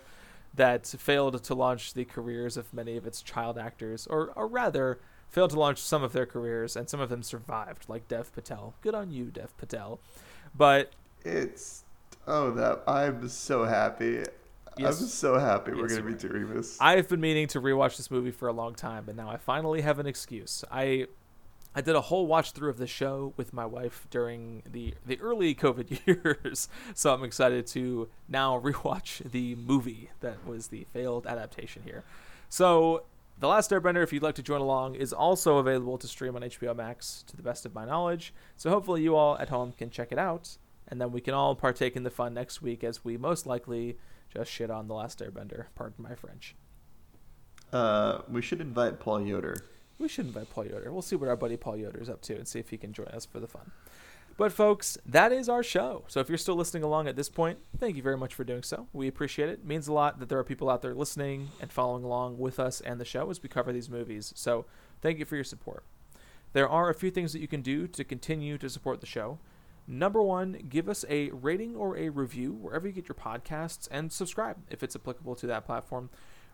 that 0.53 0.87
failed 0.87 1.43
to 1.43 1.53
launch 1.53 1.93
the 1.93 2.05
careers 2.05 2.57
of 2.57 2.73
many 2.73 2.97
of 2.97 3.05
its 3.05 3.21
child 3.21 3.57
actors, 3.57 4.07
or, 4.07 4.31
or 4.35 4.47
rather, 4.47 4.99
failed 5.29 5.51
to 5.51 5.59
launch 5.59 5.79
some 5.79 6.03
of 6.03 6.13
their 6.13 6.25
careers, 6.25 6.75
and 6.75 6.89
some 6.89 6.99
of 6.99 7.09
them 7.09 7.23
survived, 7.23 7.85
like 7.87 8.07
Dev 8.07 8.33
Patel. 8.33 8.73
Good 8.81 8.95
on 8.95 9.11
you, 9.11 9.25
Dev 9.25 9.55
Patel. 9.57 9.99
But 10.55 10.91
it's 11.23 11.83
oh 12.25 12.51
that 12.51 12.83
I'm 12.87 13.27
so 13.29 13.65
happy. 13.65 14.23
Yes. 14.79 15.01
I'm 15.01 15.07
so 15.07 15.37
happy 15.37 15.71
we're 15.71 15.87
going 15.87 16.01
to 16.01 16.07
be 16.07 16.13
doing 16.13 16.53
this. 16.53 16.77
I've 16.79 17.07
been 17.07 17.21
meaning 17.21 17.47
to 17.49 17.61
rewatch 17.61 17.97
this 17.97 18.11
movie 18.11 18.31
for 18.31 18.47
a 18.47 18.53
long 18.53 18.75
time, 18.75 19.03
but 19.05 19.15
now 19.15 19.29
I 19.29 19.37
finally 19.37 19.81
have 19.81 19.99
an 19.99 20.07
excuse. 20.07 20.63
I 20.71 21.07
I 21.77 21.81
did 21.81 21.95
a 21.95 22.01
whole 22.01 22.25
watch 22.25 22.53
through 22.53 22.71
of 22.71 22.79
the 22.79 22.87
show 22.87 23.33
with 23.37 23.53
my 23.53 23.65
wife 23.65 24.07
during 24.09 24.63
the 24.69 24.95
the 25.05 25.19
early 25.21 25.53
COVID 25.53 26.05
years, 26.07 26.69
so 26.95 27.13
I'm 27.13 27.23
excited 27.23 27.67
to 27.67 28.09
now 28.27 28.59
rewatch 28.63 29.29
the 29.31 29.53
movie 29.55 30.09
that 30.21 30.45
was 30.45 30.67
the 30.67 30.85
failed 30.91 31.27
adaptation 31.27 31.83
here. 31.85 32.03
So, 32.49 33.03
The 33.39 33.47
Last 33.47 33.69
Airbender, 33.69 34.01
if 34.01 34.11
you'd 34.11 34.23
like 34.23 34.33
to 34.35 34.41
join 34.41 34.61
along, 34.61 34.95
is 34.95 35.13
also 35.13 35.57
available 35.57 35.99
to 35.99 36.07
stream 36.07 36.35
on 36.35 36.41
HBO 36.41 36.75
Max, 36.75 37.23
to 37.27 37.37
the 37.37 37.43
best 37.43 37.63
of 37.65 37.75
my 37.75 37.85
knowledge. 37.85 38.33
So 38.55 38.71
hopefully 38.71 39.03
you 39.03 39.15
all 39.15 39.37
at 39.37 39.49
home 39.49 39.73
can 39.73 39.91
check 39.91 40.11
it 40.11 40.17
out, 40.17 40.57
and 40.87 40.99
then 40.99 41.11
we 41.11 41.21
can 41.21 41.35
all 41.35 41.55
partake 41.55 41.95
in 41.95 42.01
the 42.01 42.09
fun 42.09 42.33
next 42.33 42.63
week 42.63 42.83
as 42.83 43.05
we 43.05 43.17
most 43.17 43.45
likely 43.45 43.97
just 44.29 44.51
shit 44.51 44.69
on 44.69 44.87
The 44.87 44.93
Last 44.93 45.19
Airbender. 45.19 45.65
Pardon 45.75 46.03
my 46.03 46.15
French. 46.15 46.55
Uh, 47.73 48.19
we 48.29 48.41
should 48.41 48.61
invite 48.61 48.99
Paul 48.99 49.21
Yoder 49.21 49.63
we 49.99 50.07
should 50.07 50.27
invite 50.27 50.49
Paul 50.49 50.65
Yoder. 50.65 50.91
We'll 50.91 51.01
see 51.01 51.15
what 51.15 51.29
our 51.29 51.35
buddy 51.35 51.57
Paul 51.57 51.77
Yoder 51.77 51.99
is 51.99 52.09
up 52.09 52.21
to 52.23 52.35
and 52.35 52.47
see 52.47 52.59
if 52.59 52.69
he 52.69 52.77
can 52.77 52.93
join 52.93 53.07
us 53.07 53.25
for 53.25 53.39
the 53.39 53.47
fun. 53.47 53.71
But 54.37 54.51
folks, 54.51 54.99
that 55.03 55.31
is 55.31 55.49
our 55.49 55.63
show. 55.63 56.03
So 56.07 56.19
if 56.19 56.29
you're 56.29 56.37
still 56.37 56.55
listening 56.55 56.83
along 56.83 57.07
at 57.07 57.15
this 57.15 57.29
point, 57.29 57.57
thank 57.79 57.95
you 57.95 58.03
very 58.03 58.17
much 58.17 58.35
for 58.35 58.43
doing 58.43 58.61
so. 58.61 58.87
We 58.93 59.07
appreciate 59.07 59.49
it. 59.49 59.53
it. 59.53 59.65
means 59.65 59.87
a 59.87 59.93
lot 59.93 60.19
that 60.19 60.29
there 60.29 60.37
are 60.37 60.43
people 60.43 60.69
out 60.69 60.83
there 60.83 60.93
listening 60.93 61.49
and 61.59 61.71
following 61.71 62.03
along 62.03 62.37
with 62.37 62.59
us 62.59 62.79
and 62.79 62.99
the 62.99 63.05
show 63.05 63.29
as 63.31 63.41
we 63.41 63.49
cover 63.49 63.73
these 63.73 63.89
movies. 63.89 64.33
So 64.35 64.65
thank 65.01 65.17
you 65.17 65.25
for 65.25 65.35
your 65.35 65.43
support. 65.43 65.83
There 66.53 66.69
are 66.69 66.89
a 66.89 66.93
few 66.93 67.09
things 67.09 67.33
that 67.33 67.39
you 67.39 67.47
can 67.47 67.61
do 67.61 67.87
to 67.87 68.03
continue 68.03 68.59
to 68.59 68.69
support 68.69 69.01
the 69.01 69.07
show. 69.07 69.39
Number 69.87 70.21
one, 70.21 70.65
give 70.69 70.89
us 70.89 71.05
a 71.09 71.29
rating 71.29 71.75
or 71.75 71.95
a 71.97 72.09
review 72.09 72.51
wherever 72.53 72.87
you 72.87 72.93
get 72.93 73.07
your 73.07 73.15
podcasts 73.15 73.87
and 73.89 74.11
subscribe 74.11 74.57
if 74.69 74.83
it's 74.83 74.95
applicable 74.95 75.35
to 75.35 75.47
that 75.47 75.65
platform 75.65 76.09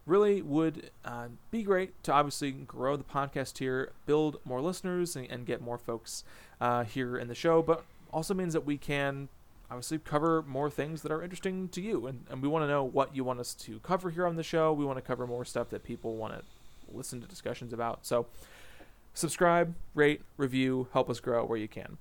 really 0.05 0.41
would 0.41 0.89
uh, 1.05 1.27
be 1.51 1.63
great 1.63 2.01
to 2.03 2.11
obviously 2.11 2.51
grow 2.51 2.95
the 2.95 3.03
podcast 3.03 3.57
here, 3.57 3.91
build 4.05 4.37
more 4.43 4.61
listeners, 4.61 5.15
and, 5.15 5.29
and 5.29 5.45
get 5.45 5.61
more 5.61 5.77
folks 5.77 6.23
uh, 6.59 6.83
here 6.83 7.17
in 7.17 7.27
the 7.27 7.35
show, 7.35 7.61
but 7.61 7.83
also 8.11 8.33
means 8.33 8.53
that 8.53 8.65
we 8.65 8.77
can 8.77 9.29
obviously 9.71 9.97
cover 9.97 10.43
more 10.43 10.69
things 10.69 11.01
that 11.01 11.11
are 11.11 11.23
interesting 11.23 11.67
to 11.69 11.81
you. 11.81 12.05
And, 12.07 12.25
and 12.29 12.41
we 12.41 12.47
want 12.47 12.63
to 12.63 12.67
know 12.67 12.83
what 12.83 13.15
you 13.15 13.23
want 13.23 13.39
us 13.39 13.53
to 13.55 13.79
cover 13.79 14.09
here 14.09 14.27
on 14.27 14.35
the 14.35 14.43
show. 14.43 14.73
We 14.73 14.85
want 14.85 14.97
to 14.97 15.01
cover 15.01 15.25
more 15.25 15.45
stuff 15.45 15.69
that 15.69 15.83
people 15.83 16.15
want 16.15 16.33
to 16.33 16.43
listen 16.91 17.21
to 17.21 17.27
discussions 17.27 17.73
about. 17.73 18.05
So 18.05 18.27
subscribe, 19.13 19.73
rate, 19.95 20.21
review, 20.37 20.89
help 20.93 21.09
us 21.09 21.19
grow 21.19 21.45
where 21.45 21.57
you 21.57 21.67
can. 21.67 21.97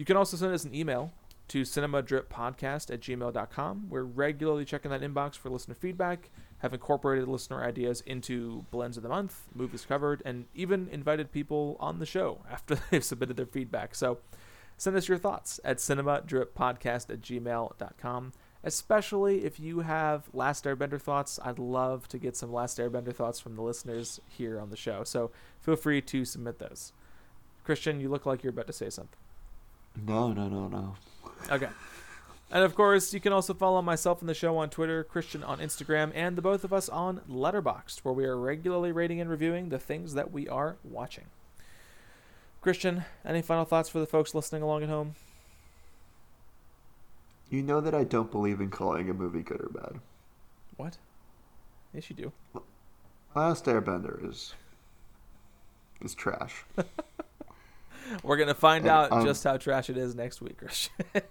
You 0.00 0.06
can 0.06 0.16
also 0.16 0.38
send 0.38 0.54
us 0.54 0.64
an 0.64 0.74
email 0.74 1.12
to 1.48 1.60
cinemadrippodcast 1.60 2.90
at 2.90 3.02
gmail.com. 3.02 3.90
We're 3.90 4.02
regularly 4.02 4.64
checking 4.64 4.90
that 4.92 5.02
inbox 5.02 5.36
for 5.36 5.50
listener 5.50 5.74
feedback 5.74 6.30
have 6.60 6.72
incorporated 6.72 7.28
listener 7.28 7.62
ideas 7.62 8.00
into 8.06 8.64
blends 8.70 8.96
of 8.96 9.02
the 9.02 9.10
month, 9.10 9.42
movies 9.54 9.84
covered, 9.86 10.22
and 10.24 10.46
even 10.54 10.88
invited 10.88 11.32
people 11.32 11.76
on 11.80 11.98
the 11.98 12.06
show 12.06 12.40
after 12.50 12.76
they've 12.76 13.04
submitted 13.04 13.36
their 13.36 13.44
feedback. 13.44 13.94
So 13.94 14.20
send 14.78 14.96
us 14.96 15.06
your 15.06 15.18
thoughts 15.18 15.60
at 15.66 15.76
cinemadrippodcast 15.76 17.10
at 17.10 17.20
gmail.com. 17.20 18.32
especially 18.64 19.44
if 19.44 19.60
you 19.60 19.80
have 19.80 20.30
Last 20.32 20.64
Airbender 20.64 20.98
thoughts. 20.98 21.38
I'd 21.44 21.58
love 21.58 22.08
to 22.08 22.18
get 22.18 22.38
some 22.38 22.50
Last 22.50 22.78
Airbender 22.78 23.14
thoughts 23.14 23.38
from 23.38 23.54
the 23.54 23.62
listeners 23.62 24.18
here 24.26 24.58
on 24.58 24.70
the 24.70 24.78
show. 24.78 25.04
So 25.04 25.30
feel 25.60 25.76
free 25.76 26.00
to 26.00 26.24
submit 26.24 26.58
those. 26.58 26.94
Christian, 27.64 28.00
you 28.00 28.08
look 28.08 28.24
like 28.24 28.42
you're 28.42 28.52
about 28.54 28.66
to 28.68 28.72
say 28.72 28.88
something. 28.88 29.18
No, 29.96 30.32
no, 30.32 30.48
no, 30.48 30.68
no. 30.68 30.94
Okay. 31.50 31.68
And 32.52 32.64
of 32.64 32.74
course, 32.74 33.14
you 33.14 33.20
can 33.20 33.32
also 33.32 33.54
follow 33.54 33.80
myself 33.80 34.20
and 34.20 34.28
the 34.28 34.34
show 34.34 34.56
on 34.58 34.70
Twitter, 34.70 35.04
Christian 35.04 35.44
on 35.44 35.58
Instagram, 35.58 36.10
and 36.14 36.36
the 36.36 36.42
both 36.42 36.64
of 36.64 36.72
us 36.72 36.88
on 36.88 37.20
Letterboxd, 37.30 38.00
where 38.00 38.14
we 38.14 38.24
are 38.24 38.36
regularly 38.36 38.90
rating 38.90 39.20
and 39.20 39.30
reviewing 39.30 39.68
the 39.68 39.78
things 39.78 40.14
that 40.14 40.32
we 40.32 40.48
are 40.48 40.76
watching. 40.82 41.26
Christian, 42.60 43.04
any 43.24 43.40
final 43.40 43.64
thoughts 43.64 43.88
for 43.88 44.00
the 44.00 44.06
folks 44.06 44.34
listening 44.34 44.62
along 44.62 44.82
at 44.82 44.88
home? 44.88 45.14
You 47.50 47.62
know 47.62 47.80
that 47.80 47.94
I 47.94 48.04
don't 48.04 48.30
believe 48.30 48.60
in 48.60 48.70
calling 48.70 49.08
a 49.08 49.14
movie 49.14 49.42
good 49.42 49.60
or 49.60 49.70
bad. 49.72 50.00
What? 50.76 50.98
Yes, 51.94 52.10
you 52.10 52.16
do. 52.16 52.32
Last 53.34 53.64
Airbender 53.64 54.28
is 54.28 54.54
is 56.02 56.14
trash. 56.14 56.64
We're 58.22 58.36
gonna 58.36 58.54
find 58.54 58.84
And, 58.84 58.90
out 58.90 59.12
um, 59.12 59.24
just 59.24 59.44
how 59.44 59.56
trash 59.56 59.90
it 59.90 59.96
is 59.96 60.14
next 60.14 60.40
week, 60.40 60.58
Christian. 60.58 60.92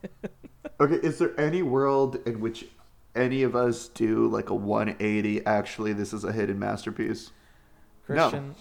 Okay, 0.81 0.95
is 1.05 1.17
there 1.17 1.37
any 1.37 1.61
world 1.61 2.19
in 2.25 2.39
which 2.39 2.65
any 3.13 3.43
of 3.43 3.53
us 3.53 3.89
do 3.89 4.27
like 4.29 4.49
a 4.49 4.55
180? 4.55 5.45
Actually, 5.45 5.91
this 5.91 6.13
is 6.13 6.23
a 6.23 6.31
hidden 6.31 6.57
masterpiece. 6.57 7.31
Christian, 8.05 8.55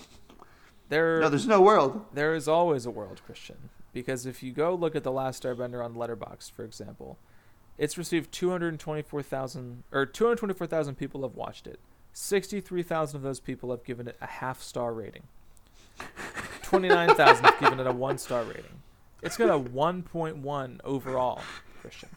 there 0.89 1.21
No, 1.21 1.29
there's 1.29 1.47
no 1.47 1.61
world. 1.61 2.05
there 2.12 2.35
is 2.35 2.49
always 2.49 2.87
a 2.87 2.91
world, 2.91 3.21
Christian. 3.25 3.71
Because 3.93 4.27
if 4.27 4.43
you 4.43 4.53
go 4.53 4.75
look 4.75 4.97
at 4.97 5.05
the 5.05 5.12
Last 5.12 5.45
Airbender 5.45 5.85
on 5.85 5.95
Letterboxd, 5.95 6.51
for 6.51 6.64
example, 6.64 7.19
it's 7.79 7.97
received 7.97 8.33
224,000 8.33 9.85
or 9.93 10.05
224,000 10.05 10.97
people 10.97 11.23
have 11.23 11.37
watched 11.37 11.69
it. 11.69 11.79
63,000 12.14 13.16
of 13.16 13.23
those 13.23 13.39
people 13.39 13.71
have 13.71 13.85
given 13.85 14.09
it 14.09 14.16
a 14.21 14.27
half 14.27 14.61
star 14.61 14.93
rating. 14.93 15.23
29,000 16.69 17.45
have 17.45 17.61
given 17.61 17.81
it 17.81 17.87
a 17.87 17.93
one 17.93 18.19
star 18.19 18.45
rating. 18.45 18.83
It's 19.23 19.37
got 19.37 19.49
a 19.49 19.59
1.1 19.59 20.81
overall, 20.85 21.41
Christian. 21.81 22.11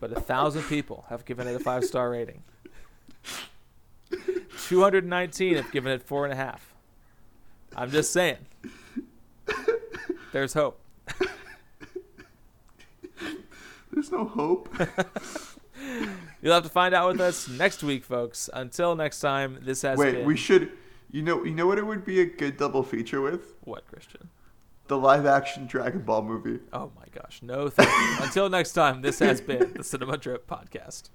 But 0.00 0.12
a 0.12 0.20
thousand 0.20 0.62
people 0.62 1.04
have 1.08 1.24
given 1.24 1.46
it 1.46 1.54
a 1.54 1.58
five 1.58 1.84
star 1.84 2.10
rating. 2.10 2.42
219 4.66 5.56
have 5.56 5.70
given 5.72 5.92
it 5.92 6.02
four 6.02 6.24
and 6.24 6.32
a 6.32 6.36
half. 6.36 6.74
I'm 7.76 7.90
just 7.90 8.12
saying. 8.12 8.38
There's 10.32 10.54
hope. 10.54 10.80
There's 13.92 14.12
no 14.12 14.24
hope. 14.24 14.68
You'll 16.42 16.54
have 16.54 16.62
to 16.62 16.68
find 16.68 16.94
out 16.94 17.10
with 17.12 17.20
us 17.20 17.48
next 17.48 17.82
week, 17.82 18.04
folks. 18.04 18.48
Until 18.52 18.94
next 18.94 19.20
time, 19.20 19.58
this 19.62 19.82
has 19.82 19.98
Wait, 19.98 20.12
been 20.12 20.26
we 20.26 20.36
should. 20.36 20.70
You 21.10 21.22
know, 21.22 21.44
you 21.44 21.54
know 21.54 21.66
what 21.66 21.78
it 21.78 21.86
would 21.86 22.04
be 22.04 22.20
a 22.20 22.26
good 22.26 22.56
double 22.56 22.82
feature 22.82 23.20
with 23.20 23.54
what, 23.64 23.86
Christian? 23.86 24.28
the 24.88 24.98
live 24.98 25.26
action 25.26 25.66
Dragon 25.66 26.00
Ball 26.00 26.22
movie. 26.22 26.60
Oh 26.72 26.90
my 26.96 27.04
gosh, 27.12 27.40
no 27.42 27.68
thank 27.68 27.88
you. 27.90 28.24
Until 28.24 28.48
next 28.48 28.72
time, 28.72 29.02
this 29.02 29.18
has 29.20 29.40
been 29.40 29.74
the 29.74 29.84
Cinema 29.84 30.16
Drip 30.16 30.48
Podcast. 30.48 31.10